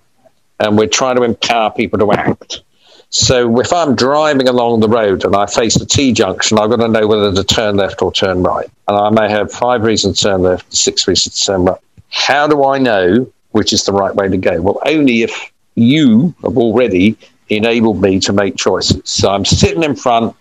And 0.61 0.79
we're 0.79 0.89
trying 0.89 1.17
to 1.17 1.23
empower 1.23 1.71
people 1.71 1.99
to 1.99 2.13
act. 2.13 2.63
So 3.11 3.61
if 3.61 3.73
I'm 3.73 3.95
driving 3.95 4.49
along 4.49 4.81
the 4.81 4.89
road 4.89 5.25
and 5.25 5.35
I 5.35 5.47
face 5.47 5.77
a 5.77 5.87
T 5.87 6.13
junction, 6.13 6.59
I've 6.59 6.71
got 6.71 6.77
to 6.77 6.89
know 6.89 7.07
whether 7.07 7.33
to 7.33 7.45
turn 7.45 7.77
left 7.77 8.03
or 8.03 8.13
turn 8.13 8.43
right. 8.43 8.69
And 8.89 8.97
I 8.97 9.11
may 9.11 9.31
have 9.31 9.53
five 9.53 9.83
reasons 9.83 10.19
to 10.19 10.25
turn 10.25 10.43
left, 10.43 10.75
six 10.75 11.07
reasons 11.07 11.39
to 11.39 11.45
turn 11.47 11.65
right. 11.65 11.81
How 12.11 12.47
do 12.47 12.65
I 12.65 12.79
know 12.79 13.31
which 13.53 13.73
is 13.73 13.85
the 13.85 13.93
right 13.93 14.15
way 14.15 14.29
to 14.29 14.37
go? 14.37 14.61
Well, 14.61 14.81
only 14.85 15.23
if 15.23 15.53
you 15.77 16.35
have 16.43 16.57
already 16.57 17.17
enabled 17.49 18.03
me 18.03 18.19
to 18.21 18.33
make 18.33 18.57
choices. 18.57 19.03
So 19.05 19.31
I'm 19.31 19.45
sitting 19.45 19.83
in 19.83 19.95
front 19.95 20.35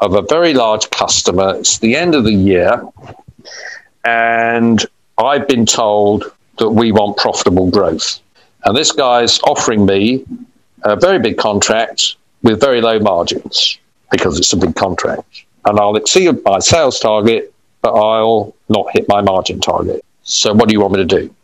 of 0.00 0.14
a 0.14 0.22
very 0.22 0.54
large 0.54 0.90
customer. 0.90 1.54
It's 1.56 1.78
the 1.78 1.94
end 1.96 2.14
of 2.14 2.24
the 2.24 2.32
year. 2.32 2.82
And 4.04 4.84
I've 5.18 5.46
been 5.46 5.66
told 5.66 6.24
that 6.58 6.70
we 6.70 6.90
want 6.90 7.16
profitable 7.16 7.70
growth. 7.70 8.20
And 8.64 8.76
this 8.76 8.92
guy's 8.92 9.40
offering 9.40 9.86
me 9.86 10.24
a 10.84 10.96
very 10.96 11.18
big 11.18 11.36
contract 11.36 12.16
with 12.42 12.60
very 12.60 12.80
low 12.80 12.98
margins 12.98 13.78
because 14.10 14.38
it's 14.38 14.52
a 14.52 14.56
big 14.56 14.74
contract. 14.74 15.44
And 15.64 15.78
I'll 15.78 15.96
exceed 15.96 16.42
my 16.44 16.58
sales 16.58 16.98
target, 16.98 17.52
but 17.82 17.94
I'll 17.94 18.54
not 18.68 18.86
hit 18.92 19.08
my 19.08 19.20
margin 19.20 19.60
target. 19.60 20.04
So, 20.24 20.52
what 20.52 20.68
do 20.68 20.72
you 20.72 20.80
want 20.80 20.94
me 20.94 20.98
to 20.98 21.04
do? 21.04 21.34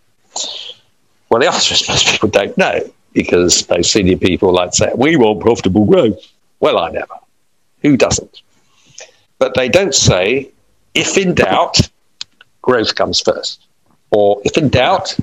Well, 1.31 1.41
the 1.41 1.47
answer 1.47 1.75
is 1.75 1.89
most 1.89 2.09
people 2.09 2.29
don't 2.29 2.57
know 2.57 2.81
because 3.13 3.69
most 3.69 3.93
senior 3.93 4.17
people 4.17 4.53
like 4.53 4.75
say, 4.75 4.91
we 4.95 5.17
want 5.17 5.41
profitable 5.41 5.85
growth. 5.85 6.21
Well, 6.61 6.79
I 6.79 6.91
never. 6.91 7.15
Who 7.83 7.97
doesn't? 7.97 8.43
But 9.39 9.55
they 9.55 9.69
don't 9.69 9.95
say, 9.95 10.51
if 10.95 11.17
in 11.17 11.35
doubt, 11.35 11.79
growth 12.63 12.95
comes 12.95 13.21
first. 13.21 13.67
Or 14.11 14.41
if 14.45 14.57
in 14.57 14.69
doubt, 14.69 15.17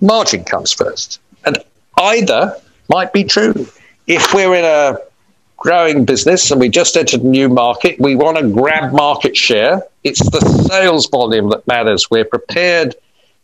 margin 0.00 0.44
comes 0.44 0.72
first. 0.72 1.20
And 1.44 1.58
either 1.98 2.56
might 2.90 3.12
be 3.12 3.24
true. 3.24 3.66
If 4.06 4.34
we're 4.34 4.54
in 4.54 4.64
a 4.64 4.98
growing 5.56 6.04
business 6.04 6.50
and 6.50 6.60
we 6.60 6.68
just 6.68 6.96
entered 6.96 7.22
a 7.22 7.26
new 7.26 7.48
market, 7.48 7.98
we 8.00 8.16
want 8.16 8.38
to 8.38 8.48
grab 8.48 8.92
market 8.92 9.36
share. 9.36 9.82
It's 10.04 10.18
the 10.30 10.40
sales 10.68 11.08
volume 11.08 11.50
that 11.50 11.66
matters. 11.66 12.10
We're 12.10 12.24
prepared 12.24 12.96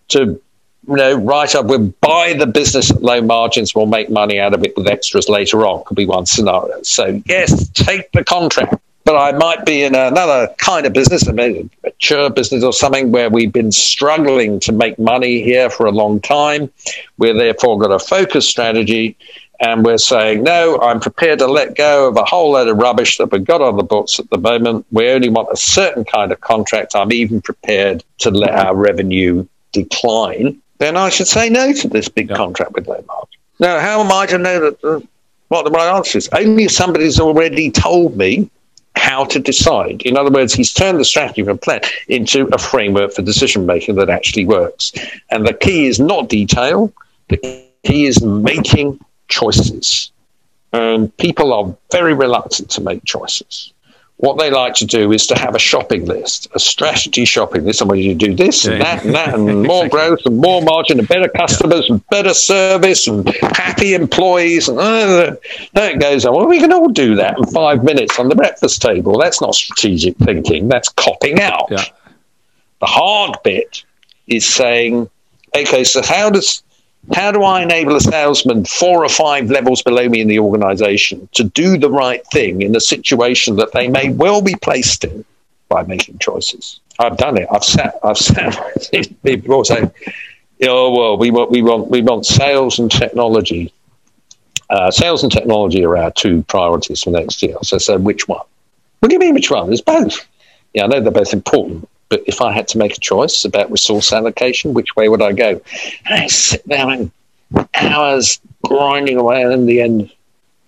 to 0.09 0.41
you 0.89 0.97
know, 0.97 1.15
write 1.17 1.55
up, 1.55 1.67
we'll 1.67 1.93
buy 2.01 2.35
the 2.35 2.47
business 2.47 2.91
at 2.91 3.03
low 3.03 3.21
margins, 3.21 3.75
we'll 3.75 3.87
make 3.87 4.09
money 4.09 4.39
out 4.39 4.55
of 4.55 4.63
it 4.63 4.77
with 4.77 4.87
extras 4.87 5.29
later 5.29 5.67
on, 5.67 5.83
could 5.85 5.97
be 5.97 6.07
one 6.07 6.27
scenario. 6.27 6.81
So, 6.83 7.23
yes, 7.27 7.69
take 7.71 8.13
the 8.13 8.23
contract. 8.23 8.77
But 9.07 9.16
I 9.16 9.31
might 9.38 9.64
be 9.64 9.85
in 9.85 9.95
another 9.95 10.53
kind 10.59 10.85
of 10.85 10.92
business, 10.92 11.29
a 11.29 11.33
mature 11.33 12.29
business 12.29 12.64
or 12.64 12.73
something 12.73 13.12
where 13.12 13.31
we've 13.31 13.53
been 13.53 13.71
struggling 13.71 14.59
to 14.61 14.73
make 14.73 14.99
money 14.99 15.42
here 15.45 15.71
for 15.71 15.87
a 15.87 15.92
long 15.92 16.21
time. 16.21 16.73
We're 17.16 17.33
therefore 17.33 17.79
got 17.79 17.92
a 17.92 18.01
focus 18.01 18.49
strategy 18.49 19.16
and 19.61 19.85
we're 19.85 19.99
saying, 19.99 20.42
no, 20.42 20.81
I'm 20.81 20.99
prepared 20.99 21.38
to 21.38 21.47
let 21.47 21.77
go 21.77 22.09
of 22.09 22.16
a 22.16 22.25
whole 22.25 22.51
load 22.55 22.66
of 22.66 22.79
rubbish 22.79 23.16
that 23.19 23.31
we've 23.31 23.45
got 23.45 23.62
on 23.62 23.77
the 23.77 23.85
books 23.85 24.19
at 24.19 24.29
the 24.31 24.38
moment. 24.38 24.85
We 24.90 25.09
only 25.09 25.29
want 25.29 25.51
a 25.53 25.57
certain 25.57 26.05
kind 26.05 26.33
of 26.33 26.40
contract. 26.40 26.97
I'm 26.97 27.12
even 27.12 27.40
prepared 27.40 28.03
to 28.19 28.33
let 28.33 28.51
our 28.51 28.75
revenue 28.75 29.47
decline. 29.71 30.61
Then 30.79 30.97
I 30.97 31.11
should 31.11 31.29
say 31.29 31.49
no 31.49 31.73
to 31.73 31.88
this 31.88 32.09
big 32.09 32.31
Yeah. 32.31 32.37
contract 32.37 32.73
with 32.73 32.88
margin. 32.88 33.38
Now, 33.61 33.79
how 33.79 34.01
am 34.01 34.11
I 34.11 34.27
to 34.27 34.37
know 34.37 34.59
that 34.62 34.81
the, 34.83 35.07
what 35.47 35.64
the 35.64 35.71
right 35.71 35.95
answer 35.95 36.19
is? 36.19 36.29
Only 36.33 36.64
if 36.64 36.73
somebody's 36.73 37.21
already 37.21 37.71
told 37.71 38.16
me 38.16 38.51
how 38.97 39.25
to 39.25 39.39
decide. 39.39 40.03
In 40.03 40.17
other 40.17 40.31
words, 40.31 40.53
he's 40.53 40.73
turned 40.73 40.99
the 40.99 41.05
strategy 41.05 41.43
from 41.43 41.57
a 41.57 41.59
plan 41.59 41.81
into 42.09 42.49
a 42.49 42.59
framework 42.59 43.13
for 43.13 43.23
decision 43.23 43.66
making 43.66 43.95
that 43.97 44.11
actually 44.11 44.47
works. 44.47 44.93
And 45.31 45.47
the 45.47 45.55
key 45.55 45.87
is 45.87 46.01
not 46.01 46.29
detail, 46.29 46.93
the 47.29 47.37
key 47.85 48.07
is 48.07 48.23
making 48.23 48.99
choices. 49.29 50.11
And 50.73 51.16
people 51.18 51.53
are 51.53 51.77
very 51.93 52.14
reluctant 52.14 52.70
to 52.70 52.81
make 52.81 53.05
choices. 53.05 53.73
What 54.19 54.39
they 54.39 54.51
like 54.51 54.73
to 54.77 54.87
do 54.87 55.12
is 55.12 55.27
to 55.27 55.39
have 55.39 55.55
a 55.55 55.59
shopping 55.59 56.07
list, 56.07 56.49
a 56.55 56.59
strategy 56.59 57.27
shopping 57.27 57.67
list. 57.67 57.83
And 57.83 57.91
when 57.91 57.99
you 57.99 58.14
do 58.14 58.35
this 58.35 58.64
and 58.64 58.81
that 58.81 59.05
and 59.05 59.14
that, 59.14 59.35
and 59.35 59.45
more 59.67 59.85
Exactly. 59.85 59.89
growth 59.91 60.21
and 60.25 60.39
more 60.39 60.62
margin 60.62 60.99
and 60.99 61.07
better 61.07 61.29
customers 61.29 61.91
and 61.91 62.07
better 62.09 62.33
service 62.33 63.07
and 63.09 63.29
happy 63.43 63.93
employees, 63.93 64.69
and 64.69 64.79
uh, 64.79 65.37
that 65.75 66.01
goes 66.01 66.25
on. 66.25 66.35
Well, 66.35 66.47
we 66.47 66.61
can 66.61 66.73
all 66.73 66.89
do 66.89 67.14
that 67.17 67.37
in 67.37 67.45
five 67.47 67.85
minutes 67.85 68.19
on 68.19 68.31
the 68.31 68.35
breakfast 68.35 68.81
table. 68.81 69.19
That's 69.19 69.43
not 69.43 69.55
strategic 69.55 70.17
thinking, 70.17 70.69
that's 70.69 70.89
copping 70.89 71.41
out. 71.41 71.67
Yeah. 71.71 71.85
The 72.81 72.87
hard 72.87 73.37
bit 73.45 73.85
is 74.29 74.47
saying, 74.47 75.11
okay, 75.55 75.85
so 75.85 76.03
how 76.03 76.31
does 76.31 76.62
How 77.15 77.31
do 77.31 77.43
I 77.43 77.63
enable 77.63 77.95
a 77.95 78.01
salesman 78.01 78.65
four 78.65 79.05
or 79.05 79.09
five 79.09 79.51
levels 79.51 79.83
below 79.83 80.09
me 80.09 80.21
in 80.21 80.29
the 80.29 80.39
organization 80.39 81.29
to 81.33 81.45
do 81.45 81.79
the 81.79 81.91
right 81.91 82.27
thing 82.33 82.63
in 82.63 82.75
a 82.75 82.81
situation 82.81 83.57
that 83.57 83.73
they 83.73 83.89
may 83.89 84.11
well 84.11 84.43
be 84.43 84.57
placed 84.57 85.05
in 85.05 85.25
by 85.69 85.85
making 85.85 86.19
choices? 86.19 86.81
I've 86.99 87.17
done 87.17 87.39
it. 87.39 87.47
I've 87.51 87.65
sat. 87.65 87.99
I've 88.03 88.19
sat. 88.19 88.59
People 89.23 89.65
say, 89.65 89.91
"Oh 90.63 90.97
well, 90.97 91.17
we 91.17 91.31
want 91.31 91.51
we 91.51 91.63
want 91.63 91.89
we 91.91 92.03
want 92.03 92.27
sales 92.27 92.79
and 92.79 92.91
technology. 92.91 93.73
Uh, 94.69 94.91
sales 94.91 95.23
and 95.23 95.31
technology 95.31 95.85
are 95.85 95.97
our 95.97 96.11
two 96.11 96.43
priorities 96.45 97.03
for 97.03 97.11
next 97.11 97.43
year." 97.43 97.57
So, 97.63 97.79
so 97.79 97.99
which 97.99 98.27
one? 98.27 98.45
What 99.01 99.11
do 99.11 99.15
you 99.15 99.21
mean 99.21 99.35
which 99.35 99.51
one? 99.51 99.67
There's 99.69 99.83
both. 99.83 100.27
Yeah, 100.75 100.85
I 100.85 100.87
know 100.89 101.01
they're 101.01 101.13
both 101.13 101.33
important, 101.33 101.89
but 102.09 102.23
if 102.27 102.41
I 102.41 102.53
had 102.53 102.69
to 102.69 102.79
make 102.79 102.97
a 102.97 103.01
choice 103.01 103.45
about 103.45 103.71
resource 103.71 104.13
allocation, 104.13 104.75
which 104.75 104.95
way 104.97 105.09
would 105.09 105.23
I 105.23 105.33
go? 105.33 105.61
And 106.05 106.23
I 106.23 106.27
sit 106.29 106.67
there 106.67 106.89
and 106.89 107.11
hours 107.75 108.41
grinding 108.65 109.17
away, 109.17 109.43
and 109.43 109.53
in 109.53 109.67
the 109.67 109.81
end, 109.81 110.13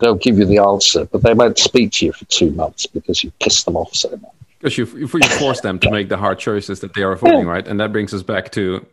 they'll 0.01 0.15
give 0.15 0.39
you 0.39 0.45
the 0.45 0.59
answer, 0.59 1.05
but 1.07 1.23
they 1.23 1.35
won't 1.35 1.59
speak 1.59 1.93
to 1.93 2.07
you 2.07 2.13
for 2.13 2.25
two 2.27 2.51
months 2.53 2.87
because 2.87 3.23
you 3.23 3.33
pissed 3.41 3.65
them 3.65 3.77
off 3.77 3.95
so 3.95 4.11
much. 4.11 4.33
Because 4.59 4.79
you, 4.79 4.87
you 4.97 5.07
force 5.07 5.61
them 5.61 5.79
to 5.81 5.91
make 5.93 6.09
the 6.09 6.17
hard 6.17 6.39
choices 6.39 6.81
that 6.81 6.95
they 6.95 7.03
are 7.03 7.13
avoiding, 7.13 7.47
right? 7.47 7.67
And 7.67 7.79
that 7.81 7.93
brings 7.93 8.13
us 8.13 8.23
back 8.23 8.51
to 8.53 8.85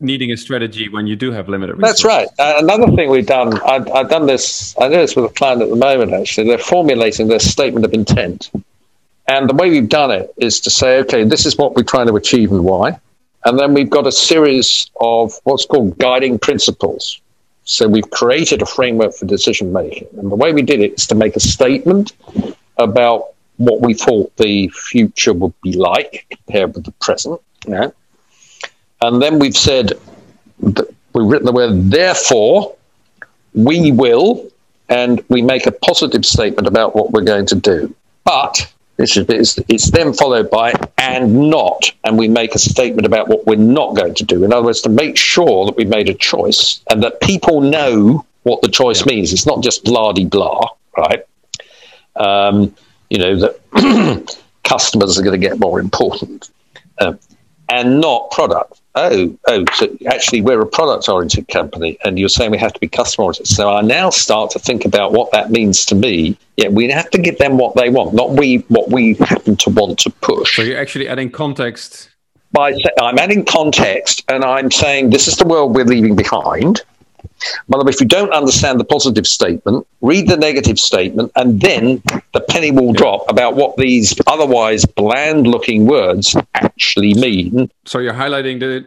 needing 0.00 0.32
a 0.32 0.36
strategy 0.36 0.88
when 0.88 1.06
you 1.06 1.14
do 1.14 1.30
have 1.30 1.48
limited 1.48 1.76
resources. 1.76 2.02
That's 2.02 2.04
right. 2.04 2.28
Uh, 2.38 2.54
another 2.58 2.90
thing 2.96 3.10
we've 3.10 3.26
done, 3.26 3.58
I've, 3.60 3.86
I've, 3.92 4.08
done 4.08 4.26
this, 4.26 4.74
I 4.78 4.88
do 4.88 4.96
this 4.96 5.14
with 5.14 5.26
a 5.26 5.34
client 5.34 5.60
at 5.60 5.68
the 5.68 5.76
moment, 5.76 6.14
actually. 6.14 6.46
They're 6.46 6.58
formulating 6.58 7.28
their 7.28 7.38
statement 7.38 7.84
of 7.84 7.92
intent. 7.92 8.50
And 9.30 9.48
the 9.48 9.54
way 9.54 9.70
we've 9.70 9.88
done 9.88 10.10
it 10.10 10.34
is 10.38 10.58
to 10.62 10.70
say, 10.70 10.98
okay, 10.98 11.22
this 11.22 11.46
is 11.46 11.56
what 11.56 11.76
we're 11.76 11.84
trying 11.84 12.08
to 12.08 12.16
achieve 12.16 12.50
and 12.50 12.64
why. 12.64 12.98
And 13.44 13.56
then 13.56 13.74
we've 13.74 13.88
got 13.88 14.04
a 14.08 14.12
series 14.12 14.90
of 15.00 15.38
what's 15.44 15.64
called 15.64 15.96
guiding 15.98 16.36
principles. 16.36 17.20
So 17.62 17.86
we've 17.86 18.10
created 18.10 18.60
a 18.60 18.66
framework 18.66 19.14
for 19.14 19.26
decision 19.26 19.72
making. 19.72 20.08
And 20.18 20.32
the 20.32 20.34
way 20.34 20.52
we 20.52 20.62
did 20.62 20.80
it 20.80 20.94
is 20.94 21.06
to 21.06 21.14
make 21.14 21.36
a 21.36 21.40
statement 21.40 22.12
about 22.76 23.26
what 23.58 23.80
we 23.80 23.94
thought 23.94 24.36
the 24.36 24.66
future 24.70 25.32
would 25.32 25.54
be 25.62 25.74
like 25.74 26.26
compared 26.28 26.74
with 26.74 26.84
the 26.84 26.92
present. 26.92 27.40
And 27.68 29.22
then 29.22 29.38
we've 29.38 29.56
said, 29.56 29.92
we've 30.60 30.74
written 31.14 31.46
the 31.46 31.52
word 31.52 31.92
therefore, 31.92 32.74
we 33.54 33.92
will, 33.92 34.50
and 34.88 35.22
we 35.28 35.40
make 35.40 35.66
a 35.66 35.72
positive 35.72 36.26
statement 36.26 36.66
about 36.66 36.96
what 36.96 37.12
we're 37.12 37.22
going 37.22 37.46
to 37.46 37.54
do. 37.54 37.94
But 38.24 38.72
it's, 39.00 39.16
it's, 39.16 39.58
it's 39.68 39.90
then 39.90 40.12
followed 40.12 40.50
by 40.50 40.72
and 40.98 41.50
not, 41.50 41.92
and 42.04 42.18
we 42.18 42.28
make 42.28 42.54
a 42.54 42.58
statement 42.58 43.06
about 43.06 43.28
what 43.28 43.46
we're 43.46 43.56
not 43.56 43.96
going 43.96 44.14
to 44.14 44.24
do. 44.24 44.44
In 44.44 44.52
other 44.52 44.66
words, 44.66 44.80
to 44.82 44.88
make 44.88 45.16
sure 45.16 45.66
that 45.66 45.76
we've 45.76 45.88
made 45.88 46.08
a 46.08 46.14
choice 46.14 46.80
and 46.90 47.02
that 47.02 47.20
people 47.20 47.60
know 47.60 48.24
what 48.42 48.62
the 48.62 48.68
choice 48.68 49.04
means. 49.06 49.32
It's 49.32 49.46
not 49.46 49.62
just 49.62 49.84
blah 49.84 50.12
blah, 50.12 50.68
right? 50.96 51.24
Um, 52.16 52.74
you 53.08 53.18
know, 53.18 53.38
that 53.38 54.38
customers 54.64 55.18
are 55.18 55.22
going 55.22 55.40
to 55.40 55.48
get 55.48 55.58
more 55.58 55.80
important 55.80 56.50
um, 57.00 57.18
and 57.68 58.00
not 58.00 58.30
product. 58.30 58.79
Oh, 58.96 59.38
oh, 59.46 59.64
so 59.74 59.96
actually, 60.08 60.40
we're 60.40 60.60
a 60.60 60.66
product 60.66 61.08
oriented 61.08 61.46
company, 61.48 61.96
and 62.04 62.18
you're 62.18 62.28
saying 62.28 62.50
we 62.50 62.58
have 62.58 62.72
to 62.72 62.80
be 62.80 62.88
customer 62.88 63.26
oriented. 63.26 63.46
So 63.46 63.70
I 63.70 63.82
now 63.82 64.10
start 64.10 64.50
to 64.52 64.58
think 64.58 64.84
about 64.84 65.12
what 65.12 65.30
that 65.30 65.50
means 65.50 65.84
to 65.86 65.94
me. 65.94 66.36
Yeah, 66.56 66.68
we 66.68 66.90
have 66.90 67.08
to 67.10 67.18
give 67.18 67.38
them 67.38 67.56
what 67.56 67.76
they 67.76 67.88
want, 67.88 68.14
not 68.14 68.30
we 68.30 68.58
what 68.68 68.90
we 68.90 69.14
happen 69.14 69.56
to 69.56 69.70
want 69.70 70.00
to 70.00 70.10
push. 70.10 70.56
So 70.56 70.62
you're 70.62 70.78
actually 70.78 71.08
adding 71.08 71.30
context. 71.30 72.10
By 72.52 72.76
I'm 73.00 73.18
adding 73.18 73.44
context, 73.44 74.24
and 74.28 74.44
I'm 74.44 74.72
saying 74.72 75.10
this 75.10 75.28
is 75.28 75.36
the 75.36 75.46
world 75.46 75.76
we're 75.76 75.84
leaving 75.84 76.16
behind. 76.16 76.82
Well, 77.68 77.86
if 77.88 78.00
you 78.00 78.06
don't 78.06 78.32
understand 78.32 78.80
the 78.80 78.84
positive 78.84 79.26
statement, 79.26 79.86
read 80.00 80.28
the 80.28 80.36
negative 80.36 80.78
statement, 80.78 81.32
and 81.36 81.60
then 81.60 82.02
the 82.32 82.40
penny 82.40 82.70
will 82.70 82.92
drop 82.92 83.24
about 83.28 83.54
what 83.56 83.76
these 83.76 84.18
otherwise 84.26 84.84
bland 84.84 85.46
looking 85.46 85.86
words 85.86 86.36
actually 86.54 87.14
mean. 87.14 87.70
So 87.84 87.98
you're 87.98 88.14
highlighting 88.14 88.60
the, 88.60 88.86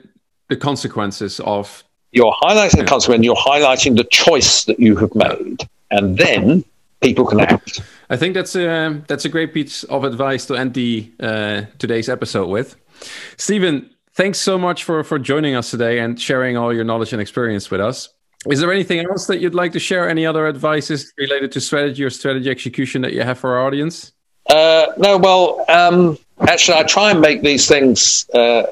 the 0.50 0.56
consequences 0.56 1.40
of. 1.42 1.84
You're 2.12 2.36
highlighting 2.44 2.78
the 2.78 2.86
consequence, 2.86 3.26
you're 3.26 3.36
highlighting 3.36 3.98
the 3.98 4.04
choice 4.04 4.66
that 4.66 4.80
you 4.80 4.96
have 4.98 5.16
made, 5.16 5.68
and 5.90 6.16
then 6.16 6.64
people 7.02 7.26
can 7.26 7.40
act. 7.40 7.82
I 8.10 8.18
think 8.18 8.36
that's 8.36 8.56
a, 8.56 9.02
that's 9.08 9.26
a 9.26 9.30
great 9.30 9.54
piece 9.54 9.84
of 9.86 10.04
advice 10.04 10.46
to 10.46 10.56
end 10.56 10.76
the 10.76 11.12
uh, 11.20 11.64
today's 11.80 12.10
episode 12.10 12.50
with. 12.50 12.76
Stephen, 13.38 13.90
thanks 14.14 14.40
so 14.40 14.58
much 14.60 14.84
for, 14.84 15.04
for 15.04 15.18
joining 15.18 15.56
us 15.56 15.72
today 15.72 16.00
and 16.00 16.22
sharing 16.22 16.56
all 16.56 16.72
your 16.72 16.84
knowledge 16.84 17.14
and 17.14 17.22
experience 17.22 17.72
with 17.72 17.82
us. 17.82 18.10
Is 18.50 18.60
there 18.60 18.72
anything 18.72 19.00
else 19.00 19.28
that 19.28 19.40
you'd 19.40 19.56
like 19.56 19.72
to 19.74 19.80
share? 19.80 20.10
Any 20.10 20.26
other 20.26 20.48
advices 20.48 21.14
related 21.18 21.52
to 21.54 21.62
strategy 21.62 22.04
or 22.04 22.10
strategy 22.10 22.50
execution 22.50 23.02
that 23.04 23.14
you 23.14 23.22
have 23.22 23.40
for 23.40 23.56
our 23.56 23.66
audience? 23.66 24.12
Uh, 24.50 24.88
no, 24.98 25.18
well, 25.18 25.64
um, 25.70 26.18
actually, 26.42 26.78
I 26.78 26.84
try 26.84 27.12
and 27.12 27.22
make 27.22 27.42
these 27.42 27.68
things 27.68 28.30
uh, 28.34 28.64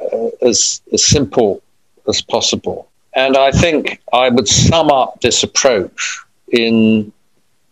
as, 0.42 0.82
as 0.92 1.06
simple 1.06 1.62
as 2.08 2.22
possible. 2.22 2.90
And 3.14 3.38
I 3.38 3.52
think 3.52 4.02
I 4.14 4.30
would 4.30 4.48
sum 4.48 4.90
up 4.90 5.22
this 5.22 5.44
approach 5.44 6.20
in 6.52 7.12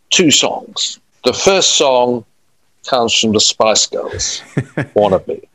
two 0.09 0.31
songs. 0.31 0.99
The 1.25 1.33
first 1.33 1.77
song 1.77 2.25
comes 2.87 3.13
from 3.13 3.33
the 3.33 3.39
Spice 3.39 3.87
Girls, 3.87 4.41
Wannabe. 4.95 5.45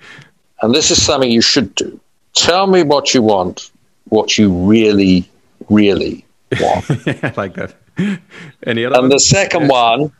And 0.62 0.74
this 0.74 0.90
is 0.90 1.02
something 1.02 1.30
you 1.30 1.40
should 1.40 1.74
do. 1.74 1.98
Tell 2.34 2.66
me 2.66 2.82
what 2.82 3.14
you 3.14 3.22
want, 3.22 3.70
what 4.08 4.38
you 4.38 4.52
really, 4.52 5.28
really 5.68 6.23
I 6.52 7.32
like 7.36 7.54
that. 7.54 7.74
Any 8.66 8.84
other? 8.84 8.98
And 8.98 9.10
the 9.10 9.18
second 9.18 9.68
one 9.68 10.12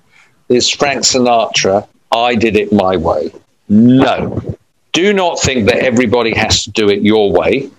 is 0.49 0.69
Frank 0.69 1.03
Sinatra. 1.03 1.87
I 2.13 2.35
did 2.35 2.57
it 2.57 2.73
my 2.73 2.97
way. 2.97 3.33
No, 3.69 4.57
do 4.93 5.13
not 5.13 5.41
think 5.41 5.67
that 5.67 5.79
everybody 5.79 6.35
has 6.35 6.65
to 6.65 6.71
do 6.71 6.89
it 6.89 7.03
your 7.03 7.33
way. 7.33 7.71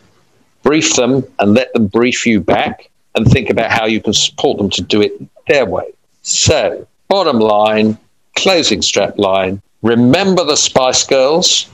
Brief 0.64 0.96
them 0.96 1.24
and 1.40 1.54
let 1.54 1.72
them 1.74 1.88
brief 1.88 2.26
you 2.26 2.42
back, 2.42 2.90
and 3.14 3.28
think 3.28 3.50
about 3.50 3.72
how 3.72 3.86
you 3.86 4.02
can 4.02 4.14
support 4.14 4.58
them 4.58 4.70
to 4.72 4.82
do 4.82 5.02
it 5.02 5.14
their 5.48 5.66
way. 5.66 5.94
So, 6.24 6.88
bottom 7.08 7.40
line, 7.40 7.98
closing 8.36 8.82
strap 8.82 9.18
line. 9.18 9.62
Remember 9.82 10.44
the 10.44 10.56
Spice 10.56 11.06
Girls. 11.06 11.70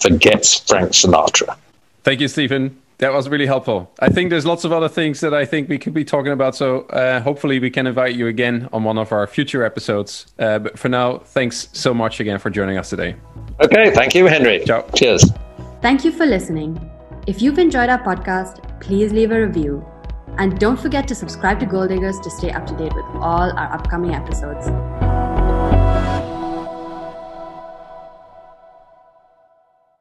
Forgets 0.00 0.58
Frank 0.58 0.90
Sinatra. 0.90 1.56
Thank 2.02 2.20
you, 2.20 2.26
Stephen. 2.26 2.81
That 3.02 3.12
was 3.12 3.28
really 3.28 3.46
helpful. 3.46 3.90
I 3.98 4.10
think 4.10 4.30
there's 4.30 4.46
lots 4.46 4.62
of 4.62 4.70
other 4.70 4.88
things 4.88 5.18
that 5.22 5.34
I 5.34 5.44
think 5.44 5.68
we 5.68 5.76
could 5.76 5.92
be 5.92 6.04
talking 6.04 6.30
about. 6.30 6.54
So 6.54 6.82
uh, 6.82 7.20
hopefully 7.20 7.58
we 7.58 7.68
can 7.68 7.88
invite 7.88 8.14
you 8.14 8.28
again 8.28 8.68
on 8.72 8.84
one 8.84 8.96
of 8.96 9.10
our 9.10 9.26
future 9.26 9.64
episodes. 9.64 10.26
Uh, 10.38 10.60
but 10.60 10.78
for 10.78 10.88
now, 10.88 11.18
thanks 11.18 11.68
so 11.72 11.92
much 11.92 12.20
again 12.20 12.38
for 12.38 12.48
joining 12.48 12.78
us 12.78 12.90
today. 12.90 13.16
Okay, 13.60 13.90
thank 13.90 14.14
you, 14.14 14.26
Henry. 14.26 14.62
Ciao. 14.64 14.82
Cheers. 14.94 15.24
Thank 15.80 16.04
you 16.04 16.12
for 16.12 16.26
listening. 16.26 16.78
If 17.26 17.42
you've 17.42 17.58
enjoyed 17.58 17.88
our 17.88 18.00
podcast, 18.00 18.80
please 18.80 19.12
leave 19.12 19.32
a 19.32 19.46
review. 19.46 19.84
And 20.38 20.56
don't 20.60 20.78
forget 20.78 21.08
to 21.08 21.16
subscribe 21.16 21.58
to 21.58 21.66
Goal 21.66 21.88
Diggers 21.88 22.20
to 22.20 22.30
stay 22.30 22.52
up 22.52 22.68
to 22.68 22.76
date 22.76 22.94
with 22.94 23.04
all 23.16 23.50
our 23.50 23.72
upcoming 23.72 24.14
episodes. 24.14 24.68